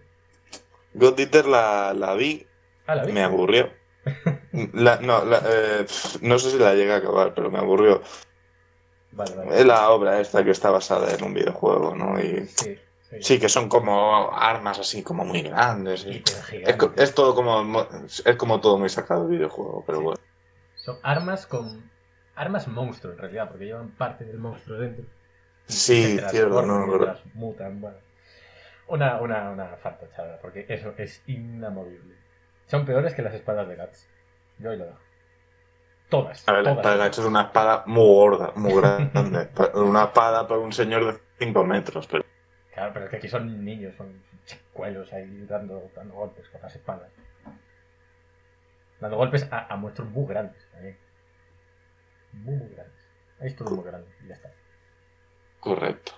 God 0.94 1.18
Eater 1.20 1.46
la, 1.46 1.92
la 1.94 2.14
vi, 2.14 2.46
Ah, 2.86 2.94
la 2.94 3.04
vi. 3.04 3.12
me 3.12 3.22
aburrió. 3.22 3.70
La- 4.72 4.96
no, 5.00 5.24
la- 5.24 5.42
eh, 5.46 5.86
no 6.22 6.38
sé 6.38 6.50
si 6.50 6.58
la 6.58 6.72
llegué 6.74 6.92
a 6.92 6.96
acabar, 6.96 7.34
pero 7.34 7.50
me 7.50 7.58
aburrió. 7.58 8.02
Vale, 9.12 9.30
Es 9.32 9.36
vale. 9.36 9.64
la 9.64 9.90
obra 9.90 10.20
esta 10.20 10.42
que 10.44 10.50
está 10.50 10.70
basada 10.70 11.14
en 11.14 11.22
un 11.24 11.34
videojuego, 11.34 11.94
¿no? 11.94 12.18
Y 12.18 12.46
Sí, 12.46 12.78
sí. 13.10 13.16
sí, 13.20 13.38
que 13.38 13.48
son 13.48 13.68
como 13.68 14.30
armas 14.34 14.78
así, 14.78 15.02
como 15.02 15.24
muy 15.24 15.42
grandes. 15.42 16.04
y- 16.06 16.16
Hiper 16.16 16.92
Es, 16.96 17.02
es 17.08 17.14
todo 17.14 17.34
como 17.34 17.62
mo- 17.64 17.86
es 18.06 18.36
como 18.36 18.60
todo 18.60 18.78
muy 18.78 18.88
sacado 18.88 19.26
del 19.28 19.36
videojuego, 19.38 19.84
pero 19.86 20.00
bueno. 20.00 20.20
Son 20.76 20.98
armas 21.02 21.46
con. 21.46 21.90
Armas 22.34 22.68
monstruo 22.68 23.12
en 23.12 23.18
realidad, 23.18 23.48
porque 23.50 23.64
llevan 23.66 23.88
parte 23.90 24.24
del 24.24 24.38
monstruo 24.38 24.78
dentro. 24.78 25.04
Sí, 25.66 26.18
cierto, 26.30 26.62
no, 26.62 26.86
pero- 26.90 27.16
mutan, 27.34 27.80
bueno. 27.80 27.96
Una, 28.88 29.20
una, 29.20 29.50
una 29.50 29.76
fantochada, 29.76 30.38
porque 30.40 30.64
eso 30.68 30.94
es 30.96 31.22
inamovible. 31.26 32.14
Son 32.66 32.84
peores 32.84 33.14
que 33.14 33.22
las 33.22 33.34
espadas 33.34 33.68
de 33.68 33.76
Guts. 33.76 34.08
Yo 34.58 34.70
ahí 34.70 34.78
lo 34.78 34.86
dejo. 34.86 34.98
Todas. 36.08 36.48
A 36.48 36.52
ver, 36.52 36.64
la 36.64 36.70
espada 36.72 36.92
de 36.92 36.98
Gacho 36.98 37.20
es 37.20 37.26
una 37.26 37.42
espada 37.42 37.82
muy 37.86 38.06
gorda, 38.06 38.52
muy 38.56 38.74
grande. 38.74 39.50
Una 39.74 40.04
espada 40.04 40.48
para 40.48 40.60
un 40.60 40.72
señor 40.72 41.12
de 41.12 41.20
5 41.38 41.64
metros, 41.64 42.06
pero 42.06 42.24
Claro, 42.72 42.92
pero 42.94 43.04
es 43.06 43.10
que 43.10 43.16
aquí 43.16 43.28
son 43.28 43.64
niños, 43.64 43.94
son 43.96 44.22
chicuelos 44.46 45.12
ahí 45.12 45.44
dando, 45.46 45.90
dando 45.94 46.14
golpes 46.14 46.48
con 46.48 46.62
las 46.62 46.74
espadas. 46.74 47.10
Dando 49.00 49.16
golpes 49.16 49.46
a, 49.50 49.66
a 49.72 49.76
monstruos 49.76 50.10
muy 50.10 50.26
grandes. 50.26 50.66
Muy, 52.32 52.56
muy 52.56 52.68
grandes. 52.68 52.94
Ahí 53.40 53.48
es 53.48 53.56
todo 53.56 53.70
muy 53.74 53.84
grande 53.84 54.08
y 54.24 54.28
ya 54.28 54.34
está. 54.34 54.50
correcto. 55.60 56.12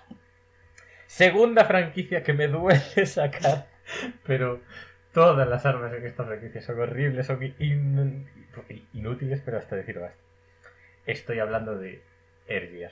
Segunda 1.19 1.65
franquicia 1.65 2.23
que 2.23 2.33
me 2.39 2.47
duele 2.47 3.05
sacar, 3.17 3.67
pero 4.23 4.61
todas 5.13 5.47
las 5.47 5.65
armas 5.65 5.93
en 5.93 6.05
esta 6.05 6.23
franquicia 6.23 6.61
son 6.61 6.79
horribles, 6.79 7.27
son 7.27 7.43
in- 7.43 8.27
inútiles, 8.93 9.41
pero 9.43 9.57
hasta 9.57 9.75
decir 9.75 9.99
basta. 9.99 10.17
Estoy 11.05 11.39
hablando 11.39 11.77
de 11.77 12.01
Air 12.47 12.91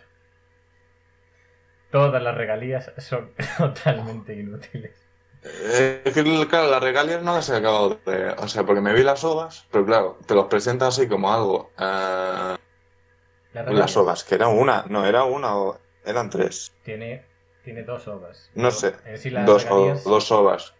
Todas 1.91 2.21
las 2.21 2.36
regalías 2.36 2.91
son 2.97 3.32
totalmente 3.58 4.34
inútiles. 4.36 4.95
Es 5.41 6.13
que, 6.13 6.47
claro, 6.49 6.69
las 6.69 6.84
regalias 6.84 7.23
no 7.23 7.36
las 7.36 7.49
he 7.49 7.55
acabado 7.55 7.99
de... 8.05 8.32
O 8.38 8.47
sea, 8.47 8.63
porque 8.65 8.82
me 8.82 8.93
vi 8.93 9.03
las 9.03 9.23
ovas, 9.23 9.65
pero 9.71 9.86
claro, 9.86 10.17
te 10.27 10.36
los 10.36 10.47
presentan 10.47 10.89
así 10.89 11.08
como 11.08 11.32
algo. 11.34 11.71
eh, 11.79 12.58
Las 13.53 13.65
regalías 13.65 13.75
las 13.79 13.97
ovas, 13.97 14.23
que 14.23 14.36
era 14.36 14.47
una, 14.47 14.86
no, 14.89 15.05
era 15.05 15.23
una 15.23 15.55
o... 15.58 15.79
Eran 16.03 16.29
tres. 16.29 16.71
Tiene, 16.84 17.29
tiene 17.69 17.84
dos 17.84 18.08
ovas. 18.08 18.49
No 18.55 18.71
sé, 18.71 18.95
las 19.29 19.45
Dos, 19.45 19.65
o- 19.69 19.75
regalías 19.75 20.03
dos 20.03 20.32
ovas. 20.32 20.73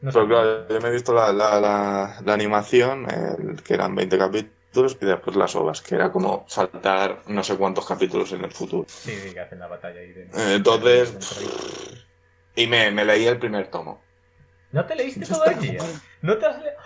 no 0.00 0.10
Pero 0.10 0.26
claro, 0.26 0.68
yo 0.68 0.80
me 0.80 0.88
he 0.88 0.92
visto 0.92 1.14
la, 1.14 1.32
la, 1.32 1.60
la, 1.60 2.20
la 2.24 2.34
animación, 2.34 3.06
el- 3.08 3.62
que 3.62 3.74
eran 3.74 3.94
20 3.94 4.18
capítulos, 4.18 4.96
y 5.00 5.06
después 5.06 5.36
las 5.36 5.54
ovas, 5.54 5.80
que 5.80 5.94
era 5.94 6.10
como 6.10 6.44
saltar 6.48 7.22
no 7.28 7.44
sé 7.44 7.56
cuántos 7.56 7.86
capítulos 7.86 8.32
en 8.32 8.44
el 8.44 8.50
futuro. 8.50 8.84
Sí, 8.88 9.12
sí, 9.12 9.32
que 9.32 9.38
hacen 9.38 9.60
la 9.60 9.68
batalla 9.68 10.00
ahí 10.00 10.12
dentro. 10.12 10.40
Eh, 10.40 10.54
Entonces, 10.56 11.16
y 12.56 12.66
me, 12.66 12.90
me 12.90 13.04
leí 13.04 13.26
el 13.26 13.38
primer 13.38 13.68
tomo. 13.68 14.00
¿No 14.72 14.84
te 14.86 14.96
leíste 14.96 15.24
todavía? 15.24 15.78
¿No 16.22 16.36
te 16.36 16.46
has 16.46 16.58
leído? 16.58 16.76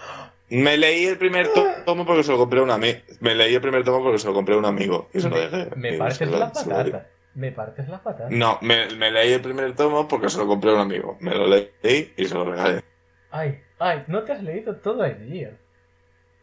Me 0.50 0.76
leí 0.76 1.06
el 1.06 1.16
primer 1.16 1.50
to- 1.54 1.66
tomo 1.86 2.04
porque 2.04 2.22
se 2.22 2.32
lo 2.32 2.36
compré 2.38 2.60
a 2.60 2.64
un 2.64 2.70
amigo. 2.70 2.98
Me 3.20 3.34
leí 3.34 3.54
el 3.54 3.62
primer 3.62 3.82
tomo 3.82 4.02
porque 4.02 4.18
se 4.18 4.26
lo 4.26 4.34
compré 4.34 4.56
a 4.56 4.58
un 4.58 4.66
amigo. 4.66 5.08
Y 5.14 5.20
se 5.20 5.30
lo 5.30 5.38
dejé. 5.38 5.70
Me 5.76 5.92
lo- 5.96 6.38
la 6.38 6.52
patata. 6.52 7.06
Me 7.38 7.52
partes 7.52 7.88
la 7.88 8.02
patata. 8.02 8.28
No, 8.30 8.58
me, 8.62 8.88
me 8.96 9.12
leí 9.12 9.32
el 9.32 9.40
primer 9.40 9.74
tomo 9.76 10.08
porque 10.08 10.28
se 10.28 10.38
lo 10.38 10.46
compré 10.48 10.70
a 10.72 10.74
un 10.74 10.80
amigo. 10.80 11.16
Me 11.20 11.32
lo 11.34 11.46
leí 11.46 11.70
y 12.16 12.24
se 12.24 12.34
lo 12.34 12.44
regalé. 12.44 12.82
Ay, 13.30 13.60
ay, 13.78 14.02
no 14.08 14.24
te 14.24 14.32
has 14.32 14.42
leído 14.42 14.74
todo 14.76 15.04
el 15.04 15.30
día. 15.30 15.52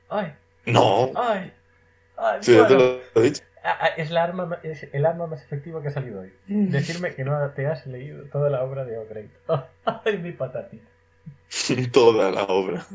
Ay, 0.08 0.34
No, 0.66 1.12
ay, 1.16 1.52
ay. 2.16 2.38
si 2.42 2.56
yo 2.56 2.66
te 2.66 2.76
bueno. 2.76 3.00
lo 3.14 3.22
he 3.22 3.26
dicho. 3.26 3.44
Ah, 3.62 3.78
ah, 3.82 3.88
es, 3.98 4.10
la 4.12 4.24
arma, 4.24 4.46
ma- 4.46 4.60
es 4.64 4.88
el 4.94 5.06
arma 5.06 5.28
más 5.28 5.42
efectiva 5.44 5.82
que 5.82 5.90
ha 5.90 5.92
salido 5.92 6.22
hoy. 6.22 6.32
Decirme 6.48 7.14
que 7.14 7.26
no 7.26 7.38
te 7.50 7.68
has 7.68 7.86
leído 7.88 8.24
toda 8.32 8.50
la 8.50 8.64
obra 8.64 8.86
de 8.86 8.98
O'Grady. 8.98 9.30
Ay, 9.86 10.18
mi 10.20 10.32
patatita. 10.32 10.86
Toda 11.92 12.32
la 12.32 12.44
obra. 12.44 12.86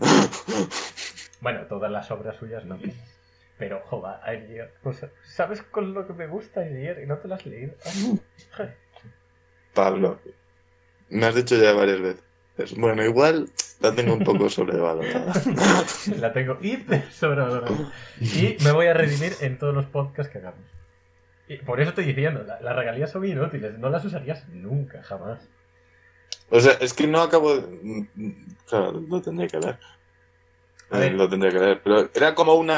Bueno, 1.40 1.60
todas 1.68 1.90
las 1.90 2.10
obras 2.10 2.36
suyas 2.36 2.64
no. 2.64 2.78
Pero, 3.60 3.80
joder, 3.84 4.16
ayer, 4.24 4.72
pues, 4.82 5.04
¿sabes 5.22 5.60
con 5.62 5.92
lo 5.94 6.06
que 6.06 6.14
me 6.14 6.26
gusta 6.26 6.60
ayer 6.62 7.00
y 7.04 7.06
no 7.06 7.18
te 7.18 7.28
lo 7.28 7.34
has 7.36 7.44
leído? 7.46 7.74
Pablo, 9.74 10.18
me 11.10 11.26
has 11.26 11.34
dicho 11.34 11.56
ya 11.56 11.72
varias 11.72 12.00
veces. 12.00 12.24
Bueno, 12.76 13.04
igual 13.04 13.48
la 13.80 13.94
tengo 13.94 14.14
un 14.14 14.24
poco 14.24 14.48
sobrevalorada. 14.50 15.32
La 16.18 16.32
tengo 16.32 16.58
hiper 16.60 17.10
sobrevalorada. 17.12 17.92
Y 18.20 18.56
me 18.64 18.72
voy 18.72 18.86
a 18.86 18.94
redimir 18.94 19.34
en 19.40 19.58
todos 19.58 19.74
los 19.74 19.86
podcasts 19.86 20.32
que 20.32 20.38
hagamos. 20.38 20.60
Y 21.48 21.56
por 21.58 21.80
eso 21.80 21.90
estoy 21.90 22.06
diciendo, 22.06 22.42
la- 22.42 22.60
las 22.60 22.76
regalías 22.76 23.10
son 23.10 23.26
inútiles, 23.26 23.78
no 23.78 23.90
las 23.90 24.04
usarías 24.04 24.48
nunca, 24.48 25.02
jamás. 25.02 25.46
O 26.50 26.60
sea, 26.60 26.72
es 26.80 26.94
que 26.94 27.06
no 27.06 27.20
acabo 27.22 27.56
de... 27.56 28.06
Claro, 28.68 28.92
lo 29.06 29.20
tendría 29.22 29.48
que 29.48 29.58
leer. 29.58 29.78
Eh. 30.92 31.11
Lo 31.11 31.29
tendría 31.29 31.53
que 31.53 31.59
leer. 31.59 31.81
Pero 31.85 32.09
era 32.14 32.35
como 32.35 32.55
un 32.55 32.70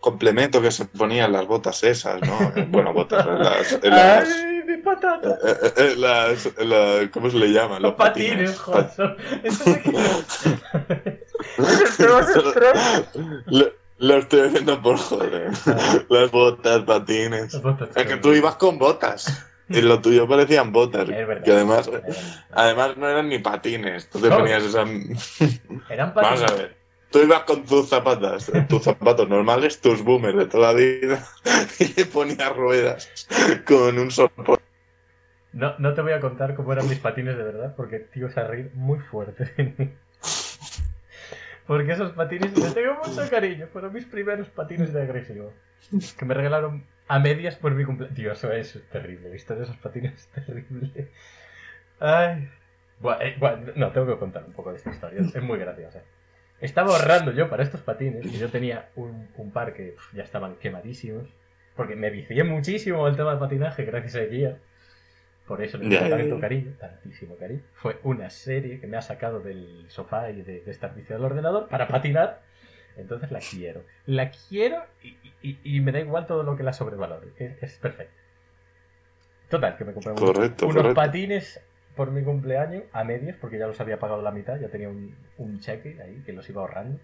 complemento 0.00 0.62
que 0.62 0.70
se 0.70 0.84
ponía 0.86 1.26
en 1.26 1.32
las 1.32 1.46
botas 1.46 1.82
esas, 1.84 2.20
¿no? 2.22 2.52
Bueno, 2.68 2.92
botas, 2.92 3.26
las... 3.26 3.78
las- 3.82 4.28
¡Ay, 4.28 4.62
mi 4.66 4.76
patata! 4.78 5.28
eh, 5.28 5.54
eh, 5.62 5.72
eh, 5.76 5.94
las- 5.96 6.50
la- 6.58 7.10
¿Cómo 7.12 7.28
se 7.30 7.36
le 7.36 7.52
llama? 7.52 7.78
Los 7.80 7.94
patines, 7.94 8.58
joder. 8.58 8.86
Esto 9.42 9.64
se 9.64 9.82
queda- 9.82 10.24
Lo, 13.98 14.16
estoy 14.18 14.40
haciendo 14.40 14.82
por 14.82 14.96
joder. 14.98 15.50
Las 16.08 16.30
botas, 16.30 16.82
patines. 16.82 17.54
Es 17.94 18.06
que 18.06 18.16
tú 18.16 18.32
ibas 18.32 18.56
con 18.56 18.78
botas. 18.78 19.46
Y 19.68 19.80
lo 19.80 20.00
tuyo 20.00 20.28
parecían 20.28 20.72
botas. 20.72 21.08
Es 21.08 21.26
verdad. 21.26 21.42
Que 21.42 21.52
además, 21.52 21.88
Es 22.06 22.16
además 22.52 22.96
no 22.98 23.08
eran 23.08 23.28
ni 23.30 23.38
patines. 23.38 24.10
Tú 24.10 24.18
te 24.18 24.28
No. 24.28 24.38
ponías 24.38 24.62
esa. 24.62 24.82
Eran 25.88 26.12
Vamos 26.14 26.40
patines. 26.40 26.50
a 26.50 26.54
ver. 26.54 26.73
Tú 27.14 27.22
ibas 27.22 27.44
con 27.44 27.64
tus 27.64 27.88
zapatas, 27.88 28.50
tus 28.68 28.82
zapatos 28.82 29.28
normales, 29.28 29.80
tus 29.80 30.02
boomers 30.02 30.36
de 30.36 30.46
toda 30.46 30.72
la 30.72 30.78
vida, 30.80 31.24
y 31.78 31.94
le 31.94 32.06
ponías 32.06 32.56
ruedas 32.56 33.28
con 33.64 33.96
un 34.00 34.10
soporte. 34.10 34.64
No, 35.52 35.78
no 35.78 35.94
te 35.94 36.02
voy 36.02 36.10
a 36.10 36.18
contar 36.18 36.56
cómo 36.56 36.72
eran 36.72 36.88
mis 36.88 36.98
patines 36.98 37.36
de 37.36 37.44
verdad, 37.44 37.72
porque 37.76 38.00
tío 38.00 38.28
se 38.32 38.40
ha 38.40 38.48
reír 38.48 38.72
muy 38.74 38.98
fuerte. 38.98 39.94
Porque 41.68 41.92
esos 41.92 42.10
patines 42.12 42.58
les 42.58 42.74
tengo 42.74 42.94
mucho 42.94 43.30
cariño. 43.30 43.68
Fueron 43.72 43.92
mis 43.92 44.06
primeros 44.06 44.48
patines 44.48 44.92
de 44.92 45.02
agresivo. 45.02 45.52
Que 46.18 46.24
me 46.24 46.34
regalaron 46.34 46.84
a 47.06 47.20
medias 47.20 47.54
por 47.54 47.74
mi 47.74 47.84
cumpleaños. 47.84 48.16
Tío, 48.16 48.32
eso 48.32 48.52
es 48.52 48.82
terrible. 48.90 49.30
La 49.48 49.54
de 49.54 49.62
esos 49.62 49.76
patines 49.76 50.12
es 50.14 50.44
terrible. 50.44 51.10
Ay. 52.00 52.50
Buah, 52.98 53.18
eh, 53.22 53.36
no, 53.76 53.92
tengo 53.92 54.08
que 54.08 54.18
contar 54.18 54.44
un 54.44 54.52
poco 54.52 54.72
de 54.72 54.78
esta 54.78 54.90
historia. 54.90 55.20
Es 55.20 55.42
muy 55.42 55.58
graciosa. 55.58 56.02
Estaba 56.60 56.96
ahorrando 56.96 57.32
yo 57.32 57.50
para 57.50 57.62
estos 57.62 57.80
patines 57.82 58.24
y 58.26 58.38
yo 58.38 58.48
tenía 58.48 58.88
un, 58.96 59.28
un 59.36 59.50
par 59.50 59.74
que 59.74 59.92
pf, 59.92 60.16
ya 60.16 60.22
estaban 60.22 60.56
quemadísimos. 60.56 61.24
Porque 61.76 61.96
me 61.96 62.10
vicié 62.10 62.44
muchísimo 62.44 63.06
el 63.08 63.16
tema 63.16 63.30
del 63.30 63.40
patinaje 63.40 63.84
gracias 63.84 64.14
a 64.14 64.20
guía. 64.26 64.58
Por 65.46 65.60
eso 65.62 65.76
le 65.76 65.88
tengo 65.98 66.16
tanto 66.16 66.40
cariño, 66.40 66.72
tantísimo 66.78 67.36
cariño. 67.36 67.60
Fue 67.74 67.98
una 68.04 68.30
serie 68.30 68.80
que 68.80 68.86
me 68.86 68.96
ha 68.96 69.02
sacado 69.02 69.40
del 69.40 69.84
sofá 69.88 70.30
y 70.30 70.40
de, 70.42 70.60
de 70.60 70.70
estar 70.70 70.94
viciado 70.94 71.24
al 71.26 71.32
ordenador 71.32 71.68
para 71.68 71.88
patinar. 71.88 72.40
Entonces 72.96 73.30
la 73.32 73.40
quiero. 73.40 73.82
La 74.06 74.30
quiero 74.30 74.84
y, 75.02 75.16
y- 75.42 75.58
y 75.64 75.80
me 75.80 75.90
da 75.92 75.98
igual 76.00 76.26
todo 76.26 76.44
lo 76.44 76.56
que 76.56 76.62
la 76.62 76.72
sobrevalore. 76.72 77.26
Es, 77.36 77.60
es 77.62 77.78
perfecto. 77.78 78.14
Total, 79.50 79.76
que 79.76 79.84
me 79.84 79.92
compré 79.92 80.14
Correcto, 80.14 80.64
unos 80.66 80.76
correcto. 80.76 80.94
patines 80.94 81.60
por 81.96 82.10
mi 82.10 82.22
cumpleaños 82.22 82.84
a 82.92 83.04
medias, 83.04 83.36
porque 83.40 83.58
ya 83.58 83.66
los 83.66 83.80
había 83.80 83.98
pagado 83.98 84.22
la 84.22 84.30
mitad, 84.30 84.58
ya 84.58 84.68
tenía 84.68 84.88
un, 84.88 85.16
un 85.38 85.60
cheque 85.60 85.96
ahí 86.02 86.22
que 86.24 86.32
los 86.32 86.48
iba 86.48 86.62
ahorrando. 86.62 86.98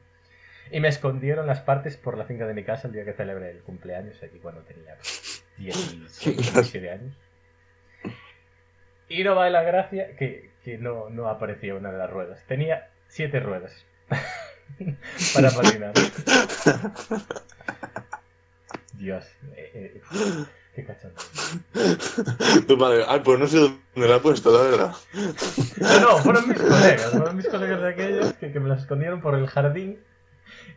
Y 0.70 0.80
me 0.80 0.88
escondieron 0.88 1.46
las 1.46 1.60
partes 1.60 1.96
por 1.96 2.16
la 2.16 2.24
finca 2.24 2.46
de 2.46 2.54
mi 2.54 2.62
casa 2.64 2.88
el 2.88 2.94
día 2.94 3.04
que 3.04 3.12
celebré 3.12 3.50
el 3.50 3.58
cumpleaños, 3.60 4.22
aquí 4.22 4.38
cuando 4.38 4.62
tenía 4.62 4.96
17, 5.56 6.42
17 6.42 6.90
años. 6.92 7.14
Y 9.08 9.24
no 9.24 9.34
vale 9.34 9.50
la 9.50 9.62
gracia 9.62 10.14
que, 10.16 10.50
que 10.64 10.78
no, 10.78 11.10
no 11.10 11.28
aparecía 11.28 11.74
una 11.74 11.90
de 11.90 11.98
las 11.98 12.08
ruedas. 12.08 12.44
Tenía 12.46 12.90
siete 13.08 13.40
ruedas 13.40 13.84
para 15.34 15.50
patinar. 15.50 15.92
Dios, 18.92 19.26
eh, 19.56 19.70
eh, 19.74 20.02
qué 20.74 20.84
cachondo. 20.84 21.20
Tu 22.66 22.76
madre, 22.76 23.04
ay, 23.08 23.20
pues 23.24 23.38
no 23.38 23.46
sé 23.46 23.58
dónde 23.58 24.08
la 24.08 24.16
he 24.16 24.20
puesto, 24.20 24.52
la 24.52 24.70
verdad. 24.70 24.92
No, 25.80 26.00
no, 26.00 26.18
fueron 26.18 26.48
mis 26.48 26.58
colegas, 26.58 27.10
fueron 27.10 27.36
mis 27.36 27.48
colegas 27.48 27.80
de 27.80 27.88
aquellos 27.88 28.32
que, 28.34 28.52
que 28.52 28.60
me 28.60 28.68
las 28.68 28.80
escondieron 28.80 29.20
por 29.20 29.34
el 29.34 29.46
jardín 29.46 29.98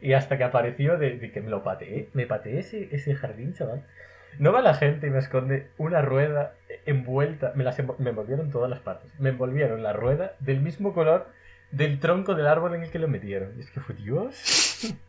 y 0.01 0.13
hasta 0.13 0.37
que 0.37 0.43
apareció 0.43 0.97
de, 0.97 1.17
de 1.17 1.31
que 1.31 1.41
me 1.41 1.49
lo 1.49 1.63
pateé, 1.63 2.09
me 2.13 2.25
pateé 2.25 2.59
ese, 2.59 2.89
ese 2.91 3.15
jardín, 3.15 3.53
chaval. 3.53 3.85
No 4.39 4.51
va 4.51 4.61
la 4.61 4.73
gente 4.73 5.07
y 5.07 5.09
me 5.11 5.19
esconde 5.19 5.69
una 5.77 6.01
rueda 6.01 6.55
envuelta, 6.85 7.53
me 7.55 7.63
las 7.63 7.77
me 7.99 8.09
envolvieron 8.09 8.51
todas 8.51 8.69
las 8.69 8.79
partes, 8.79 9.11
me 9.19 9.29
envolvieron 9.29 9.83
la 9.83 9.93
rueda 9.93 10.33
del 10.39 10.59
mismo 10.59 10.93
color 10.93 11.27
del 11.73 11.99
tronco 11.99 12.35
del 12.35 12.47
árbol 12.47 12.75
en 12.75 12.83
el 12.83 12.91
que 12.91 12.99
lo 12.99 13.07
metieron. 13.07 13.53
Y 13.57 13.61
es 13.61 13.71
que 13.71 13.79
fue 13.79 13.95
Dios. 13.95 14.95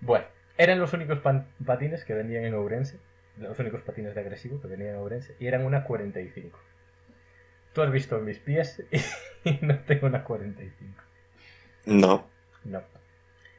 Bueno, 0.00 0.26
eran 0.56 0.78
los 0.78 0.92
únicos 0.92 1.18
patines 1.64 2.04
que 2.04 2.14
vendían 2.14 2.44
en 2.44 2.54
Ourense, 2.54 2.98
los 3.38 3.58
únicos 3.58 3.82
patines 3.82 4.14
de 4.14 4.20
agresivo 4.20 4.60
que 4.60 4.68
venían 4.68 4.90
en 4.90 4.96
Ourense, 4.96 5.34
y 5.40 5.46
eran 5.46 5.64
una 5.64 5.84
45. 5.84 6.58
Tú 7.72 7.82
has 7.82 7.90
visto 7.90 8.18
mis 8.20 8.38
pies 8.38 8.82
y 9.44 9.58
no 9.64 9.78
tengo 9.80 10.06
una 10.06 10.22
45. 10.24 11.02
No. 11.86 12.28
No. 12.64 12.82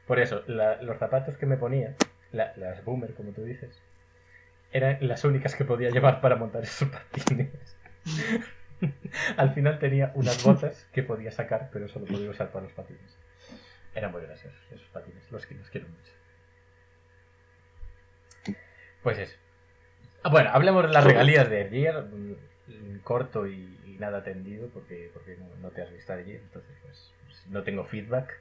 Por 0.06 0.18
eso, 0.20 0.42
la- 0.46 0.80
los 0.82 0.98
zapatos 0.98 1.36
que 1.36 1.46
me 1.46 1.56
ponía, 1.56 1.94
la- 2.32 2.52
las 2.56 2.82
boomer, 2.84 3.12
como 3.14 3.32
tú 3.32 3.44
dices, 3.44 3.78
eran 4.72 4.98
las 5.00 5.24
únicas 5.24 5.54
que 5.54 5.64
podía 5.64 5.90
llevar 5.90 6.20
para 6.20 6.36
montar 6.36 6.62
esos 6.62 6.88
patines. 6.88 7.50
Al 9.36 9.54
final 9.54 9.78
tenía 9.78 10.12
unas 10.14 10.42
botas 10.44 10.86
que 10.92 11.02
podía 11.02 11.30
sacar, 11.32 11.70
pero 11.72 11.88
solo 11.88 12.06
podía 12.06 12.30
usar 12.30 12.50
para 12.50 12.64
los 12.64 12.72
patines. 12.72 13.16
Eran 13.94 14.12
muy 14.12 14.22
graciosos 14.22 14.60
esos 14.70 14.86
patines, 14.88 15.30
los 15.30 15.46
que 15.46 15.54
los 15.54 15.68
quiero 15.70 15.88
mucho. 15.88 16.12
Pues 19.06 19.20
eso. 19.20 19.36
Ah, 20.24 20.30
Bueno, 20.30 20.50
hablemos 20.52 20.82
de 20.82 20.88
las 20.92 21.04
regalías 21.04 21.48
de 21.48 21.60
ayer, 21.60 21.94
mm, 22.02 22.96
corto 23.04 23.46
y, 23.46 23.78
y 23.86 23.96
nada 24.00 24.24
tendido, 24.24 24.66
porque, 24.74 25.12
porque 25.14 25.36
no, 25.36 25.46
no 25.62 25.68
te 25.70 25.82
has 25.82 25.92
visto 25.92 26.12
ayer, 26.12 26.40
entonces 26.42 26.76
pues, 26.82 27.12
pues, 27.24 27.46
no 27.46 27.62
tengo 27.62 27.84
feedback, 27.84 28.36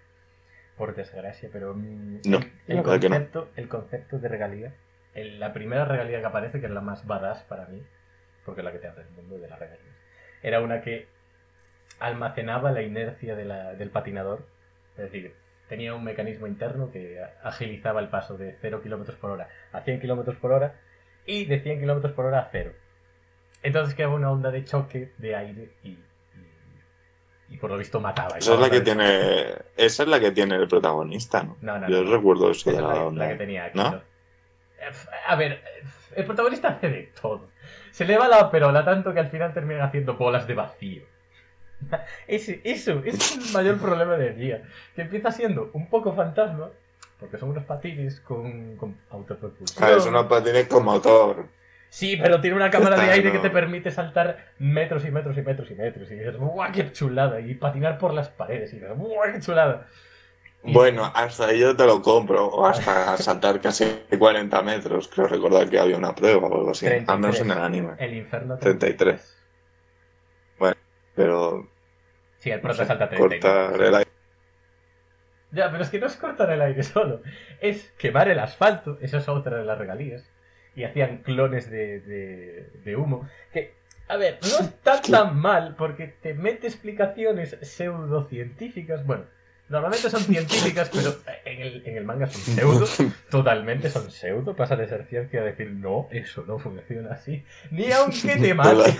por 0.75 0.95
desgracia, 0.95 1.49
pero 1.53 1.75
mm, 1.75 2.21
No, 2.25 2.39
el, 2.67 2.77
no. 2.77 2.83
concepto, 2.83 3.47
el 3.57 3.67
concepto 3.67 4.17
de 4.17 4.27
regalía, 4.27 4.73
el- 5.13 5.39
la 5.39 5.53
primera 5.53 5.85
regalía 5.85 6.19
que 6.19 6.25
aparece, 6.25 6.59
que 6.59 6.65
es 6.65 6.71
la 6.71 6.81
más 6.81 7.05
badass 7.05 7.43
para 7.43 7.67
mí, 7.67 7.83
porque 8.43 8.61
es 8.61 8.65
la 8.65 8.71
que 8.71 8.79
te 8.79 8.87
abre 8.87 9.03
el 9.03 9.09
mundo 9.11 9.37
de 9.37 9.47
las 9.47 9.59
regalías, 9.59 9.95
era 10.41 10.61
una 10.61 10.81
que 10.81 11.05
almacenaba 11.99 12.71
la 12.71 12.81
inercia 12.81 13.35
de 13.35 13.45
la- 13.45 13.75
del 13.75 13.91
patinador, 13.91 14.47
es 14.97 15.03
decir, 15.03 15.35
tenía 15.67 15.93
un 15.95 16.03
mecanismo 16.03 16.47
interno 16.47 16.91
que 16.91 17.19
agilizaba 17.43 17.99
el 17.99 18.09
paso 18.09 18.37
de 18.37 18.57
0 18.61 18.81
km 18.83 19.15
por 19.15 19.31
hora 19.31 19.49
a 19.71 19.81
100 19.81 19.99
km 19.99 20.35
por 20.37 20.51
hora 20.51 20.75
y 21.25 21.45
de 21.45 21.59
100 21.61 21.81
km 21.81 22.13
por 22.13 22.25
hora 22.25 22.39
a 22.39 22.49
0. 22.51 22.71
Entonces 23.63 23.95
creaba 23.95 24.13
una 24.15 24.31
onda 24.31 24.51
de 24.51 24.63
choque 24.63 25.11
de 25.17 25.35
aire 25.35 25.71
y, 25.83 25.89
y, 25.89 26.03
y 27.49 27.57
por 27.57 27.71
lo 27.71 27.77
visto 27.77 27.99
mataba. 27.99 28.37
Esa 28.37 28.53
es 28.53 28.59
la 28.59 28.69
que 28.69 28.81
tiene. 28.81 29.55
Esa 29.75 30.03
es 30.03 30.09
la 30.09 30.19
que 30.19 30.31
tiene 30.31 30.55
el 30.55 30.67
protagonista, 30.67 31.43
¿no? 31.43 31.57
No, 31.61 31.79
no, 31.79 31.89
Yo 31.89 32.03
no. 32.03 32.11
recuerdo 32.15 32.51
eso 32.51 32.71
de 32.71 32.81
la 32.81 32.87
la, 32.93 33.05
onda. 33.05 33.25
la 33.25 33.31
que 33.31 33.37
tenía 33.37 33.65
aquí. 33.65 33.79
Eh, 33.79 34.91
A 35.27 35.35
ver, 35.35 35.63
el 36.15 36.25
protagonista 36.25 36.67
hace 36.69 36.89
de 36.89 37.11
todo. 37.19 37.49
Se 37.91 38.05
le 38.05 38.17
va 38.17 38.27
la 38.27 38.51
perola 38.51 38.85
tanto 38.85 39.13
que 39.13 39.19
al 39.21 39.29
final 39.29 39.53
termina 39.53 39.85
haciendo 39.85 40.15
bolas 40.15 40.45
de 40.47 40.53
vacío. 40.53 41.03
Ese, 42.27 42.61
eso, 42.63 43.01
ese 43.05 43.17
es 43.17 43.47
el 43.47 43.53
mayor 43.53 43.77
problema 43.77 44.15
del 44.17 44.37
día. 44.37 44.63
Que 44.95 45.03
empieza 45.03 45.31
siendo 45.31 45.69
un 45.73 45.87
poco 45.89 46.13
fantasma, 46.13 46.69
porque 47.19 47.37
son 47.37 47.49
unos 47.49 47.63
patines 47.65 48.19
con, 48.21 48.75
con 48.77 48.97
autopropulsión. 49.11 49.89
Es 49.97 50.05
una 50.05 50.27
patines 50.27 50.67
con 50.67 50.83
motor. 50.85 51.45
Sí, 51.89 52.17
pero 52.17 52.41
tiene 52.41 52.57
una 52.57 52.69
cámara 52.69 52.97
de 52.97 53.09
aire 53.11 53.31
que 53.31 53.39
te 53.39 53.49
permite 53.49 53.89
saltar 53.91 54.37
metros 54.59 55.05
y 55.05 55.11
metros 55.11 55.37
y 55.37 55.41
metros 55.41 55.71
y 55.71 55.75
metros. 55.75 56.11
Y 56.11 56.15
dices, 56.15 56.35
¡guau, 56.37 56.71
qué 56.73 56.91
chulada! 56.91 57.39
Y 57.39 57.53
patinar 57.55 57.97
por 57.97 58.13
las 58.13 58.27
paredes. 58.29 58.73
Y 58.73 58.77
dices, 58.77 58.91
¡guau, 58.97 59.31
qué 59.31 59.39
chulada! 59.39 59.87
Y- 60.63 60.73
Bueno, 60.73 61.09
hasta 61.13 61.45
ahí 61.47 61.59
yo 61.59 61.73
te 61.75 61.85
lo 61.85 62.01
compro. 62.01 62.47
O 62.47 62.65
hasta 62.65 63.15
saltar 63.17 63.61
casi 63.61 63.85
40 64.17 64.61
metros. 64.63 65.07
Creo 65.07 65.27
recordar 65.27 65.69
que 65.69 65.79
había 65.79 65.95
una 65.95 66.13
prueba 66.13 66.47
o 66.47 66.53
algo 66.57 66.71
así. 66.71 66.85
Al 66.87 67.19
menos 67.19 67.39
en 67.39 67.51
el 67.51 67.59
anime. 67.59 67.91
El 67.99 68.15
infierno 68.15 68.57
33. 68.57 69.34
Pero 71.15 71.71
Sí, 72.37 72.51
el 72.51 72.61
no 72.61 72.61
prota 72.61 72.73
sé, 72.73 72.85
salta 72.85 73.09
39. 73.09 73.39
cortar 73.39 73.81
el 73.81 73.95
aire. 73.95 74.11
Ya, 75.51 75.71
pero 75.71 75.83
es 75.83 75.89
que 75.89 75.99
no 75.99 76.07
es 76.07 76.17
cortar 76.17 76.49
el 76.51 76.61
aire 76.61 76.83
solo. 76.83 77.21
Es 77.61 77.91
quemar 77.97 78.27
el 78.29 78.39
asfalto. 78.39 78.97
Esa 79.01 79.17
es 79.19 79.29
otra 79.29 79.57
de 79.57 79.65
las 79.65 79.77
regalías. 79.77 80.31
Y 80.75 80.83
hacían 80.83 81.19
clones 81.19 81.69
de, 81.69 82.01
de, 82.01 82.69
de 82.83 82.95
humo. 82.95 83.27
Que, 83.53 83.73
a 84.07 84.17
ver, 84.17 84.39
no 84.41 84.59
está 84.65 85.01
tan 85.09 85.37
mal 85.39 85.75
porque 85.77 86.07
te 86.07 86.33
mete 86.33 86.67
explicaciones 86.67 87.57
pseudocientíficas. 87.61 89.05
Bueno, 89.05 89.25
normalmente 89.69 90.09
son 90.09 90.21
científicas, 90.21 90.89
pero 90.93 91.15
en 91.45 91.61
el, 91.61 91.83
en 91.85 91.97
el 91.97 92.05
manga 92.05 92.27
son 92.27 92.41
pseudo. 92.41 92.85
Totalmente 93.29 93.89
son 93.89 94.11
pseudo. 94.11 94.55
Pasa 94.55 94.75
de 94.75 94.87
ser 94.87 95.05
ciencia 95.05 95.41
a 95.41 95.43
decir, 95.43 95.71
no, 95.71 96.07
eso 96.11 96.43
no 96.47 96.59
funciona 96.59 97.13
así. 97.13 97.43
Ni 97.71 97.91
aunque 97.91 98.35
te 98.37 98.53
mate. 98.55 98.95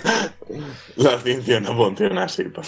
La, 0.96 1.12
la 1.12 1.20
ciencia 1.20 1.60
no 1.60 1.76
funciona 1.76 2.24
así. 2.24 2.44
pa. 2.46 2.62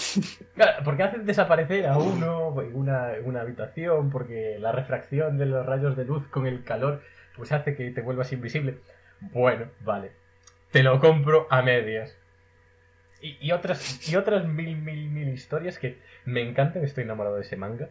Claro, 0.54 0.84
porque 0.84 1.02
hacen 1.02 1.26
desaparecer 1.26 1.86
a 1.86 1.98
uno 1.98 2.60
en 2.60 2.74
una, 2.76 3.14
en 3.14 3.26
una 3.26 3.40
habitación, 3.42 4.10
porque 4.10 4.58
la 4.60 4.72
refracción 4.72 5.38
de 5.38 5.46
los 5.46 5.64
rayos 5.64 5.96
de 5.96 6.04
luz 6.04 6.26
con 6.28 6.46
el 6.46 6.64
calor 6.64 7.02
pues 7.36 7.52
hace 7.52 7.76
que 7.76 7.90
te 7.92 8.02
vuelvas 8.02 8.32
invisible. 8.32 8.78
Bueno, 9.20 9.66
vale. 9.84 10.10
Te 10.72 10.82
lo 10.82 11.00
compro 11.00 11.46
a 11.50 11.62
medias. 11.62 12.17
Y, 13.20 13.36
y 13.40 13.52
otras, 13.52 14.08
y 14.08 14.16
otras 14.16 14.44
mil, 14.46 14.76
mil, 14.76 15.08
mil 15.10 15.28
historias 15.28 15.78
que 15.78 15.98
me 16.24 16.40
encantan, 16.42 16.84
estoy 16.84 17.04
enamorado 17.04 17.36
de 17.36 17.42
ese 17.42 17.56
manga. 17.56 17.88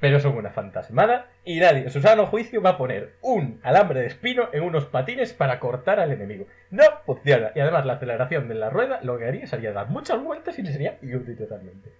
Pero 0.00 0.20
son 0.20 0.36
una 0.36 0.50
fantasmada 0.50 1.26
y 1.44 1.58
nadie 1.58 1.82
en 1.82 1.90
su 1.90 2.00
sano 2.00 2.26
juicio 2.26 2.62
va 2.62 2.70
a 2.70 2.78
poner 2.78 3.14
un 3.20 3.58
alambre 3.64 4.00
de 4.00 4.06
espino 4.06 4.48
en 4.52 4.62
unos 4.62 4.86
patines 4.86 5.32
para 5.32 5.58
cortar 5.58 5.98
al 5.98 6.12
enemigo. 6.12 6.46
No 6.70 6.84
funciona. 7.04 7.50
Y 7.56 7.60
además 7.60 7.84
la 7.84 7.94
aceleración 7.94 8.46
de 8.46 8.54
la 8.54 8.70
rueda 8.70 9.00
lo 9.02 9.18
que 9.18 9.26
haría 9.26 9.46
sería 9.48 9.72
dar 9.72 9.88
muchas 9.88 10.22
vueltas 10.22 10.56
y 10.58 10.62
le 10.62 10.70
sería 10.72 10.98
inútil 11.02 11.36
totalmente. 11.36 11.90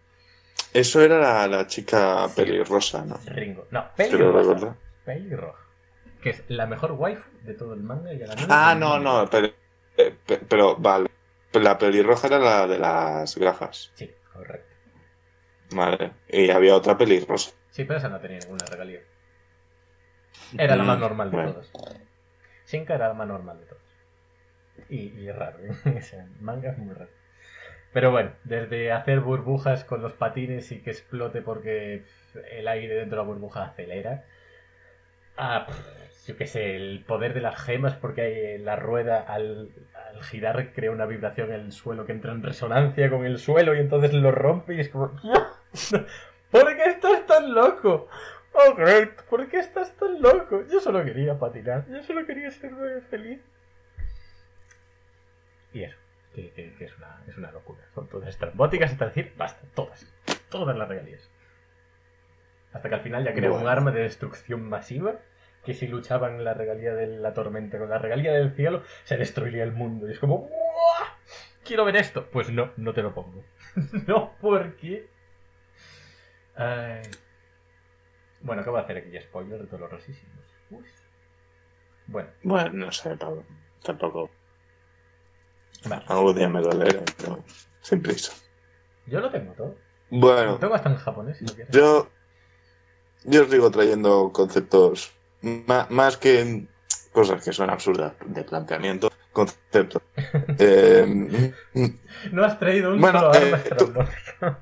Eso 0.72 1.00
era 1.02 1.18
la, 1.18 1.48
la 1.48 1.66
chica 1.66 2.28
Sí. 2.28 2.36
pelirrosa, 2.42 3.04
¿no? 3.04 3.18
Ringo. 3.26 3.66
No, 3.72 3.88
pelirroja. 3.96 4.76
Pelirroja. 5.04 5.58
Que 6.22 6.30
es 6.30 6.44
la 6.48 6.66
mejor 6.66 6.92
waifu 6.92 7.28
de 7.42 7.54
todo 7.54 7.74
el 7.74 7.80
manga 7.80 8.12
y 8.14 8.22
a 8.22 8.26
la 8.28 8.34
Ah, 8.48 8.76
no, 8.78 9.00
no, 9.00 9.28
pero, 9.28 9.48
eh, 9.96 10.14
pe- 10.24 10.40
pero 10.48 10.76
vale. 10.76 11.08
La 11.52 11.76
pelirroja 11.76 12.28
era 12.28 12.38
la 12.38 12.66
de 12.66 12.78
las 12.78 13.36
gafas. 13.36 13.94
Sí, 13.94 14.10
correcto. 14.32 14.74
Vale. 15.70 16.12
Y 16.28 16.50
había 16.50 16.76
otra 16.76 16.98
pelirrosa. 16.98 17.52
Sí, 17.70 17.84
pero 17.84 17.98
esa 17.98 18.10
no 18.10 18.20
tenía 18.20 18.40
ninguna 18.40 18.66
regalía. 18.66 19.00
Era 20.58 20.76
la 20.76 20.84
más 20.84 20.98
Mm, 20.98 21.00
normal 21.00 21.30
de 21.30 21.36
bueno. 21.36 21.52
todas. 21.52 21.72
Shinka 22.66 22.94
era 22.94 23.08
la 23.08 23.14
más 23.14 23.28
normal 23.28 23.60
de 23.60 23.66
todas. 23.66 23.84
Y, 24.88 25.08
y 25.20 25.28
es 25.28 25.36
raro, 25.36 25.58
¿eh? 25.60 25.76
Manga 26.40 26.70
es 26.70 26.78
muy 26.78 26.94
raro. 26.94 27.10
Pero 27.92 28.10
bueno, 28.12 28.32
desde 28.44 28.92
hacer 28.92 29.20
burbujas 29.20 29.84
con 29.84 30.02
los 30.02 30.14
patines 30.14 30.72
y 30.72 30.82
que 30.82 30.90
explote 30.90 31.42
porque 31.42 32.04
el 32.52 32.68
aire 32.68 32.94
dentro 32.96 33.18
de 33.18 33.24
la 33.24 33.28
burbuja 33.28 33.64
acelera, 33.66 34.24
a, 35.36 35.66
pff, 35.66 35.78
yo 36.28 36.36
qué 36.36 36.46
sé, 36.46 36.76
el 36.76 37.04
poder 37.06 37.32
de 37.34 37.40
las 37.40 37.58
gemas 37.60 37.94
porque 37.96 38.60
la 38.62 38.76
rueda 38.76 39.18
al, 39.20 39.70
al 40.12 40.22
girar 40.22 40.72
crea 40.74 40.90
una 40.90 41.06
vibración 41.06 41.48
en 41.52 41.60
el 41.60 41.72
suelo 41.72 42.04
que 42.06 42.12
entra 42.12 42.32
en 42.32 42.42
resonancia 42.42 43.08
con 43.10 43.24
el 43.24 43.38
suelo 43.38 43.74
y 43.74 43.80
entonces 43.80 44.12
lo 44.12 44.30
rompe 44.30 44.74
y 44.74 44.80
es 44.80 44.90
como... 44.90 45.08
¿Por 46.50 46.76
qué 46.76 46.84
estás 46.84 47.26
tan 47.26 47.52
loco? 47.54 48.08
Oh, 48.52 48.74
Great, 48.74 49.22
¿por 49.22 49.48
qué 49.48 49.58
estás 49.58 49.94
tan 49.96 50.20
loco? 50.20 50.62
Yo 50.70 50.80
solo 50.80 51.04
quería 51.04 51.38
patinar, 51.38 51.86
yo 51.88 52.02
solo 52.02 52.24
quería 52.26 52.50
ser 52.50 52.72
feliz. 53.10 53.40
Y 55.72 55.82
eso, 55.84 55.96
que, 56.34 56.50
que- 56.52 56.74
que 56.74 56.84
es, 56.84 56.96
una, 56.96 57.22
es 57.26 57.36
una 57.36 57.52
locura. 57.52 57.80
Son 57.94 58.08
todas 58.08 58.28
estrambóticas 58.28 58.92
hasta 58.92 59.06
decir, 59.06 59.32
basta, 59.36 59.60
todas, 59.74 60.06
todas 60.50 60.76
las 60.76 60.88
regalías. 60.88 61.30
Hasta 62.72 62.88
que 62.88 62.94
al 62.94 63.00
final 63.02 63.24
ya 63.24 63.32
creó 63.34 63.54
un 63.54 63.66
arma 63.68 63.90
de 63.92 64.02
destrucción 64.02 64.68
masiva 64.68 65.16
que 65.68 65.74
si 65.74 65.86
luchaban 65.86 66.42
la 66.44 66.54
regalía 66.54 66.94
de 66.94 67.06
la 67.18 67.34
tormenta 67.34 67.78
con 67.78 67.90
la 67.90 67.98
regalía 67.98 68.32
del 68.32 68.54
cielo, 68.54 68.84
se 69.04 69.18
destruiría 69.18 69.64
el 69.64 69.72
mundo. 69.72 70.08
Y 70.08 70.12
es 70.12 70.18
como, 70.18 70.38
"Buah, 70.48 71.08
Quiero 71.62 71.84
ver 71.84 71.96
esto. 71.96 72.24
Pues 72.32 72.48
no, 72.48 72.70
no 72.78 72.94
te 72.94 73.02
lo 73.02 73.12
pongo. 73.12 73.44
no, 74.06 74.32
¿por 74.40 74.76
qué? 74.76 75.06
Ay. 76.56 77.02
Bueno, 78.40 78.62
acabo 78.62 78.78
de 78.78 78.84
hacer 78.84 78.96
aquí 78.96 79.20
spoiler 79.20 79.60
de 79.60 79.66
dolorosísimos. 79.66 80.38
Uy. 80.70 80.84
Bueno, 82.06 82.30
Bueno, 82.42 82.70
no 82.72 82.90
sé, 82.92 83.14
Pablo. 83.16 83.44
Tampoco. 83.82 84.30
Vale. 85.86 86.04
Algún 86.08 86.34
día 86.34 86.48
me 86.48 86.62
lo 86.62 86.70
leeré, 86.72 87.02
pero 87.18 87.44
sin 87.82 88.00
prisa. 88.00 88.32
Yo 89.04 89.20
lo 89.20 89.30
tengo 89.30 89.52
todo. 89.52 89.76
Lo 90.10 90.18
Bueno, 90.18 90.56
tengo 90.58 90.74
hasta 90.74 90.88
en 90.88 90.96
japonés, 90.96 91.36
si 91.36 91.44
lo 91.46 91.52
quieres. 91.52 91.74
yo, 91.76 92.08
yo 93.24 93.42
os 93.42 93.50
sigo 93.50 93.70
trayendo 93.70 94.32
conceptos 94.32 95.12
más 95.42 96.16
que 96.16 96.66
cosas 97.12 97.42
que 97.42 97.52
son 97.52 97.70
absurdas 97.70 98.12
de 98.26 98.44
planteamiento, 98.44 99.10
conceptos. 99.32 100.02
Eh, 100.58 101.52
No 102.32 102.44
has 102.44 102.58
traído 102.58 102.92
un 102.94 103.00
Bueno, 103.00 103.20
solo 103.20 103.34
eh, 103.34 103.54
arma 103.54 103.58
tú- 103.76 103.84
estrambótica. 103.84 104.58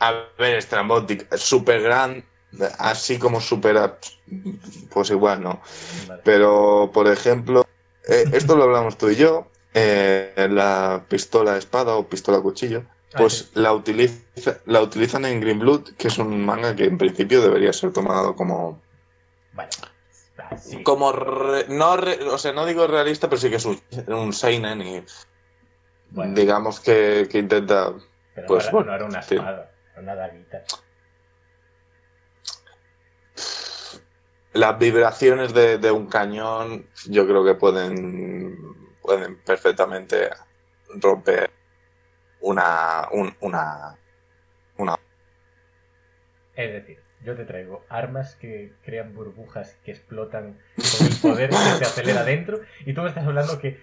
a 0.00 0.12
ver, 0.38 0.62
Strambotic, 0.62 1.36
super 1.36 1.82
gran, 1.82 2.24
así 2.78 3.18
como 3.18 3.40
super, 3.40 3.98
pues 4.90 5.10
igual 5.10 5.42
no. 5.42 5.60
Vale. 6.08 6.22
Pero, 6.24 6.90
por 6.92 7.06
ejemplo, 7.08 7.66
eh, 8.08 8.24
esto 8.32 8.56
lo 8.56 8.64
hablamos 8.64 8.96
tú 8.96 9.10
y 9.10 9.16
yo, 9.16 9.48
eh, 9.74 10.48
la 10.50 11.04
pistola 11.08 11.56
espada 11.58 11.94
o 11.96 12.08
pistola 12.08 12.40
cuchillo, 12.40 12.84
Ah, 13.12 13.18
pues 13.18 13.32
sí. 13.38 13.50
la, 13.54 13.72
utiliza, 13.74 14.58
la 14.66 14.80
utilizan 14.80 15.24
en 15.26 15.40
Green 15.40 15.58
Blood, 15.58 15.94
que 15.98 16.08
es 16.08 16.16
un 16.18 16.44
manga 16.46 16.74
que 16.76 16.84
en 16.84 16.96
principio 16.96 17.42
debería 17.42 17.72
ser 17.72 17.92
tomado 17.92 18.34
como... 18.36 18.80
Vale. 19.52 19.70
Sí. 20.58 20.82
como 20.82 21.12
re- 21.12 21.66
no 21.68 21.96
re- 21.96 22.22
o 22.24 22.38
sea, 22.38 22.52
no 22.52 22.64
digo 22.66 22.86
realista, 22.86 23.28
pero 23.28 23.40
sí 23.40 23.50
que 23.50 23.56
es 23.56 23.64
un, 23.66 23.80
un 24.08 24.32
seinen 24.32 24.80
y 24.80 25.04
Bueno, 26.10 26.34
digamos 26.34 26.80
que, 26.80 27.28
que 27.30 27.38
intenta... 27.38 27.92
pero 28.34 28.46
pues, 28.46 28.64
no, 28.64 28.68
era, 28.68 28.72
bueno, 28.72 28.90
no 28.90 28.96
era 28.96 29.04
una 29.04 29.22
sí. 29.22 29.34
espada, 29.36 29.70
era 29.92 30.02
una 30.02 30.14
daguita. 30.14 30.62
Las 34.52 34.78
vibraciones 34.78 35.54
de, 35.54 35.78
de 35.78 35.90
un 35.90 36.06
cañón 36.08 36.86
yo 37.06 37.26
creo 37.26 37.44
que 37.44 37.54
pueden, 37.54 38.56
pueden 39.00 39.40
perfectamente 39.42 40.30
romper 40.88 41.50
una, 42.40 43.08
un- 43.12 43.36
una, 43.40 43.96
una... 44.78 44.98
Es 46.56 46.72
decir, 46.72 47.00
yo 47.24 47.34
te 47.34 47.44
traigo 47.44 47.84
armas 47.88 48.34
que 48.36 48.72
crean 48.84 49.14
burbujas 49.14 49.76
que 49.84 49.92
explotan 49.92 50.56
con 50.76 51.06
el 51.06 51.16
poder 51.16 51.50
que 51.50 51.56
se 51.56 51.84
acelera 51.84 52.24
dentro 52.24 52.60
y 52.86 52.92
tú 52.92 53.02
me 53.02 53.08
estás 53.08 53.26
hablando 53.26 53.58
que 53.58 53.78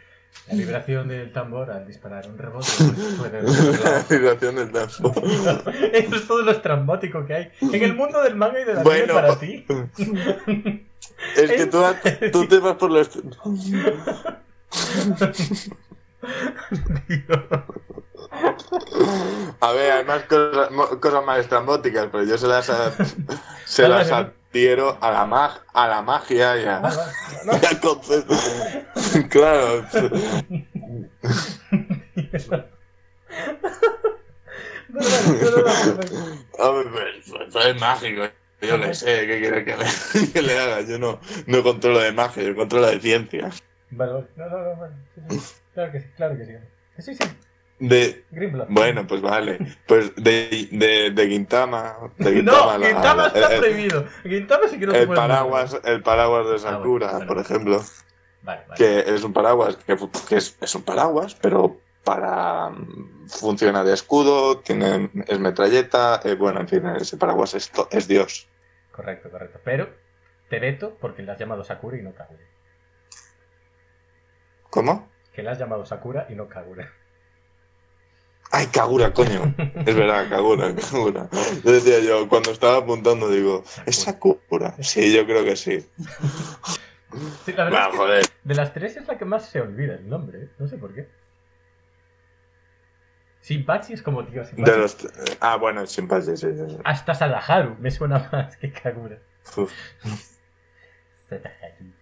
la 0.48 0.56
vibración 0.56 1.08
del 1.08 1.32
tambor 1.34 1.72
al 1.72 1.86
disparar 1.86 2.28
un 2.28 2.38
rebote 2.38 2.68
pues, 2.78 3.14
puede... 3.16 3.42
La 3.84 4.06
vibración 4.10 4.56
del 4.56 4.72
tiempo. 4.72 5.14
Eso 5.94 6.16
es 6.16 6.28
todo 6.28 6.42
lo 6.42 6.52
estrambótico 6.52 7.26
que 7.26 7.34
hay 7.34 7.52
en 7.62 7.84
el 7.84 7.96
mundo 7.96 8.22
del 8.22 8.36
manga 8.36 8.60
y 8.60 8.64
del 8.64 8.78
anime 8.78 8.84
Bueno. 8.84 9.14
para 9.14 9.40
ti. 9.40 9.66
Es 11.36 11.52
que 11.52 11.66
tú, 11.66 11.84
tú 12.32 12.48
te 12.48 12.60
vas 12.60 12.76
por 12.76 12.92
los... 12.92 13.10
A 19.62 19.72
ver, 19.72 19.92
hay 19.92 20.06
más 20.06 20.24
cosas, 20.24 21.24
más 21.26 21.40
estrambóticas, 21.40 22.08
pero 22.12 22.24
yo 22.24 22.38
se 22.38 22.48
las, 22.48 22.70
a- 22.70 22.92
se 23.66 23.88
las 23.88 24.12
adhiero 24.52 24.98
a 25.02 25.12
la, 25.12 25.26
mag, 25.26 25.62
a 25.74 25.88
la 25.88 26.02
magia 26.02 26.58
y, 26.62 26.66
a- 26.66 26.80
no, 27.46 27.54
y 27.62 27.66
al 27.66 27.80
concepto. 27.80 28.34
Claro. 29.30 29.86
Hombre, 36.60 37.22
pues, 37.30 37.66
es 37.66 37.80
mágico. 37.80 38.24
Yo 38.62 38.82
qué 38.82 38.94
sé, 38.96 39.28
¿qué 39.28 39.40
quiere 39.40 39.64
que 39.66 39.76
le, 39.78 40.32
que 40.34 40.42
le 40.42 40.60
haga? 40.60 40.82
Yo 40.82 40.98
no, 40.98 41.20
no 41.46 41.62
controlo 41.64 42.00
de 42.00 42.12
magia, 42.12 42.42
yo 42.44 42.56
controlo 42.56 42.88
de 42.88 43.00
ciencia. 43.00 43.52
Vale, 43.92 44.12
vale. 44.14 44.28
No, 44.36 44.50
no, 44.50 44.58
no, 44.64 44.76
vale. 44.76 44.94
Sí, 45.30 45.40
sí. 45.40 45.56
Claro 45.74 45.92
que 45.92 46.00
sí, 46.02 46.08
claro 46.16 46.38
que 46.38 46.46
sí. 46.46 46.54
Sí, 47.00 47.16
sí. 47.16 47.24
De, 47.80 48.26
bueno, 48.70 49.06
pues 49.06 49.22
vale. 49.22 49.60
Pues 49.88 50.16
de, 50.16 50.68
de, 50.72 51.12
de 51.12 51.28
Gintama. 51.28 51.96
De 52.18 52.32
no, 52.44 52.52
Gintama, 52.54 52.78
la- 52.80 52.88
Gintama 52.88 53.22
la- 53.22 53.28
está 53.28 53.54
el- 53.54 53.60
prohibido. 53.60 54.06
Gintama 54.24 54.68
sí 54.68 54.80
que 54.80 54.88
no 54.88 54.94
El 54.96 55.08
paraguas, 55.10 55.80
el 55.84 56.02
paraguas 56.02 56.46
de 56.48 56.54
Ah, 56.54 56.58
bueno, 56.58 56.78
Sakura, 56.80 57.12
bueno. 57.12 57.28
por 57.28 57.38
ejemplo, 57.38 57.82
Vale, 58.42 58.62
vale. 58.68 58.76
que 58.78 59.14
es 59.16 59.24
un 59.24 59.32
paraguas, 59.34 59.78
que, 59.78 59.96
que 60.28 60.36
es, 60.38 60.58
es 60.60 60.74
un 60.76 60.82
paraguas, 60.82 61.36
pero 61.36 61.78
para 62.04 62.70
mm, 62.70 63.28
funciona 63.30 63.84
de 63.84 63.94
escudo, 63.94 64.58
tiene, 64.60 65.12
es 65.28 65.40
metralleta, 65.40 66.22
eh, 66.24 66.34
bueno, 66.34 66.62
en 66.62 66.68
fin, 66.68 66.84
ese 67.00 67.18
paraguas 67.18 67.54
es, 67.54 67.72
es 67.92 68.08
Dios. 68.08 68.48
Correcto, 68.92 69.30
correcto. 69.30 69.60
Pero 69.64 69.90
te 70.50 70.60
veto 70.60 70.98
porque 71.00 71.22
le 71.22 71.32
has 71.32 71.38
llamado 71.38 71.64
Sakura 71.64 71.98
y 71.98 72.02
no 72.02 72.14
Kagura. 72.14 72.42
¿Cómo? 74.78 75.10
Que 75.34 75.42
le 75.42 75.50
has 75.50 75.58
llamado 75.58 75.84
Sakura 75.88 76.28
y 76.30 76.36
no 76.36 76.48
Kagura. 76.48 76.88
Ay, 78.52 78.68
Kagura, 78.68 79.12
coño. 79.12 79.56
Es 79.88 79.96
verdad, 79.96 80.30
Kagura, 80.30 80.72
Kagura. 80.92 81.28
Yo 81.64 81.72
decía 81.72 81.98
yo, 82.00 82.30
cuando 82.30 82.52
estaba 82.52 82.78
apuntando, 82.78 83.28
digo, 83.28 83.64
¿es 83.88 83.96
Sakura? 83.96 84.76
Sí, 84.84 85.12
yo 85.16 85.26
creo 85.26 85.44
que 85.44 85.56
sí. 85.56 85.80
Sí, 87.44 87.54
la 87.54 87.64
verdad 87.64 87.72
Bueno, 87.72 87.88
es 87.88 87.92
que 87.92 87.98
joder. 87.98 88.26
de 88.44 88.54
las 88.54 88.72
tres 88.72 88.98
es 88.98 89.08
la 89.08 89.18
que 89.18 89.26
más 89.26 89.48
se 89.50 89.62
olvida 89.62 89.96
el 89.96 90.08
nombre, 90.08 90.44
¿eh? 90.44 90.50
No 90.60 90.68
sé 90.68 90.78
por 90.78 90.94
qué. 90.94 91.10
Sinpachi 93.42 93.94
es 93.94 94.04
como 94.04 94.28
tío. 94.28 94.46
Sinpachi. 94.46 94.72
De 94.72 94.78
los... 94.78 94.96
Ah, 95.40 95.56
bueno, 95.56 95.88
sin 95.88 96.08
sí, 96.08 96.38
sí, 96.38 96.54
sí. 96.54 96.78
Hasta 96.84 97.16
Sadaharu 97.16 97.78
me 97.80 97.90
suena 97.90 98.30
más 98.32 98.56
que 98.58 98.72
Kagura. 98.72 99.18
Sadaharu. 101.28 101.97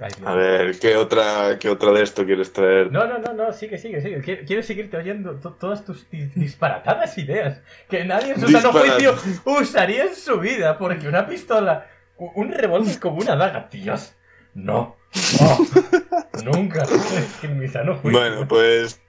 Ay. 0.00 0.10
A 0.24 0.34
ver, 0.34 0.78
¿qué 0.80 0.96
otra, 0.96 1.56
¿qué 1.60 1.68
otra 1.68 1.92
de 1.92 2.02
esto 2.02 2.24
quieres 2.26 2.52
traer? 2.52 2.90
No, 2.90 3.06
no, 3.06 3.18
no, 3.18 3.32
no, 3.32 3.52
sigue, 3.52 3.78
sigue, 3.78 4.00
sigue. 4.00 4.20
Quiero, 4.22 4.42
quiero 4.44 4.62
seguirte 4.64 4.96
oyendo 4.96 5.36
to- 5.36 5.52
todas 5.54 5.84
tus 5.84 6.10
di- 6.10 6.30
disparatadas 6.34 7.16
ideas 7.18 7.60
que 7.88 8.04
nadie 8.04 8.32
en 8.32 8.40
su 8.40 8.48
sano 8.48 8.72
juicio 8.72 9.14
usaría 9.44 10.04
en 10.06 10.14
su 10.16 10.40
vida, 10.40 10.78
porque 10.78 11.06
una 11.06 11.26
pistola, 11.28 11.86
un 12.16 12.50
revólver 12.50 12.98
como 12.98 13.18
una 13.18 13.36
daga, 13.36 13.68
tíos. 13.68 14.14
No, 14.54 14.96
no, 15.40 16.42
nunca. 16.44 16.82
Es 16.82 17.36
que 17.40 17.46
en 17.46 17.58
mi 17.58 17.68
sano 17.68 17.94
juicio. 17.96 18.18
Bueno, 18.20 18.48
pues, 18.48 19.00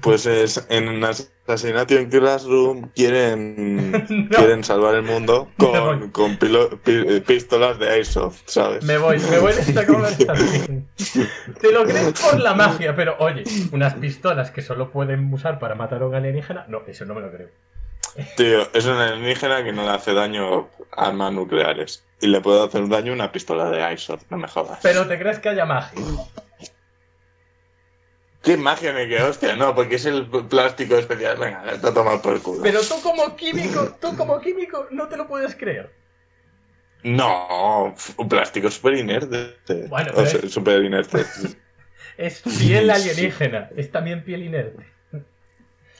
pues 0.00 0.24
es, 0.26 0.64
en 0.70 1.02
Assassination 1.04 2.06
Classroom 2.06 2.88
quieren, 2.94 3.92
No. 4.30 4.36
quieren 4.38 4.64
salvar 4.64 4.94
el 4.94 5.02
mundo 5.02 5.50
con, 5.58 6.10
con 6.10 6.38
pilo- 6.38 6.78
pi- 6.82 7.20
pistolas 7.20 7.78
de 7.78 7.90
Airsoft, 7.90 8.42
¿sabes? 8.46 8.84
Me 8.84 8.96
voy, 8.98 9.18
me 9.18 9.38
voy 9.38 9.52
de 9.52 9.60
esta 9.60 9.86
conversación. 9.86 10.88
Te 11.60 11.72
lo 11.72 11.84
crees 11.84 12.12
por 12.20 12.40
la 12.40 12.54
magia, 12.54 12.94
pero 12.96 13.16
oye, 13.18 13.44
unas 13.72 13.94
pistolas 13.94 14.50
que 14.50 14.62
solo 14.62 14.90
pueden 14.90 15.32
usar 15.32 15.58
para 15.58 15.74
matar 15.74 16.02
a 16.02 16.06
un 16.06 16.14
alienígena, 16.14 16.64
no, 16.68 16.82
eso 16.86 17.04
no 17.04 17.14
me 17.14 17.20
lo 17.20 17.30
creo. 17.30 17.48
Tío, 18.36 18.68
es 18.74 18.84
un 18.84 18.92
alienígena 18.96 19.64
que 19.64 19.72
no 19.72 19.84
le 19.84 19.90
hace 19.90 20.12
daño 20.12 20.68
a 20.94 21.06
armas 21.08 21.32
nucleares. 21.32 22.04
Y 22.20 22.26
le 22.28 22.40
puede 22.40 22.62
hacer 22.62 22.86
daño 22.88 23.12
una 23.12 23.32
pistola 23.32 23.68
de 23.70 23.82
Airsoft, 23.82 24.24
no 24.30 24.36
me 24.36 24.46
jodas. 24.48 24.78
Pero 24.82 25.06
te 25.08 25.18
crees 25.18 25.38
que 25.38 25.48
haya 25.48 25.64
magia. 25.64 26.00
¿Qué 28.42 28.56
magia 28.56 28.92
ni 28.92 29.08
qué 29.08 29.22
hostia? 29.22 29.56
No, 29.56 29.74
porque 29.74 29.96
es 29.96 30.06
el 30.06 30.26
plástico 30.26 30.96
especial. 30.96 31.36
Venga, 31.38 31.62
a 31.82 31.94
tomar 31.94 32.20
por 32.20 32.34
el 32.34 32.40
culo. 32.42 32.62
Pero 32.62 32.80
tú 32.80 33.00
como 33.02 33.36
químico, 33.36 33.96
tú 34.00 34.16
como 34.16 34.40
químico, 34.40 34.86
no 34.90 35.08
te 35.08 35.16
lo 35.16 35.28
puedes 35.28 35.54
creer. 35.54 35.90
No, 37.04 37.94
un 38.16 38.28
plástico 38.28 38.70
súper 38.70 38.94
inerte. 38.94 39.56
Bueno, 39.88 40.12
O 40.14 40.26
sea, 40.26 40.40
es- 40.40 40.52
súper 40.52 40.84
inerte. 40.84 41.24
Es 42.18 42.42
piel 42.42 42.90
alienígena, 42.90 43.70
es 43.74 43.90
también 43.90 44.22
piel 44.22 44.42
inerte. 44.42 44.84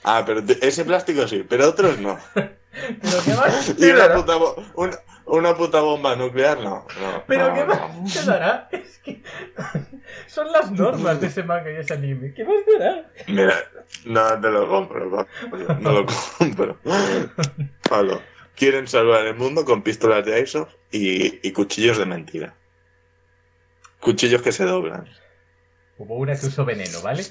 Ah, 0.03 0.23
pero 0.25 0.43
ese 0.61 0.85
plástico 0.85 1.27
sí, 1.27 1.43
pero 1.47 1.69
otros 1.69 1.97
no. 1.99 2.19
Pero 2.33 3.37
más 3.37 3.73
Y 3.77 3.85
una 3.91 4.13
puta, 4.15 4.37
una, 4.75 4.97
una 5.25 5.55
puta 5.55 5.81
bomba 5.81 6.15
nuclear, 6.15 6.59
no. 6.59 6.85
no 6.99 7.23
Pero 7.27 7.49
no, 7.49 7.53
qué 7.53 7.65
no. 7.65 7.75
más 7.75 8.13
te 8.13 8.25
dará. 8.25 8.69
Es 8.71 8.99
que 8.99 9.21
son 10.27 10.51
las 10.51 10.71
normas 10.71 11.19
de 11.21 11.27
ese 11.27 11.43
manga 11.43 11.71
y 11.71 11.75
ese 11.75 11.93
anime. 11.93 12.33
¿Qué 12.33 12.43
más 12.43 12.63
te 12.65 12.77
dará? 12.77 13.11
Mira, 13.27 13.55
no 14.05 14.41
te 14.41 14.49
lo 14.51 14.67
compro, 14.67 15.27
no 15.79 15.91
lo 15.91 16.05
compro. 16.05 16.77
Pablo, 17.89 18.21
quieren 18.55 18.87
salvar 18.87 19.25
el 19.25 19.35
mundo 19.35 19.65
con 19.65 19.81
pistolas 19.83 20.25
de 20.25 20.35
Airsoft 20.35 20.73
y, 20.91 21.47
y 21.47 21.51
cuchillos 21.51 21.97
de 21.97 22.05
mentira. 22.05 22.55
Cuchillos 23.99 24.41
que 24.41 24.51
se 24.51 24.65
doblan. 24.65 25.07
Hubo 25.97 26.15
una 26.15 26.35
que 26.35 26.47
usó 26.47 26.65
veneno, 26.65 27.01
¿vale? 27.01 27.23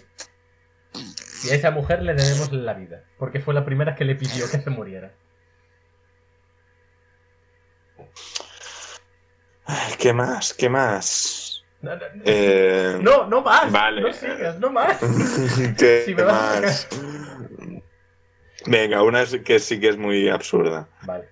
Y 0.95 1.51
a 1.51 1.55
esa 1.55 1.71
mujer 1.71 2.03
le 2.03 2.15
debemos 2.15 2.53
la 2.53 2.75
vida, 2.75 3.05
porque 3.19 3.41
fue 3.41 3.55
la 3.55 3.65
primera 3.65 3.95
que 3.95 4.05
le 4.05 4.15
pidió 4.15 4.49
que 4.51 4.61
se 4.61 4.71
muriera. 4.71 5.13
Ay, 9.65 9.95
¿Qué 9.99 10.13
más? 10.13 10.53
¿Qué 10.55 10.69
más? 10.69 11.65
No, 11.81 11.97
no, 11.97 12.03
Eh, 12.25 12.99
no, 13.01 13.27
no 13.27 13.43
más. 13.43 13.71
Vale. 13.73 14.01
No 14.03 14.13
sigas, 14.13 14.59
no 14.59 14.71
más. 14.71 14.99
¿Qué 15.79 16.03
Si 16.07 16.15
me 16.15 16.23
vas 16.23 16.89
a? 16.93 16.97
Venga, 18.67 19.03
una 19.03 19.23
es- 19.23 19.41
que 19.45 19.59
sí 19.59 19.81
que 19.81 19.89
es 19.89 19.97
muy 19.97 20.29
absurda. 20.29 20.89
Vale. 21.03 21.29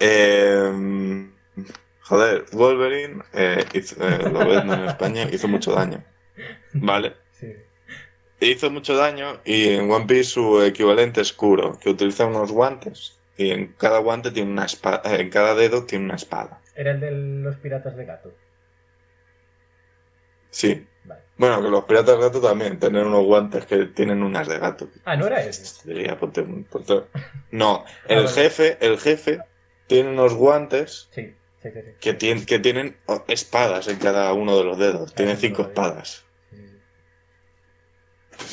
Eh, 0.00 1.30
joder, 2.02 2.44
Wolverine, 2.52 3.22
eh, 3.32 3.64
hizo- 3.74 3.96
eh, 4.00 4.30
lo 4.30 4.46
ves, 4.46 4.62
en 4.62 4.70
España, 4.84 5.28
hizo 5.30 5.48
mucho 5.48 5.72
daño. 5.72 6.02
Vale. 6.72 7.16
Sí, 7.38 7.52
hizo 8.40 8.70
mucho 8.70 8.96
daño 8.96 9.40
y 9.44 9.68
en 9.74 9.90
One 9.90 10.06
Piece 10.06 10.24
su 10.30 10.62
equivalente 10.62 11.20
es 11.20 11.32
Kuro, 11.32 11.78
que 11.78 11.90
utiliza 11.90 12.26
unos 12.26 12.50
guantes 12.50 13.18
y 13.36 13.50
en 13.50 13.72
cada 13.74 13.98
guante 13.98 14.30
tiene 14.30 14.50
una 14.52 14.64
espada, 14.64 15.02
en 15.16 15.30
cada 15.30 15.54
dedo 15.54 15.84
tiene 15.84 16.04
una 16.06 16.14
espada. 16.16 16.60
Era 16.74 16.92
el 16.92 17.00
de 17.00 17.10
los 17.10 17.56
piratas 17.56 17.96
de 17.96 18.04
gato. 18.04 18.32
Sí. 20.50 20.86
Vale. 21.04 21.20
Bueno, 21.36 21.60
que 21.62 21.68
los 21.68 21.84
piratas 21.84 22.16
de 22.16 22.22
gato 22.22 22.40
también 22.40 22.78
tienen 22.78 23.06
unos 23.06 23.24
guantes 23.24 23.66
que 23.66 23.86
tienen 23.86 24.22
unas 24.22 24.46
de 24.48 24.58
gato. 24.58 24.88
Ah, 25.04 25.16
no 25.16 25.26
era 25.26 25.42
ese. 25.42 25.86
Diría, 25.86 26.18
ponte 26.18 26.44
No, 27.50 27.84
el 28.08 28.16
vale. 28.24 28.28
jefe, 28.28 28.78
el 28.80 28.98
jefe 28.98 29.40
tiene 29.86 30.10
unos 30.10 30.34
guantes 30.34 31.08
Sí, 31.12 31.34
sí, 31.62 31.70
sí. 31.72 31.80
sí. 31.84 31.90
que, 32.00 32.18
tien- 32.18 32.46
que 32.46 32.58
tienen 32.60 32.96
oh, 33.06 33.24
espadas 33.28 33.88
en 33.88 33.98
cada 33.98 34.32
uno 34.32 34.56
de 34.56 34.64
los 34.64 34.78
dedos. 34.78 35.12
Tiene 35.14 35.32
Ah, 35.32 35.36
cinco 35.36 35.62
espadas. 35.62 36.24
Sí, 36.50 36.56
sí, 36.56 36.68
sí. 36.68 36.78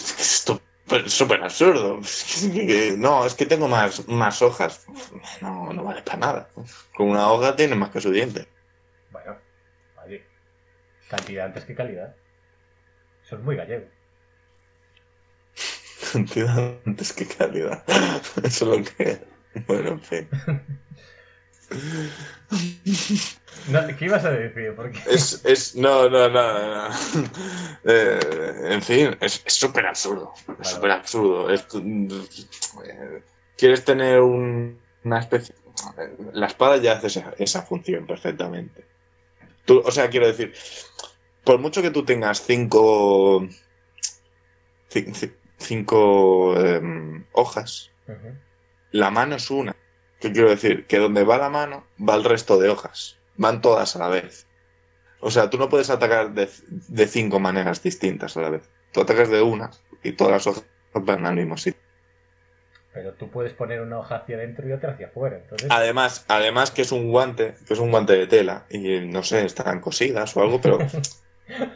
Es 0.01 0.13
que 0.13 0.21
es 0.21 0.60
súper 1.07 1.43
absurdo. 1.43 1.99
No, 2.97 3.25
es 3.25 3.33
que 3.33 3.45
tengo 3.45 3.67
más, 3.67 4.07
más 4.07 4.41
hojas. 4.41 4.85
No, 5.41 5.73
no 5.73 5.83
vale 5.83 6.01
para 6.01 6.17
nada. 6.17 6.49
Con 6.95 7.09
una 7.09 7.31
hoja 7.31 7.55
tiene 7.55 7.75
más 7.75 7.89
que 7.89 8.01
su 8.01 8.11
diente. 8.11 8.47
Bueno, 9.11 9.37
oye, 10.05 10.25
cantidad 11.09 11.45
antes 11.45 11.65
que 11.65 11.75
calidad. 11.75 12.15
Eso 13.23 13.35
es 13.35 13.41
muy 13.41 13.55
gallego. 13.55 13.85
Cantidad 16.11 16.75
antes 16.85 17.13
que 17.13 17.25
calidad. 17.25 17.83
Eso 18.43 18.73
es 18.73 18.79
lo 18.79 18.83
que. 18.83 19.19
Bueno, 19.67 19.89
en 19.89 20.01
fin. 20.01 20.29
No, 23.69 23.87
¿Qué 23.97 24.05
ibas 24.05 24.25
a 24.25 24.31
decir? 24.31 24.73
Porque 24.75 24.99
Es, 25.07 25.41
es, 25.45 25.75
no, 25.75 26.09
no, 26.09 26.29
no, 26.29 26.89
no. 26.89 26.95
Eh, 27.85 28.19
en 28.73 28.81
fin, 28.81 29.15
es 29.21 29.43
súper 29.47 29.85
absurdo. 29.87 30.33
Es 30.61 30.69
súper 30.69 30.91
absurdo. 30.91 31.49
Es- 31.49 31.65
eh, 31.73 33.23
Quieres 33.57 33.83
tener 33.85 34.19
un- 34.21 34.79
una 35.03 35.19
especie. 35.19 35.55
La 36.33 36.47
espada 36.47 36.77
ya 36.77 36.93
hace 36.93 37.07
esa, 37.07 37.33
esa 37.37 37.61
función 37.63 38.05
perfectamente. 38.07 38.85
Tú, 39.65 39.81
o 39.85 39.91
sea, 39.91 40.09
quiero 40.09 40.27
decir, 40.27 40.53
por 41.43 41.59
mucho 41.59 41.81
que 41.81 41.91
tú 41.91 42.03
tengas 42.03 42.41
cinco. 42.41 43.41
cin- 44.91 45.13
cin- 45.13 45.35
Cinco 45.57 46.59
em, 46.59 47.23
hojas, 47.33 47.91
la 48.91 49.11
mano 49.11 49.35
es 49.35 49.51
una. 49.51 49.75
¿Qué 50.21 50.31
quiero 50.31 50.49
decir? 50.49 50.85
Que 50.85 50.99
donde 50.99 51.23
va 51.23 51.39
la 51.39 51.49
mano, 51.49 51.83
va 51.99 52.15
el 52.15 52.23
resto 52.23 52.59
de 52.59 52.69
hojas. 52.69 53.17
Van 53.37 53.59
todas 53.59 53.95
a 53.95 53.99
la 53.99 54.07
vez. 54.07 54.45
O 55.19 55.31
sea, 55.31 55.49
tú 55.49 55.57
no 55.57 55.67
puedes 55.67 55.89
atacar 55.89 56.33
de, 56.33 56.47
de 56.69 57.07
cinco 57.07 57.39
maneras 57.39 57.81
distintas 57.81 58.37
a 58.37 58.41
la 58.41 58.51
vez. 58.51 58.69
Tú 58.91 59.01
atacas 59.01 59.29
de 59.29 59.41
una 59.41 59.71
y 60.03 60.11
todas 60.11 60.33
las 60.33 60.47
hojas 60.47 60.63
van 60.93 61.25
al 61.25 61.35
mismo 61.35 61.57
sitio. 61.57 61.81
Pero 62.93 63.13
tú 63.13 63.29
puedes 63.29 63.53
poner 63.53 63.81
una 63.81 63.99
hoja 63.99 64.17
hacia 64.17 64.35
adentro 64.35 64.67
y 64.67 64.73
otra 64.73 64.91
hacia 64.91 65.07
afuera. 65.07 65.37
Entonces, 65.37 65.69
Además, 65.71 66.25
además 66.27 66.69
que 66.69 66.83
es 66.83 66.91
un 66.91 67.09
guante, 67.09 67.55
que 67.65 67.73
es 67.73 67.79
un 67.79 67.89
guante 67.89 68.13
de 68.13 68.27
tela. 68.27 68.65
Y 68.69 68.99
no 68.99 69.23
sé, 69.23 69.45
están 69.45 69.79
cosidas 69.79 70.35
o 70.37 70.41
algo, 70.41 70.61
pero. 70.61 70.77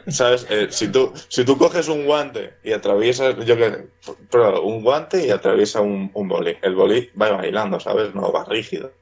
¿Sabes? 0.08 0.46
Eh, 0.50 0.68
si, 0.70 0.88
tú, 0.88 1.12
si 1.28 1.44
tú 1.44 1.58
coges 1.58 1.88
un 1.88 2.06
guante 2.06 2.54
y 2.62 2.72
atraviesas, 2.72 3.36
yo 3.44 3.56
que 3.56 3.88
pruébalo, 4.30 4.62
un 4.62 4.82
guante 4.82 5.26
y 5.26 5.30
atraviesa 5.30 5.80
un, 5.80 6.10
un 6.14 6.28
bolí. 6.28 6.56
El 6.62 6.74
bolí 6.74 7.10
va 7.20 7.32
bailando, 7.32 7.80
¿sabes? 7.80 8.14
No 8.14 8.32
va 8.32 8.44
rígido. 8.44 8.92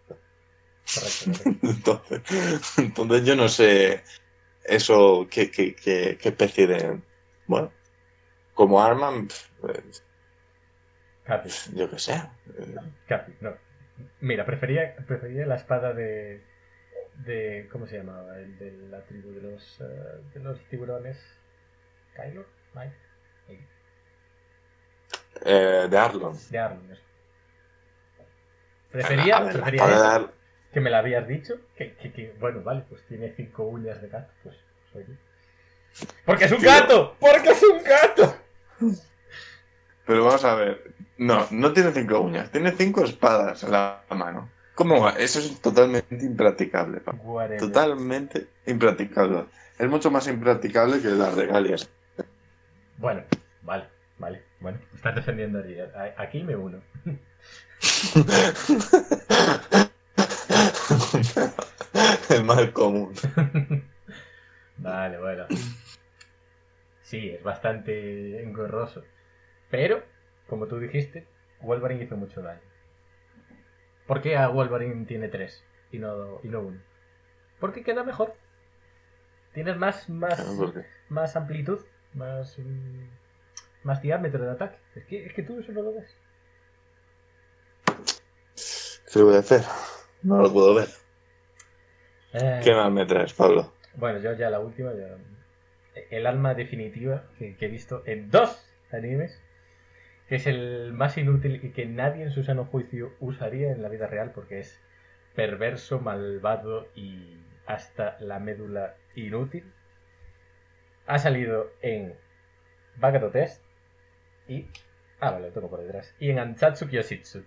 Entonces, 1.62 2.20
entonces 2.78 3.24
yo 3.24 3.36
no 3.36 3.48
sé 3.48 4.02
eso, 4.64 5.26
qué, 5.30 5.50
qué, 5.50 5.74
qué, 5.74 6.18
qué 6.20 6.28
especie 6.28 6.66
de... 6.66 7.00
Bueno, 7.46 7.72
como 8.54 8.82
arma, 8.82 9.12
pues, 9.60 10.02
Capi, 11.24 11.48
yo 11.74 11.90
qué 11.90 11.98
sé. 11.98 12.22
Capi, 13.06 13.32
no. 13.40 13.54
Mira, 14.20 14.44
prefería, 14.44 14.94
prefería 15.06 15.46
la 15.46 15.56
espada 15.56 15.92
de, 15.92 16.42
de. 17.18 17.68
¿Cómo 17.70 17.86
se 17.86 17.98
llamaba? 17.98 18.38
El 18.38 18.58
de 18.58 18.72
la 18.88 19.00
tribu 19.02 19.30
de 19.32 19.42
los, 19.42 19.80
eh, 19.80 20.20
de 20.34 20.40
los 20.40 20.58
tiburones. 20.68 21.18
¿Kylo? 22.14 22.44
Mike. 22.74 22.94
Eh, 25.44 25.86
de 25.90 25.98
Arlon. 25.98 26.36
De 26.50 26.58
Arlon. 26.58 26.92
eso. 26.92 27.02
Prefería, 28.90 29.40
ver, 29.40 30.30
que 30.72 30.80
me 30.80 30.90
la 30.90 30.98
habías 30.98 31.26
dicho. 31.26 31.54
Que, 31.76 31.94
que, 31.96 32.12
que, 32.12 32.34
bueno, 32.38 32.62
vale, 32.62 32.84
pues 32.88 33.02
tiene 33.08 33.32
cinco 33.36 33.64
uñas 33.64 34.00
de 34.00 34.08
gato. 34.08 34.32
Pues 34.44 34.56
soy 34.92 35.04
yo. 35.08 35.14
¡Porque 36.24 36.44
es 36.44 36.52
un 36.52 36.58
Tío. 36.58 36.68
gato! 36.70 37.16
¡Porque 37.18 37.50
es 37.50 37.62
un 37.62 37.82
gato! 37.82 38.36
Pero 40.06 40.24
vamos 40.24 40.44
a 40.44 40.54
ver. 40.54 40.92
No, 41.16 41.46
no 41.50 41.72
tiene 41.72 41.92
cinco 41.92 42.20
uñas, 42.20 42.50
tiene 42.50 42.72
cinco 42.72 43.04
espadas 43.04 43.62
en 43.62 43.70
la 43.72 44.02
mano. 44.10 44.50
¿Cómo 44.74 45.00
va? 45.00 45.10
Eso 45.10 45.38
es 45.38 45.60
totalmente 45.60 46.16
impracticable. 46.16 47.00
pa. 47.00 47.12
Totalmente 47.58 48.48
impracticable. 48.66 49.44
Es 49.78 49.88
mucho 49.88 50.10
más 50.10 50.26
impracticable 50.28 51.00
que 51.00 51.08
las 51.08 51.34
regalias. 51.34 51.88
Bueno, 52.98 53.22
vale, 53.62 53.84
vale. 54.18 54.42
Bueno, 54.60 54.78
estás 54.94 55.14
defendiendo. 55.14 55.60
A- 55.94 56.22
Aquí 56.22 56.42
me 56.42 56.56
uno. 56.56 56.80
El 62.30 62.44
mal 62.44 62.72
común. 62.72 63.12
Vale, 64.78 65.18
bueno. 65.18 65.46
Sí, 67.02 67.30
es 67.30 67.42
bastante 67.42 68.42
engorroso. 68.42 69.04
Pero, 69.70 70.02
como 70.48 70.66
tú 70.66 70.78
dijiste, 70.78 71.26
Wolverine 71.60 72.04
hizo 72.04 72.16
mucho 72.16 72.42
daño. 72.42 72.60
¿Por 74.06 74.20
qué 74.20 74.36
a 74.36 74.48
Wolverine 74.48 75.06
tiene 75.06 75.28
tres 75.28 75.62
y 75.90 75.98
no, 75.98 76.40
y 76.42 76.48
no 76.48 76.60
uno? 76.60 76.80
Porque 77.60 77.82
queda 77.82 78.04
mejor. 78.04 78.34
Tienes 79.52 79.76
más, 79.76 80.08
más, 80.08 80.40
¿Por 80.40 80.74
qué? 80.74 80.86
más 81.08 81.36
amplitud, 81.36 81.80
más, 82.14 82.58
mm, 82.58 83.06
más 83.84 84.02
diámetro 84.02 84.44
de 84.44 84.50
ataque. 84.50 84.76
Es 84.96 85.04
que, 85.04 85.26
es 85.26 85.32
que 85.32 85.42
tú 85.42 85.58
eso 85.60 85.72
no 85.72 85.82
lo 85.82 85.94
ves. 85.94 86.16
¿Qué 89.12 89.22
voy 89.22 89.36
a 89.36 89.38
hacer? 89.38 89.62
No 90.22 90.42
lo 90.42 90.52
puedo 90.52 90.74
ver. 90.74 90.88
Eh, 92.32 92.60
¿Qué 92.64 92.74
más 92.74 92.90
me 92.90 93.06
traes, 93.06 93.32
Pablo? 93.32 93.72
Bueno, 93.94 94.18
yo 94.18 94.32
ya 94.32 94.50
la 94.50 94.58
última, 94.58 94.92
ya- 94.92 95.16
el 96.10 96.26
alma 96.26 96.54
definitiva 96.54 97.24
que, 97.38 97.56
que 97.56 97.66
he 97.66 97.68
visto 97.68 98.02
en 98.06 98.30
dos 98.30 98.66
animes, 98.90 99.40
es 100.28 100.46
el 100.46 100.92
más 100.92 101.18
inútil 101.18 101.60
y 101.62 101.70
que 101.70 101.86
nadie 101.86 102.24
en 102.24 102.30
su 102.30 102.42
sano 102.42 102.64
juicio 102.64 103.12
usaría 103.20 103.70
en 103.72 103.82
la 103.82 103.88
vida 103.88 104.06
real 104.06 104.32
porque 104.32 104.58
es 104.60 104.80
perverso, 105.34 106.00
malvado 106.00 106.88
y 106.94 107.36
hasta 107.66 108.16
la 108.20 108.38
médula 108.38 108.94
inútil. 109.14 109.64
Ha 111.06 111.18
salido 111.18 111.70
en 111.82 112.14
Bagato 112.96 113.30
Test 113.30 113.62
y... 114.48 114.66
Ah, 115.20 115.30
vale, 115.30 115.48
lo 115.48 115.52
tengo 115.52 115.70
por 115.70 115.80
detrás. 115.80 116.14
Y 116.18 116.30
en 116.30 116.38
Ansatsu 116.38 116.88
Kyoshitsu. 116.88 117.44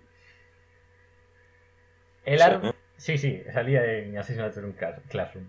El 2.25 2.41
arma... 2.41 2.75
Sí, 2.97 3.17
sí, 3.17 3.43
salía 3.53 3.85
en 3.85 4.13
Cla- 4.15 5.01
Classroom. 5.07 5.47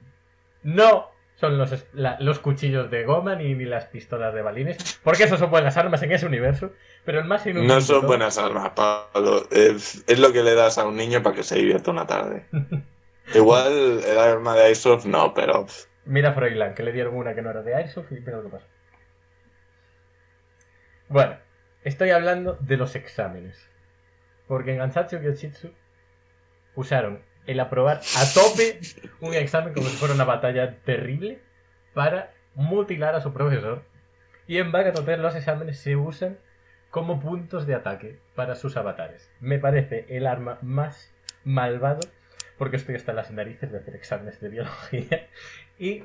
No 0.63 1.11
son 1.41 1.57
los, 1.57 1.87
la- 1.95 2.17
los 2.21 2.39
cuchillos 2.41 2.91
de 2.91 3.05
goma 3.05 3.35
ni, 3.37 3.55
ni 3.55 3.65
las 3.65 3.87
pistolas 3.87 4.35
de 4.35 4.43
balines, 4.43 5.01
porque 5.05 5.25
esos 5.25 5.39
son 5.39 5.51
buenas 5.51 5.77
armas 5.77 6.03
en 6.03 6.11
ese 6.13 6.27
universo, 6.27 6.73
pero 7.05 7.21
el 7.21 7.27
más 7.27 7.47
inútil 7.47 7.69
No 7.69 7.81
son 7.81 8.01
todo- 8.01 8.09
buenas 8.09 8.39
armas, 8.39 8.71
Pablo. 8.71 9.47
Es, 9.51 10.03
es 10.07 10.19
lo 10.19 10.33
que 10.33 10.43
le 10.43 10.55
das 10.55 10.79
a 10.79 10.87
un 10.87 10.97
niño 10.97 11.23
para 11.23 11.37
que 11.37 11.43
se 11.45 11.57
divierta 11.57 11.91
una 11.93 12.07
tarde. 12.07 12.47
Igual 13.35 14.03
el 14.05 14.19
arma 14.19 14.55
de 14.57 14.65
Airsoft 14.65 15.05
no, 15.05 15.35
pero 15.35 15.67
Mira 16.07 16.31
a 16.31 16.33
Froilán, 16.33 16.75
que 16.75 16.83
le 16.83 16.93
dieron 16.93 17.15
una 17.15 17.35
que 17.35 17.43
no 17.43 17.51
era 17.51 17.63
de 17.63 17.75
Airsoft 17.75 18.11
y 18.13 18.21
mira 18.21 18.39
lo 18.39 18.45
que 18.45 18.49
pasó. 18.49 18.67
Bueno, 21.09 21.37
estoy 21.85 22.11
hablando 22.11 22.57
de 22.61 22.77
los 22.79 22.95
exámenes. 22.97 23.69
Porque 24.47 24.73
en 24.75 24.81
Ansatsu 24.81 25.19
Kyoshitsu 25.21 25.71
usaron 26.75 27.21
el 27.49 27.61
aprobar 27.61 28.01
a 28.17 28.33
tope 28.35 28.79
un 29.21 29.33
examen 29.33 29.73
como 29.73 29.89
si 29.89 29.97
fuera 29.97 30.15
una 30.15 30.25
batalla 30.25 30.77
terrible 30.85 31.41
para 31.95 32.33
mutilar 32.55 33.15
a 33.15 33.23
su 33.23 33.33
profesor. 33.33 33.83
Y 34.47 34.59
en 34.59 34.71
Bagatotell 34.71 35.23
los 35.23 35.35
exámenes 35.35 35.79
se 35.81 35.97
usan 35.97 36.39
como 36.91 37.21
puntos 37.21 37.67
de 37.67 37.75
ataque 37.75 38.21
para 38.35 38.55
sus 38.55 38.77
avatares. 38.77 39.31
Me 39.41 39.59
parece 39.59 40.05
el 40.11 40.27
arma 40.27 40.59
más 40.61 41.15
malvado 41.43 42.01
porque 42.59 42.77
estoy 42.77 42.97
hasta 42.97 43.15
las 43.15 43.31
narices 43.31 43.73
de 43.73 43.79
hacer 43.79 43.97
exámenes 43.97 44.41
de 44.41 44.49
biología 44.51 45.29
y 45.79 46.05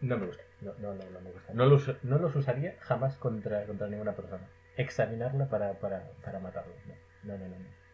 no 0.00 0.16
me 0.16 0.26
gusta. 0.26 0.44
No, 0.60 0.74
no, 0.78 0.94
no, 0.94 1.10
no 1.10 1.20
me 1.20 1.32
gusta. 1.32 1.52
No 1.54 1.66
los, 1.66 2.04
no 2.04 2.18
los 2.18 2.36
usaría 2.36 2.76
jamás 2.80 3.16
contra, 3.16 3.64
contra 3.66 3.88
ninguna 3.88 4.14
persona. 4.14 4.48
Examinarla 4.76 5.48
para, 5.48 5.72
para, 5.80 6.08
para 6.24 6.38
matarlo. 6.38 6.72
No, 7.24 7.32
no, 7.32 7.38
no. 7.38 7.48
no, 7.48 7.58
no. 7.58 7.86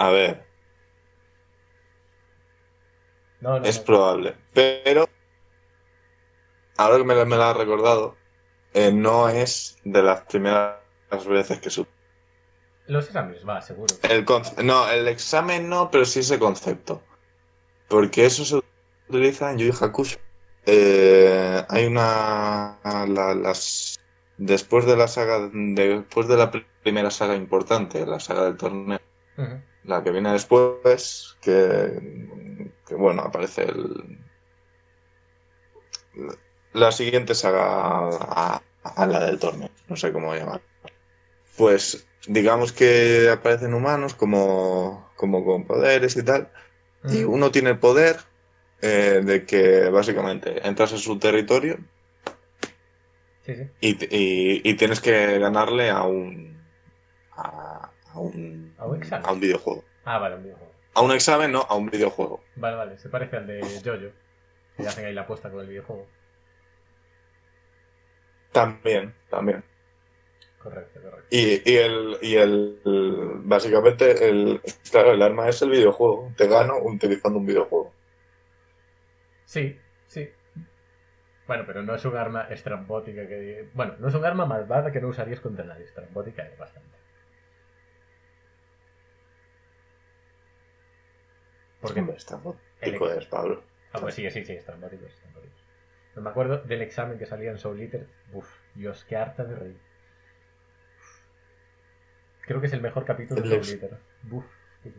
A 0.00 0.10
ver, 0.10 0.44
No, 3.40 3.58
no, 3.58 3.64
es 3.66 3.78
no. 3.78 3.84
probable. 3.84 4.34
Pero 4.54 5.06
ahora 6.76 6.98
que 6.98 7.04
me, 7.04 7.24
me 7.24 7.36
la 7.36 7.50
ha 7.50 7.54
recordado, 7.54 8.16
eh, 8.74 8.92
no 8.92 9.28
es 9.28 9.76
de 9.84 10.02
las 10.02 10.22
primeras 10.22 10.76
veces 11.28 11.60
que 11.60 11.70
su 11.70 11.86
Los 12.86 13.06
exámenes, 13.06 13.46
va, 13.46 13.60
seguro. 13.60 13.94
El 14.02 14.24
no, 14.64 14.88
el 14.90 15.08
examen 15.08 15.68
no, 15.68 15.90
pero 15.90 16.04
sí 16.04 16.20
ese 16.20 16.38
concepto. 16.38 17.02
Porque 17.88 18.24
eso 18.26 18.44
se 18.44 18.62
utiliza 19.08 19.50
en 19.52 19.58
Yu 19.58 19.72
Hakusho. 19.72 20.18
Eh, 20.66 21.64
hay 21.68 21.86
una... 21.86 22.78
la- 22.84 23.34
las, 23.34 23.98
después 24.38 24.86
de 24.86 24.96
la 24.96 25.08
saga... 25.08 25.50
Después 25.52 26.28
de 26.28 26.36
la 26.36 26.50
pr- 26.52 26.66
primera 26.82 27.10
saga 27.10 27.34
importante, 27.34 28.06
la 28.06 28.20
saga 28.20 28.44
del 28.44 28.56
torneo. 28.56 29.00
La 29.84 30.02
que 30.02 30.10
viene 30.10 30.32
después, 30.32 31.36
que, 31.40 32.28
que 32.86 32.94
bueno, 32.94 33.22
aparece 33.22 33.62
el... 33.64 34.18
La 36.72 36.92
siguiente 36.92 37.34
saga 37.34 37.64
a, 38.10 38.62
a 38.84 39.06
la 39.06 39.20
del 39.26 39.38
torneo, 39.38 39.70
no 39.88 39.96
sé 39.96 40.12
cómo 40.12 40.34
llamar. 40.34 40.60
Pues 41.56 42.06
digamos 42.26 42.72
que 42.72 43.30
aparecen 43.30 43.74
humanos 43.74 44.14
como, 44.14 45.10
como 45.16 45.44
con 45.44 45.64
poderes 45.66 46.16
y 46.16 46.22
tal, 46.24 46.50
y 47.08 47.24
uno 47.24 47.50
tiene 47.50 47.70
el 47.70 47.78
poder 47.78 48.18
eh, 48.82 49.22
de 49.24 49.44
que 49.46 49.90
básicamente 49.90 50.66
entras 50.66 50.92
en 50.92 50.98
su 50.98 51.18
territorio 51.18 51.78
Sí, 53.44 53.54
sí. 53.54 53.70
y, 53.80 53.90
y- 54.14 54.60
y 54.64 54.74
tienes 54.74 55.00
que 55.00 55.38
ganarle 55.38 55.90
a 55.90 56.02
un... 56.02 56.56
a, 57.32 57.89
a 58.12 58.20
un... 58.20 58.74
¿A 58.78 58.86
un 58.86 58.96
examen? 58.96 59.26
a 59.26 59.32
un 59.32 59.40
videojuego. 59.40 59.84
Ah, 60.04 60.18
vale, 60.18 60.36
un 60.36 60.42
videojuego. 60.44 60.72
A 60.94 61.00
un 61.02 61.12
examen, 61.12 61.52
no, 61.52 61.60
a 61.68 61.74
un 61.76 61.86
videojuego. 61.90 62.42
Vale, 62.56 62.76
vale, 62.76 62.98
se 62.98 63.08
parece 63.08 63.36
al 63.36 63.46
de 63.46 63.60
Jojo. 63.84 64.12
Que 64.76 64.88
hacen 64.88 65.04
ahí 65.04 65.12
la 65.14 65.22
apuesta 65.22 65.50
con 65.50 65.60
el 65.60 65.66
videojuego. 65.68 66.06
También, 68.52 69.14
también. 69.28 69.62
Correcto, 70.62 71.00
correcto. 71.00 71.26
Y, 71.30 71.62
y 71.70 71.76
el, 71.76 72.18
y 72.20 72.34
el, 72.36 72.80
el- 72.84 73.30
básicamente, 73.44 74.28
el, 74.28 74.60
claro, 74.90 75.12
el 75.12 75.22
arma 75.22 75.48
es 75.48 75.62
el 75.62 75.70
videojuego. 75.70 76.32
Te 76.36 76.48
gano 76.48 76.78
utilizando 76.82 77.38
un 77.38 77.46
videojuego. 77.46 77.92
Sí, 79.44 79.78
sí. 80.08 80.28
Bueno, 81.46 81.64
pero 81.66 81.82
no 81.82 81.94
es 81.94 82.04
un 82.04 82.16
arma 82.16 82.42
estrambótica 82.50 83.26
que... 83.26 83.68
Bueno, 83.74 83.94
no 83.98 84.08
es 84.08 84.14
un 84.14 84.24
arma 84.24 84.46
malvada 84.46 84.92
que 84.92 85.00
no 85.00 85.08
usarías 85.08 85.40
contra 85.40 85.64
nadie. 85.64 85.84
Estrambótica 85.84 86.46
es 86.46 86.58
bastante. 86.58 86.99
Porque... 91.80 92.00
Hombre, 92.00 92.16
está 92.16 92.40
el- 92.80 93.26
Pablo. 93.28 93.62
Ah, 93.92 94.00
pues 94.00 94.14
sí, 94.14 94.30
sí, 94.30 94.44
sí, 94.44 94.52
estrambóticos, 94.52 95.10
estrambóticos. 95.10 95.60
No 96.14 96.22
me 96.22 96.30
acuerdo 96.30 96.58
del 96.58 96.82
examen 96.82 97.18
que 97.18 97.26
salía 97.26 97.50
en 97.50 97.58
Soul 97.58 97.80
Eater. 97.80 98.06
Uf, 98.32 98.48
Dios, 98.74 99.04
qué 99.08 99.16
harta 99.16 99.44
de 99.44 99.56
reír. 99.56 99.76
Creo 102.42 102.60
que 102.60 102.66
es 102.66 102.72
el 102.72 102.80
mejor 102.80 103.04
capítulo 103.04 103.40
de 103.42 103.62
Soul 103.62 103.80
Eater. 103.80 103.98
Uf, 104.30 104.44
qué. 104.82 104.92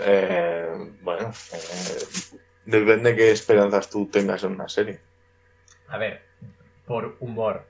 Eh, 0.00 0.92
bueno, 1.02 1.30
eh, 1.52 2.36
depende 2.66 3.10
de 3.10 3.16
qué 3.16 3.30
esperanzas 3.30 3.90
tú 3.90 4.06
tengas 4.06 4.44
en 4.44 4.52
una 4.52 4.68
serie. 4.68 5.00
A 5.88 5.98
ver, 5.98 6.22
por 6.86 7.16
humor, 7.20 7.64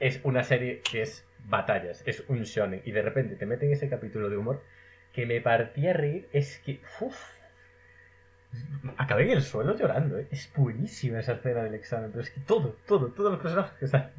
es 0.00 0.20
una 0.24 0.44
serie 0.44 0.80
que 0.80 1.02
es 1.02 1.24
batallas, 1.44 2.02
es 2.06 2.24
un 2.28 2.42
shonen, 2.44 2.82
y 2.84 2.92
de 2.92 3.02
repente 3.02 3.36
te 3.36 3.46
meten 3.46 3.72
ese 3.72 3.88
capítulo 3.88 4.28
de 4.30 4.36
humor 4.36 4.62
que 5.12 5.26
me 5.26 5.40
partía 5.40 5.90
a 5.90 5.94
reír, 5.94 6.28
es 6.32 6.58
que... 6.60 6.80
Uf, 7.00 7.18
acabé 8.96 9.24
en 9.24 9.30
el 9.30 9.42
suelo 9.42 9.76
llorando, 9.76 10.18
¿eh? 10.18 10.28
es 10.30 10.50
buenísima 10.54 11.20
esa 11.20 11.32
escena 11.32 11.62
del 11.62 11.74
examen, 11.74 12.10
pero 12.10 12.22
es 12.22 12.30
que 12.30 12.40
todo, 12.40 12.76
todo, 12.86 13.08
todos 13.08 13.32
los 13.32 13.40
personajes 13.40 13.78
que 13.78 13.86
salen. 13.86 14.10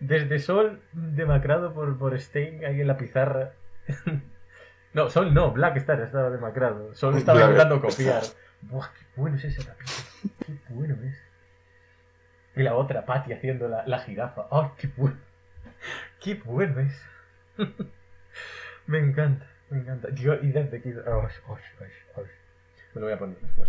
Desde 0.00 0.38
Sol 0.38 0.80
demacrado 0.92 1.72
por, 1.74 1.96
por 1.96 2.18
Stein 2.18 2.64
ahí 2.64 2.80
en 2.80 2.86
la 2.86 2.96
pizarra. 2.96 3.52
No, 4.94 5.08
Sol 5.08 5.32
no, 5.32 5.52
Black 5.52 5.78
Star 5.78 5.98
estaba 6.02 6.28
demacrado. 6.28 6.94
Sol 6.94 7.16
estaba 7.16 7.38
Black 7.38 7.50
intentando 7.52 7.88
Star. 7.88 8.20
copiar. 8.20 8.22
Buah, 8.60 8.88
qué 8.92 9.06
bueno 9.16 9.36
es 9.38 9.44
ese 9.44 9.64
capítulo. 9.64 9.96
Qué 10.46 10.74
bueno 10.74 10.96
es. 11.02 11.18
Y 12.56 12.62
la 12.62 12.74
otra, 12.74 13.06
Patty, 13.06 13.32
haciendo 13.32 13.68
la, 13.68 13.86
la 13.86 14.00
jirafa. 14.00 14.48
¡Ay, 14.50 14.68
qué 14.76 14.90
bueno! 14.94 15.16
¡Qué 16.20 16.34
bueno 16.44 16.80
es! 16.80 17.02
me 18.86 18.98
encanta, 18.98 19.46
me 19.70 19.78
encanta. 19.78 20.10
Yo, 20.10 20.34
y 20.34 20.52
desde 20.52 20.82
que... 20.82 20.90
¡Ay, 20.90 20.94
ay, 21.06 21.56
ay, 21.80 21.86
ay! 22.16 22.24
Me 22.94 23.00
lo 23.00 23.06
voy 23.06 23.14
a 23.14 23.18
poner 23.18 23.36
después. 23.40 23.68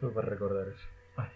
Solo 0.00 0.12
para 0.14 0.28
recordar 0.28 0.68
eso. 0.68 0.86
¡Ay! 1.16 1.28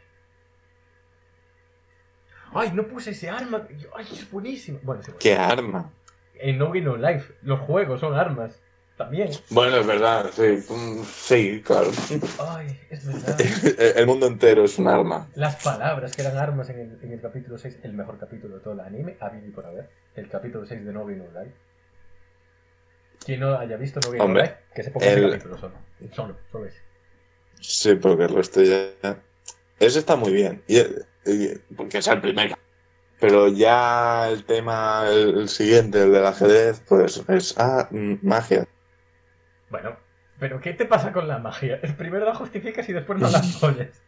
¡Ay, 2.54 2.72
no 2.72 2.86
puse 2.86 3.10
ese 3.10 3.28
arma! 3.28 3.66
¡Ay, 3.94 4.06
es 4.12 4.30
buenísimo! 4.30 4.78
Bueno, 4.82 5.02
sí, 5.02 5.10
bueno. 5.10 5.18
¿Qué 5.20 5.34
arma? 5.34 5.90
En 6.34 6.58
No 6.58 6.66
Game 6.66 6.82
No 6.82 6.96
Life, 6.96 7.34
los 7.42 7.60
juegos 7.60 8.00
son 8.00 8.14
armas. 8.14 8.60
También. 8.96 9.28
Bueno, 9.50 9.76
es 9.76 9.86
verdad, 9.86 10.30
sí. 10.32 10.64
Mm, 10.72 11.02
Sí, 11.04 11.62
claro. 11.62 11.90
¡Ay, 12.48 12.80
es 12.88 13.04
verdad! 13.24 13.38
El 13.98 14.06
mundo 14.06 14.26
entero 14.26 14.64
es 14.64 14.78
un 14.78 14.88
arma. 14.88 15.28
Las 15.34 15.62
palabras 15.62 16.16
que 16.16 16.22
eran 16.22 16.38
armas 16.38 16.70
en 16.70 16.80
el, 16.80 16.98
en 17.02 17.12
el 17.12 17.20
capítulo 17.20 17.58
6, 17.58 17.80
el 17.82 17.92
mejor 17.92 18.18
capítulo 18.18 18.56
de 18.56 18.62
todo 18.62 18.72
el 18.72 18.80
anime, 18.80 19.18
a 19.20 19.30
y 19.36 19.50
por 19.50 19.66
haber. 19.66 19.90
El 20.14 20.30
capítulo 20.30 20.64
6 20.64 20.82
de 20.86 20.92
No 20.94 21.04
Game 21.04 21.18
No 21.18 21.40
Life. 21.42 21.54
Quien 23.26 23.40
no 23.40 23.58
haya 23.58 23.76
visto 23.76 24.00
No 24.12 24.28
No 24.28 24.34
Life, 24.40 24.56
que 24.74 24.82
se 24.84 24.90
ponga 24.90 25.06
ese 25.06 25.18
el- 25.24 25.30
capítulo 25.32 25.58
solo. 25.58 25.74
Solo, 26.12 26.36
solo 26.52 26.66
ese. 26.66 26.78
Sí, 27.60 27.94
porque 27.96 28.24
el 28.24 28.34
resto 28.34 28.62
ya. 28.62 28.90
Ese 29.80 29.98
está 29.98 30.16
muy 30.16 30.32
bien. 30.32 30.62
Y, 30.68 30.78
y- 30.78 31.58
porque 31.76 31.98
es 31.98 32.06
el 32.06 32.20
primer. 32.20 32.54
Pero 33.18 33.48
ya 33.48 34.28
el 34.28 34.44
tema, 34.44 35.04
el, 35.08 35.38
el 35.40 35.48
siguiente, 35.48 36.02
el 36.02 36.12
del 36.12 36.26
ajedrez, 36.26 36.82
pues 36.86 37.24
es 37.28 37.54
ah, 37.58 37.88
magia. 37.90 38.66
Bueno, 39.70 39.96
pero 40.38 40.60
¿qué 40.60 40.74
te 40.74 40.84
pasa 40.84 41.12
con 41.12 41.26
la 41.26 41.38
magia? 41.38 41.80
Primero 41.96 42.26
la 42.26 42.34
justificas 42.34 42.88
y 42.88 42.92
después 42.92 43.18
no 43.18 43.28
la 43.30 43.38
apoyas. 43.56 44.02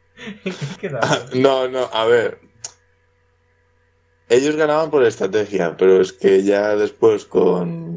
¿En 0.44 0.52
qué 0.52 0.66
queda? 0.80 1.00
No, 1.34 1.68
no, 1.68 1.88
a 1.92 2.04
ver. 2.04 2.38
Ellos 4.28 4.56
ganaban 4.56 4.90
por 4.90 5.04
estrategia, 5.04 5.74
pero 5.78 6.02
es 6.02 6.12
que 6.12 6.42
ya 6.44 6.76
después 6.76 7.24
con. 7.24 7.87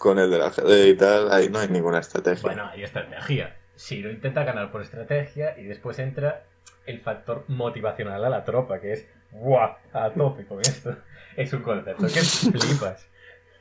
Con 0.00 0.18
el 0.18 0.30
del 0.30 0.40
ajedrez 0.40 0.86
y 0.86 0.96
tal, 0.96 1.30
ahí 1.30 1.50
no 1.50 1.58
hay 1.58 1.68
ninguna 1.68 1.98
estrategia. 1.98 2.40
Bueno, 2.42 2.66
hay 2.72 2.82
estrategia. 2.84 3.54
Shiro 3.76 4.10
intenta 4.10 4.44
ganar 4.44 4.72
por 4.72 4.80
estrategia 4.80 5.58
y 5.58 5.64
después 5.64 5.98
entra 5.98 6.44
el 6.86 7.00
factor 7.02 7.44
motivacional 7.48 8.24
a 8.24 8.30
la 8.30 8.42
tropa, 8.44 8.80
que 8.80 8.92
es 8.94 9.06
¡guau! 9.30 9.76
A 9.92 10.10
tope 10.10 10.46
con 10.46 10.60
esto. 10.60 10.96
Es 11.36 11.52
un 11.52 11.62
concepto 11.62 12.06
que 12.06 12.20
flipas. 12.20 13.06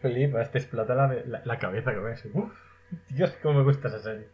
Flipas, 0.02 0.50
te 0.52 0.60
explota 0.60 0.96
la, 0.96 1.08
la- 1.26 1.42
la 1.44 1.60
cabeza 1.60 1.94
con 1.94 2.10
eso. 2.12 2.30
Uf, 2.34 2.52
Dios, 3.10 3.32
cómo 3.44 3.60
me 3.60 3.64
gusta 3.66 3.90
esa 3.90 4.00
serie. 4.00 4.28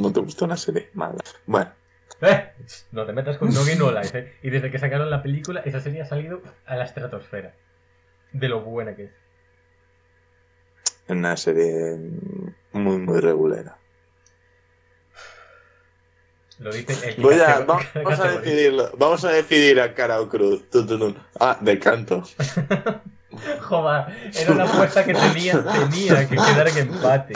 No 0.00 0.12
te 0.12 0.20
gusta 0.20 0.44
una 0.44 0.56
serie 0.56 0.90
mala. 0.94 1.18
Bueno, 1.46 1.72
¡Eh! 2.20 2.52
No 2.92 3.06
te 3.06 3.12
metas 3.14 3.38
con 3.38 3.48
No 3.52 3.60
Game 3.64 3.76
No 3.76 3.90
Life, 3.90 4.18
¿eh? 4.18 4.32
Y 4.42 4.50
desde 4.50 4.70
que 4.70 4.78
sacaron 4.78 5.08
la 5.10 5.22
película, 5.22 5.60
esa 5.64 5.80
serie 5.80 6.02
ha 6.02 6.06
salido 6.06 6.42
a 6.66 6.76
la 6.76 6.84
estratosfera. 6.84 7.54
De 8.32 8.48
lo 8.48 8.60
buena 8.60 8.94
que 8.94 9.04
es. 9.04 9.12
Una 11.10 11.36
serie 11.36 11.98
muy, 12.72 12.98
muy 12.98 13.20
regulera. 13.20 13.76
Lo 16.60 16.70
dice 16.70 17.08
el 17.08 17.22
Voy 17.22 17.40
a, 17.40 17.60
vamos, 17.66 18.20
a 18.20 18.28
decidirlo. 18.38 18.90
Vamos 18.98 19.24
a 19.24 19.32
decidir 19.32 19.80
a 19.80 19.94
cara 19.94 20.20
o 20.20 20.28
cruz. 20.28 20.68
Tu, 20.70 20.86
tu, 20.86 20.98
tu. 20.98 21.16
Ah, 21.40 21.58
de 21.60 21.78
canto. 21.78 22.22
Joder, 23.60 24.04
era 24.34 24.52
una 24.52 24.64
apuesta 24.64 25.04
que 25.04 25.14
tenía, 25.14 25.64
tenía 25.64 26.28
que 26.28 26.34
quedar 26.34 26.68
en 26.68 26.78
empate. 26.78 27.34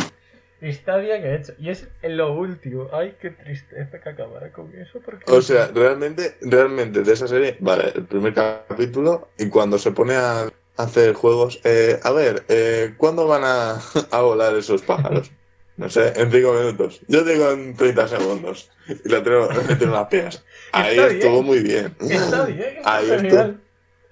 Está 0.61 0.97
bien 0.97 1.25
hecho. 1.27 1.53
Y 1.59 1.71
es 1.71 1.89
lo 2.03 2.35
último. 2.35 2.89
Ay, 2.93 3.17
qué 3.21 3.31
tristeza 3.31 4.01
que 4.01 4.09
acabara 4.09 4.51
con 4.51 4.75
eso. 4.75 5.01
Porque... 5.05 5.31
O 5.31 5.41
sea, 5.41 5.69
realmente, 5.69 6.37
realmente 6.41 7.03
de 7.03 7.13
esa 7.13 7.29
serie, 7.29 7.57
vale, 7.61 7.93
el 7.95 8.05
primer 8.05 8.35
capítulo 8.35 9.29
y 9.39 9.49
cuando 9.49 9.79
se 9.79 9.93
pone 9.93 10.17
a 10.17 10.51
hacer 10.77 11.15
juegos, 11.15 11.61
eh, 11.65 12.01
a 12.03 12.11
ver, 12.13 12.45
eh, 12.49 12.95
¿cuándo 12.97 13.27
van 13.27 13.43
a, 13.45 13.81
a 14.11 14.21
volar 14.21 14.55
esos 14.57 14.83
pájaros? 14.83 15.31
No 15.77 15.91
sé, 15.91 16.13
en 16.21 16.31
5 16.31 16.53
minutos. 16.53 17.01
Yo 17.09 17.25
digo 17.25 17.51
en 17.51 17.75
30 17.77 18.07
segundos. 18.09 18.71
Y 19.05 19.09
la 19.09 19.23
tengo 19.25 19.49
le 19.53 19.63
metieron 19.65 19.93
las 19.95 20.07
piernas. 20.07 20.45
Ahí 20.73 20.97
Está 20.99 21.13
estuvo 21.13 21.33
bien. 21.43 21.45
muy 21.47 21.59
bien. 21.61 21.97
Está 22.01 22.45
bien, 22.47 22.77
Ahí. 22.85 23.57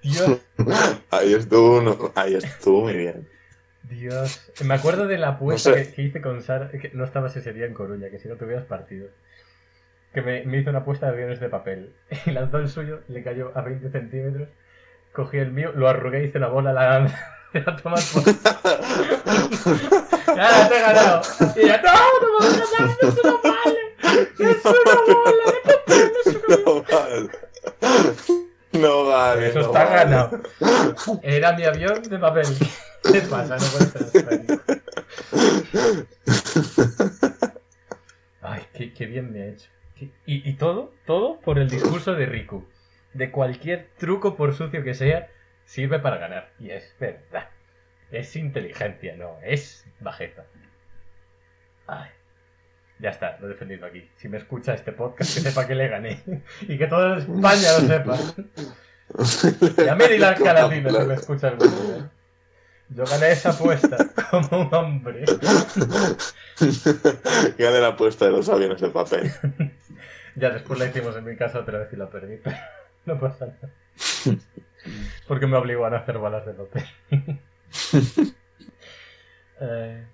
Dios, 0.01 0.41
Ahí 1.11 1.33
estuvo, 1.33 1.77
uno- 1.77 2.11
ahí 2.15 2.35
estuvo 2.35 2.81
muy 2.81 2.93
bien. 2.97 3.29
Dios. 3.83 4.51
Me 4.65 4.73
acuerdo 4.73 5.07
de 5.07 5.17
la 5.17 5.29
apuesta 5.29 5.69
No 5.69 5.75
sé. 5.77 5.87
que, 5.89 5.93
que 5.93 6.01
hice 6.01 6.21
con 6.21 6.41
Sara. 6.41 6.69
Que 6.69 6.91
no 6.93 7.05
estabas 7.05 7.35
ese 7.37 7.53
día 7.53 7.65
en 7.65 7.73
Coruña, 7.73 8.09
que 8.09 8.19
si 8.19 8.27
no 8.27 8.35
te 8.35 8.43
hubieras 8.43 8.65
partido. 8.65 9.07
Que 10.13 10.21
me, 10.21 10.43
me 10.43 10.59
hizo 10.59 10.69
una 10.69 10.79
apuesta 10.79 11.05
de 11.07 11.13
aviones 11.13 11.39
de 11.39 11.47
papel. 11.47 11.93
Y 12.25 12.31
lanzó 12.31 12.57
el 12.57 12.67
suyo, 12.67 12.99
le 13.07 13.23
cayó 13.23 13.51
a 13.57 13.61
20 13.61 13.89
centímetros 13.89 14.49
cogí 15.13 15.37
el 15.37 15.51
mío, 15.51 15.71
lo 15.75 15.87
arrugué 15.87 16.23
y 16.23 16.27
hice 16.27 16.39
la 16.39 16.47
bola 16.47 16.71
a 16.71 16.73
la, 16.73 16.99
la 17.53 17.75
toma. 17.77 17.95
¡Ya 20.35 20.69
te 20.69 20.77
he 20.77 20.81
ganado! 20.81 21.21
Y 21.55 21.65
¡no, 21.65 21.77
no 22.21 22.27
me 22.27 22.39
vas 22.39 22.57
a 22.57 22.65
ganar! 22.77 22.97
¡Eso 23.01 23.21
no 23.23 23.39
vale! 23.43 23.81
¡Es 24.51 24.65
una 24.65 24.95
bola! 25.07 25.45
¡No 25.65 26.21
te 26.25 26.33
pierdas 26.39 26.67
una 26.67 27.29
no 28.73 29.05
vale. 29.05 29.49
Eso 29.49 29.59
está 29.61 29.85
ganado. 29.85 30.41
Era 31.21 31.53
mi 31.53 31.63
avión 31.63 32.01
de 32.03 32.17
papel. 32.17 32.45
¿Qué 33.03 33.21
pasa? 33.21 33.57
No 33.57 33.65
puede 33.67 33.85
ser. 34.09 34.59
Ay, 38.41 38.91
qué, 38.95 39.05
bien 39.05 39.31
me 39.31 39.41
ha 39.43 39.47
hecho. 39.47 39.69
Y, 40.25 40.53
todo, 40.53 40.91
todo 41.05 41.39
por 41.39 41.59
el 41.59 41.69
discurso 41.69 42.13
de 42.13 42.25
Riku. 42.25 42.65
De 43.13 43.31
cualquier 43.31 43.89
truco, 43.97 44.35
por 44.35 44.53
sucio 44.53 44.83
que 44.83 44.93
sea, 44.93 45.29
sirve 45.65 45.99
para 45.99 46.17
ganar. 46.17 46.49
Y 46.59 46.71
es 46.71 46.95
verdad. 46.99 47.49
Es 48.11 48.35
inteligencia, 48.35 49.15
no, 49.15 49.37
es 49.43 49.85
bajeza. 49.99 50.43
Ay. 51.87 52.09
Ya 52.99 53.09
está, 53.09 53.37
lo 53.39 53.47
he 53.47 53.49
defendido 53.49 53.85
aquí. 53.85 54.09
Si 54.15 54.29
me 54.29 54.37
escucha 54.37 54.73
este 54.73 54.91
podcast, 54.91 55.33
que 55.33 55.41
sepa 55.41 55.67
que 55.67 55.75
le 55.75 55.87
gané. 55.87 56.21
Y 56.61 56.77
que 56.77 56.87
toda 56.87 57.17
España 57.17 57.79
lo 57.79 57.87
sepa. 57.87 58.17
Y 59.83 59.87
a 59.87 59.95
Mary 59.95 60.17
la 60.17 60.35
Calatina, 60.35 60.89
si 60.89 61.07
me 61.07 61.13
escucha 61.13 61.49
algún 61.49 61.69
día. 61.69 62.09
Yo 62.89 63.05
gané 63.05 63.31
esa 63.31 63.51
apuesta 63.51 63.97
como 64.29 64.61
un 64.61 64.73
hombre. 64.73 65.25
Gané 67.57 67.79
la 67.79 67.87
apuesta 67.87 68.25
de 68.25 68.31
los 68.31 68.49
aviones 68.49 68.81
de 68.81 68.89
papel. 68.89 69.31
Ya 70.35 70.49
después 70.49 70.79
la 70.79 70.87
hicimos 70.87 71.15
en 71.15 71.25
mi 71.25 71.35
casa 71.35 71.59
otra 71.59 71.77
vez 71.77 71.93
y 71.93 71.95
la 71.95 72.09
perdí, 72.09 72.37
pero 72.43 72.57
no 73.05 73.19
pasa 73.19 73.45
nada. 73.47 73.73
Porque 75.27 75.47
me 75.47 75.57
obligó 75.57 75.85
a 75.85 75.89
no 75.89 75.97
hacer 75.97 76.17
balas 76.19 76.45
de 76.45 76.53
papel. 76.53 76.85
Eh, 79.59 80.05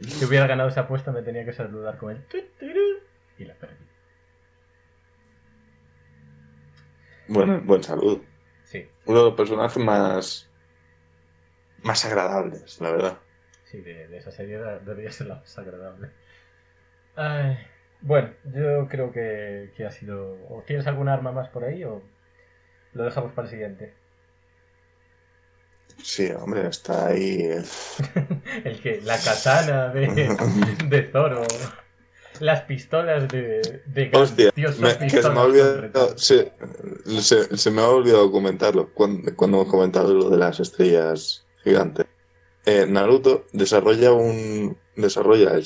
si 0.00 0.24
hubiera 0.24 0.46
ganado 0.46 0.68
esa 0.68 0.82
apuesta 0.82 1.12
me 1.12 1.22
tenía 1.22 1.44
que 1.44 1.52
saludar 1.52 1.96
con 1.98 2.10
el 2.10 2.26
y 3.38 3.44
la 3.44 3.54
perdí. 3.54 3.86
Bueno, 7.28 7.60
buen 7.64 7.82
saludo. 7.82 8.20
Sí, 8.62 8.88
Uno 9.06 9.18
de 9.20 9.24
los 9.26 9.34
personajes 9.34 9.82
más. 9.82 10.50
más 11.82 12.04
agradables, 12.06 12.80
la 12.80 12.90
verdad. 12.92 13.18
sí, 13.64 13.80
de, 13.80 14.08
de 14.08 14.18
esa 14.18 14.30
serie 14.32 14.58
debería 14.58 15.10
ser 15.12 15.28
la 15.28 15.36
más 15.36 15.58
agradable. 15.58 16.10
Ay, 17.14 17.58
bueno, 18.00 18.30
yo 18.44 18.88
creo 18.88 19.12
que, 19.12 19.72
que 19.76 19.84
ha 19.86 19.90
sido... 19.90 20.32
¿O 20.48 20.62
tienes 20.66 20.86
alguna 20.86 21.12
arma 21.14 21.32
más 21.32 21.48
por 21.48 21.64
ahí 21.64 21.84
o 21.84 22.02
lo 22.94 23.04
dejamos 23.04 23.32
para 23.32 23.46
el 23.46 23.50
siguiente? 23.52 23.94
Sí, 26.02 26.30
hombre, 26.30 26.66
está 26.68 27.08
ahí. 27.08 27.42
El 28.64 28.80
que, 28.82 29.00
la 29.02 29.18
katana 29.20 29.88
de, 29.88 30.06
de 30.88 31.08
Zoro. 31.12 31.42
Las 32.38 32.62
pistolas 32.62 33.28
de, 33.28 33.82
de 33.84 34.10
Hostia, 34.14 34.50
me- 34.56 34.96
que 35.08 35.10
se 35.22 35.28
me 35.28 35.40
ha 35.40 35.42
olvidado. 35.42 36.16
Se, 36.16 36.52
se- 37.20 37.54
se 37.56 37.70
me 37.70 37.82
ha 37.82 37.88
olvidado 37.88 38.32
comentarlo 38.32 38.88
cuando, 38.94 39.34
cuando 39.36 39.58
hemos 39.60 39.70
comentado 39.70 40.14
lo 40.14 40.30
de 40.30 40.38
las 40.38 40.58
estrellas 40.58 41.44
gigantes. 41.62 42.06
Eh, 42.64 42.86
Naruto 42.88 43.46
desarrolla 43.52 44.12
un. 44.12 44.78
desarrolla 44.96 45.50
el 45.52 45.64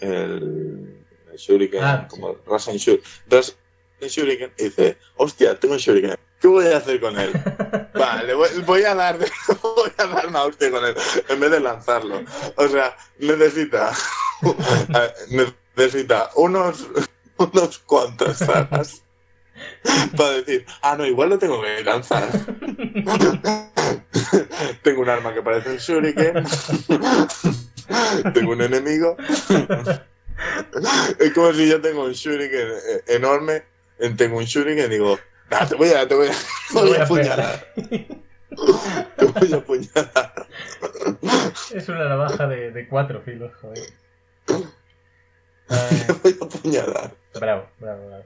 el, 0.00 1.04
el 1.32 1.36
Shuriken, 1.36 1.82
Ah, 1.82 2.06
como 2.08 2.36
Rasen 2.46 2.76
Shuriken. 2.76 3.10
Rasen 3.28 3.56
Shuriken 4.02 4.52
y 4.58 4.64
dice: 4.64 4.98
Hostia, 5.16 5.58
tengo 5.58 5.74
un 5.74 5.80
Shuriken. 5.80 6.14
¿Qué 6.42 6.48
voy 6.48 6.66
a 6.66 6.78
hacer 6.78 7.00
con 7.00 7.16
él? 7.16 7.32
Vale, 7.94 8.34
voy, 8.34 8.82
a 8.82 8.96
dar 8.96 9.16
voy 9.62 9.92
a 9.96 10.06
dar 10.06 10.26
una 10.26 10.42
hostia 10.42 10.72
con 10.72 10.84
él 10.84 10.96
en 11.28 11.38
vez 11.38 11.50
de 11.52 11.60
lanzarlo. 11.60 12.20
O 12.56 12.66
sea, 12.66 12.96
necesita 13.20 13.92
necesita 15.76 16.30
unos 16.34 16.88
unos 17.36 17.78
cuantas 17.78 18.38
salas 18.38 19.02
para 20.16 20.32
decir, 20.32 20.66
ah 20.82 20.96
no, 20.96 21.06
igual 21.06 21.28
lo 21.28 21.38
tengo 21.38 21.62
que 21.62 21.84
lanzar. 21.84 22.28
tengo 24.82 25.02
un 25.02 25.08
arma 25.08 25.32
que 25.32 25.42
parece 25.42 25.70
un 25.70 25.76
shuriken. 25.76 26.44
tengo 28.34 28.50
un 28.50 28.62
enemigo. 28.62 29.16
es 31.20 31.32
como 31.32 31.52
si 31.52 31.68
yo 31.68 31.80
tengo 31.80 32.02
un 32.04 32.12
shuriken 32.12 32.68
eh, 32.68 33.04
enorme, 33.06 33.62
tengo 34.16 34.38
un 34.38 34.44
shuriken 34.44 34.86
y 34.86 34.94
digo, 34.94 35.20
"Nah, 35.50 35.66
te 35.66 35.74
voy 35.74 35.88
a, 35.90 36.06
te 36.08 36.14
voy 36.14 36.28
a, 36.28 36.32
te 36.32 36.74
voy 36.80 36.96
a 36.96 37.02
apuñalar. 37.04 37.66
Te 37.74 39.24
voy 39.24 39.52
a 39.52 39.56
apuñalar. 39.56 40.46
Es 41.74 41.88
una 41.88 42.08
navaja 42.08 42.46
de, 42.46 42.70
de 42.70 42.88
cuatro 42.88 43.20
filos, 43.22 43.52
joder. 43.60 43.78
Ay, 45.68 46.04
Te 46.06 46.12
voy 46.12 46.38
a 46.40 46.44
apuñalar. 46.44 47.10
bravo, 47.34 47.68
bravo, 47.78 48.06
bravo. 48.08 48.24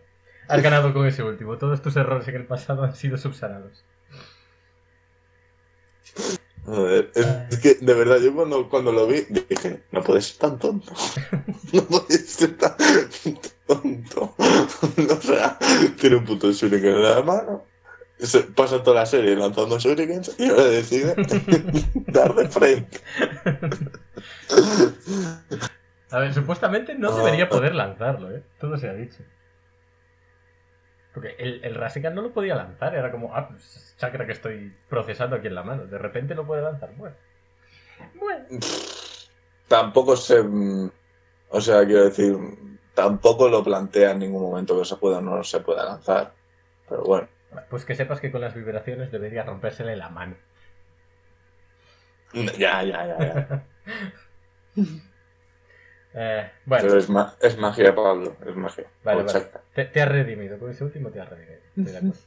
Has 0.48 0.62
ganado 0.62 0.92
con 0.92 1.06
ese 1.06 1.22
último. 1.22 1.58
Todos 1.58 1.82
tus 1.82 1.96
errores 1.96 2.26
en 2.28 2.36
el 2.36 2.44
pasado 2.46 2.84
han 2.84 2.94
sido 2.94 3.16
subsanados. 3.16 3.84
Joder, 6.66 7.12
es, 7.14 7.26
es 7.50 7.58
que 7.60 7.74
de 7.74 7.94
verdad, 7.94 8.18
yo 8.18 8.34
cuando, 8.34 8.68
cuando 8.68 8.90
lo 8.90 9.06
vi 9.06 9.24
dije, 9.48 9.84
no 9.92 10.02
puedes 10.02 10.26
ser 10.26 10.38
tan 10.38 10.58
tonto. 10.58 10.92
No 11.72 11.82
puedes 11.82 12.26
ser 12.28 12.56
tan 12.56 12.76
tonto. 13.66 14.34
o 14.38 15.20
sea, 15.20 15.58
tiene 16.00 16.16
un 16.16 16.24
puto 16.24 16.50
shuriken 16.52 16.94
en 16.94 17.02
la 17.02 17.22
mano. 17.22 17.64
Se 18.18 18.40
pasa 18.40 18.82
toda 18.82 19.00
la 19.00 19.06
serie 19.06 19.36
lanzando 19.36 19.78
shurikens 19.78 20.34
y 20.38 20.48
ahora 20.48 20.64
decide 20.64 21.14
dar 22.06 22.34
de 22.34 22.48
frente. 22.48 23.00
A 26.10 26.18
ver, 26.20 26.32
supuestamente 26.32 26.94
no 26.94 27.16
debería 27.16 27.48
poder 27.48 27.74
lanzarlo, 27.74 28.34
¿eh? 28.34 28.42
Todo 28.58 28.78
se 28.78 28.88
ha 28.88 28.94
dicho. 28.94 29.18
Porque 31.16 31.34
el, 31.38 31.64
el 31.64 31.74
Rasengan 31.74 32.14
no 32.14 32.20
lo 32.20 32.30
podía 32.30 32.54
lanzar, 32.54 32.94
era 32.94 33.10
como, 33.10 33.34
ah, 33.34 33.48
pues 33.48 33.94
chakra 33.96 34.26
que 34.26 34.32
estoy 34.32 34.76
procesando 34.86 35.36
aquí 35.36 35.46
en 35.46 35.54
la 35.54 35.62
mano. 35.62 35.86
De 35.86 35.96
repente 35.96 36.34
lo 36.34 36.46
puede 36.46 36.60
lanzar. 36.60 36.90
Bueno. 36.94 37.16
Bueno. 38.16 38.44
Tampoco 39.66 40.14
se. 40.14 40.42
mm, 40.42 40.90
O 41.48 41.60
sea, 41.62 41.86
quiero 41.86 42.04
decir, 42.04 42.36
tampoco 42.92 43.48
lo 43.48 43.64
plantea 43.64 44.10
en 44.10 44.18
ningún 44.18 44.42
momento 44.42 44.78
que 44.78 44.84
se 44.84 44.96
pueda 44.96 45.16
o 45.16 45.22
no 45.22 45.42
se 45.42 45.60
pueda 45.60 45.86
lanzar. 45.86 46.32
Pero 46.86 47.02
bueno. 47.04 47.28
Pues 47.70 47.86
que 47.86 47.94
sepas 47.94 48.20
que 48.20 48.30
con 48.30 48.42
las 48.42 48.54
vibraciones 48.54 49.10
debería 49.10 49.42
rompérsele 49.42 49.96
la 49.96 50.10
mano. 50.10 50.36
Ya, 52.34 52.82
ya, 52.82 53.06
ya, 53.06 53.18
ya. 53.18 53.64
Eh, 56.18 56.50
bueno, 56.64 56.84
Pero 56.86 56.98
es, 56.98 57.08
ma- 57.10 57.36
es 57.42 57.58
magia, 57.58 57.94
Pablo. 57.94 58.36
Es 58.46 58.56
magia. 58.56 58.86
Vale, 59.04 59.22
vale. 59.24 59.46
te, 59.74 59.84
te 59.84 60.00
has 60.02 60.08
redimido. 60.08 60.58
Con 60.58 60.70
ese 60.70 60.82
último 60.84 61.10
te 61.10 61.20
has 61.20 61.28
redimido. 61.28 61.60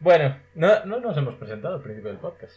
Bueno, 0.00 0.38
no, 0.54 0.84
no 0.84 1.00
nos 1.00 1.16
hemos 1.16 1.34
presentado 1.36 1.76
al 1.76 1.82
principio 1.82 2.10
del 2.10 2.18
podcast. 2.18 2.54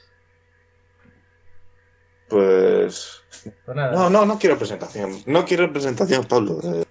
Pues. 2.29 3.23
Pues 3.65 3.75
nada. 3.75 3.93
No, 3.93 4.09
no, 4.09 4.25
no 4.25 4.37
quiero 4.37 4.57
presentación. 4.57 5.11
No 5.25 5.45
quiero 5.45 5.71
presentación, 5.71 6.25
Pablo. 6.25 6.59
Eh, 6.63 6.83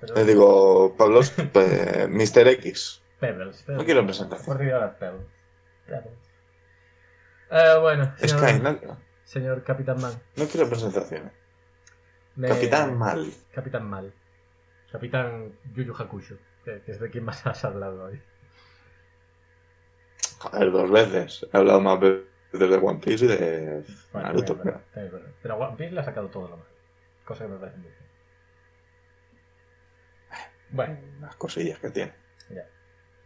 pero- 0.00 0.14
le 0.14 0.24
digo, 0.24 0.94
Pablo, 0.96 1.20
eh, 1.54 2.06
Mr. 2.10 2.48
X. 2.48 3.02
Pebbles, 3.20 3.62
Pebbles. 3.62 3.78
No 3.78 3.84
quiero 3.84 4.04
presentación. 4.04 4.58
Pebbles. 4.58 4.92
Pebbles. 5.86 6.12
Eh, 7.50 7.78
bueno, 7.80 8.12
señor, 8.18 8.38
Sky, 8.40 8.60
no, 8.60 8.98
señor 9.24 9.62
Capitán 9.64 10.00
Man. 10.00 10.12
no 10.36 10.46
quiero 10.46 10.68
presentación. 10.68 11.30
Me- 12.36 12.48
Capitán 12.48 12.98
Mal. 12.98 13.30
Capitán 13.52 13.88
Mal. 13.88 14.12
Capitán 14.90 15.52
Yuyu 15.74 15.94
Hakusho, 15.94 16.36
que, 16.64 16.82
es 16.86 17.00
de 17.00 17.10
quien 17.10 17.24
más 17.24 17.46
has 17.46 17.64
hablado 17.64 18.04
hoy. 18.04 18.20
Joder, 20.38 20.70
dos 20.72 20.90
veces. 20.90 21.46
He 21.52 21.56
hablado 21.56 21.80
más 21.80 22.00
veces 22.00 22.24
de 22.52 22.76
One 22.76 23.00
Piece 23.00 23.24
y 23.24 23.28
de 23.28 23.84
Bueno, 24.12 24.28
Naruto. 24.28 24.56
también 24.56 24.80
es 24.94 25.12
verdad. 25.12 25.30
Pero 25.42 25.56
One 25.56 25.76
Piece 25.76 25.92
le 25.92 26.00
ha 26.00 26.04
sacado 26.04 26.28
todo 26.28 26.48
lo 26.48 26.56
malo. 26.56 26.70
Cosa 27.24 27.44
que 27.44 27.52
me 27.52 27.58
parece 27.58 27.78
muy 27.78 27.88
bien. 27.88 28.02
Bueno, 30.70 30.96
pero 31.00 31.20
Las 31.20 31.36
cosillas 31.36 31.78
que 31.78 31.90
tiene. 31.90 32.12
ya. 32.50 32.66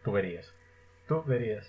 Tú 0.03 0.11
verías. 0.11 0.53
Tú 1.07 1.23
verías. 1.23 1.67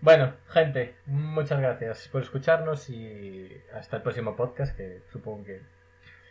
Bueno, 0.00 0.34
gente, 0.48 0.96
muchas 1.06 1.60
gracias 1.60 2.08
por 2.08 2.22
escucharnos 2.22 2.88
y 2.90 3.62
hasta 3.74 3.96
el 3.98 4.02
próximo 4.02 4.34
podcast, 4.36 4.76
que 4.76 5.02
supongo 5.12 5.44
que 5.44 5.60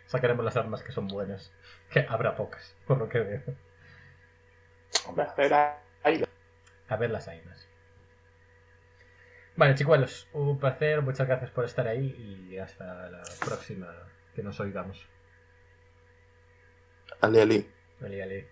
sacaremos 0.09 0.43
las 0.43 0.57
armas 0.57 0.81
que 0.81 0.91
son 0.91 1.07
buenas. 1.07 1.53
Que 1.91 2.05
habrá 2.09 2.35
pocas, 2.35 2.75
por 2.87 2.97
lo 2.97 3.07
que 3.07 3.19
veo. 3.19 3.41
Hombre, 5.07 5.27
a 6.87 6.95
ver, 6.97 7.11
las 7.11 7.27
ainas. 7.27 7.67
Vale, 9.55 9.75
chicuelos, 9.75 10.27
un 10.33 10.59
placer, 10.59 11.01
muchas 11.03 11.27
gracias 11.27 11.51
por 11.51 11.65
estar 11.65 11.87
ahí 11.87 12.47
y 12.49 12.57
hasta 12.57 13.09
la 13.09 13.21
próxima 13.45 13.93
que 14.33 14.41
nos 14.41 14.59
oigamos. 14.59 15.07
Ali, 17.21 17.39
Ali. 17.39 17.69
Ali, 18.01 18.21
Ali. 18.21 18.47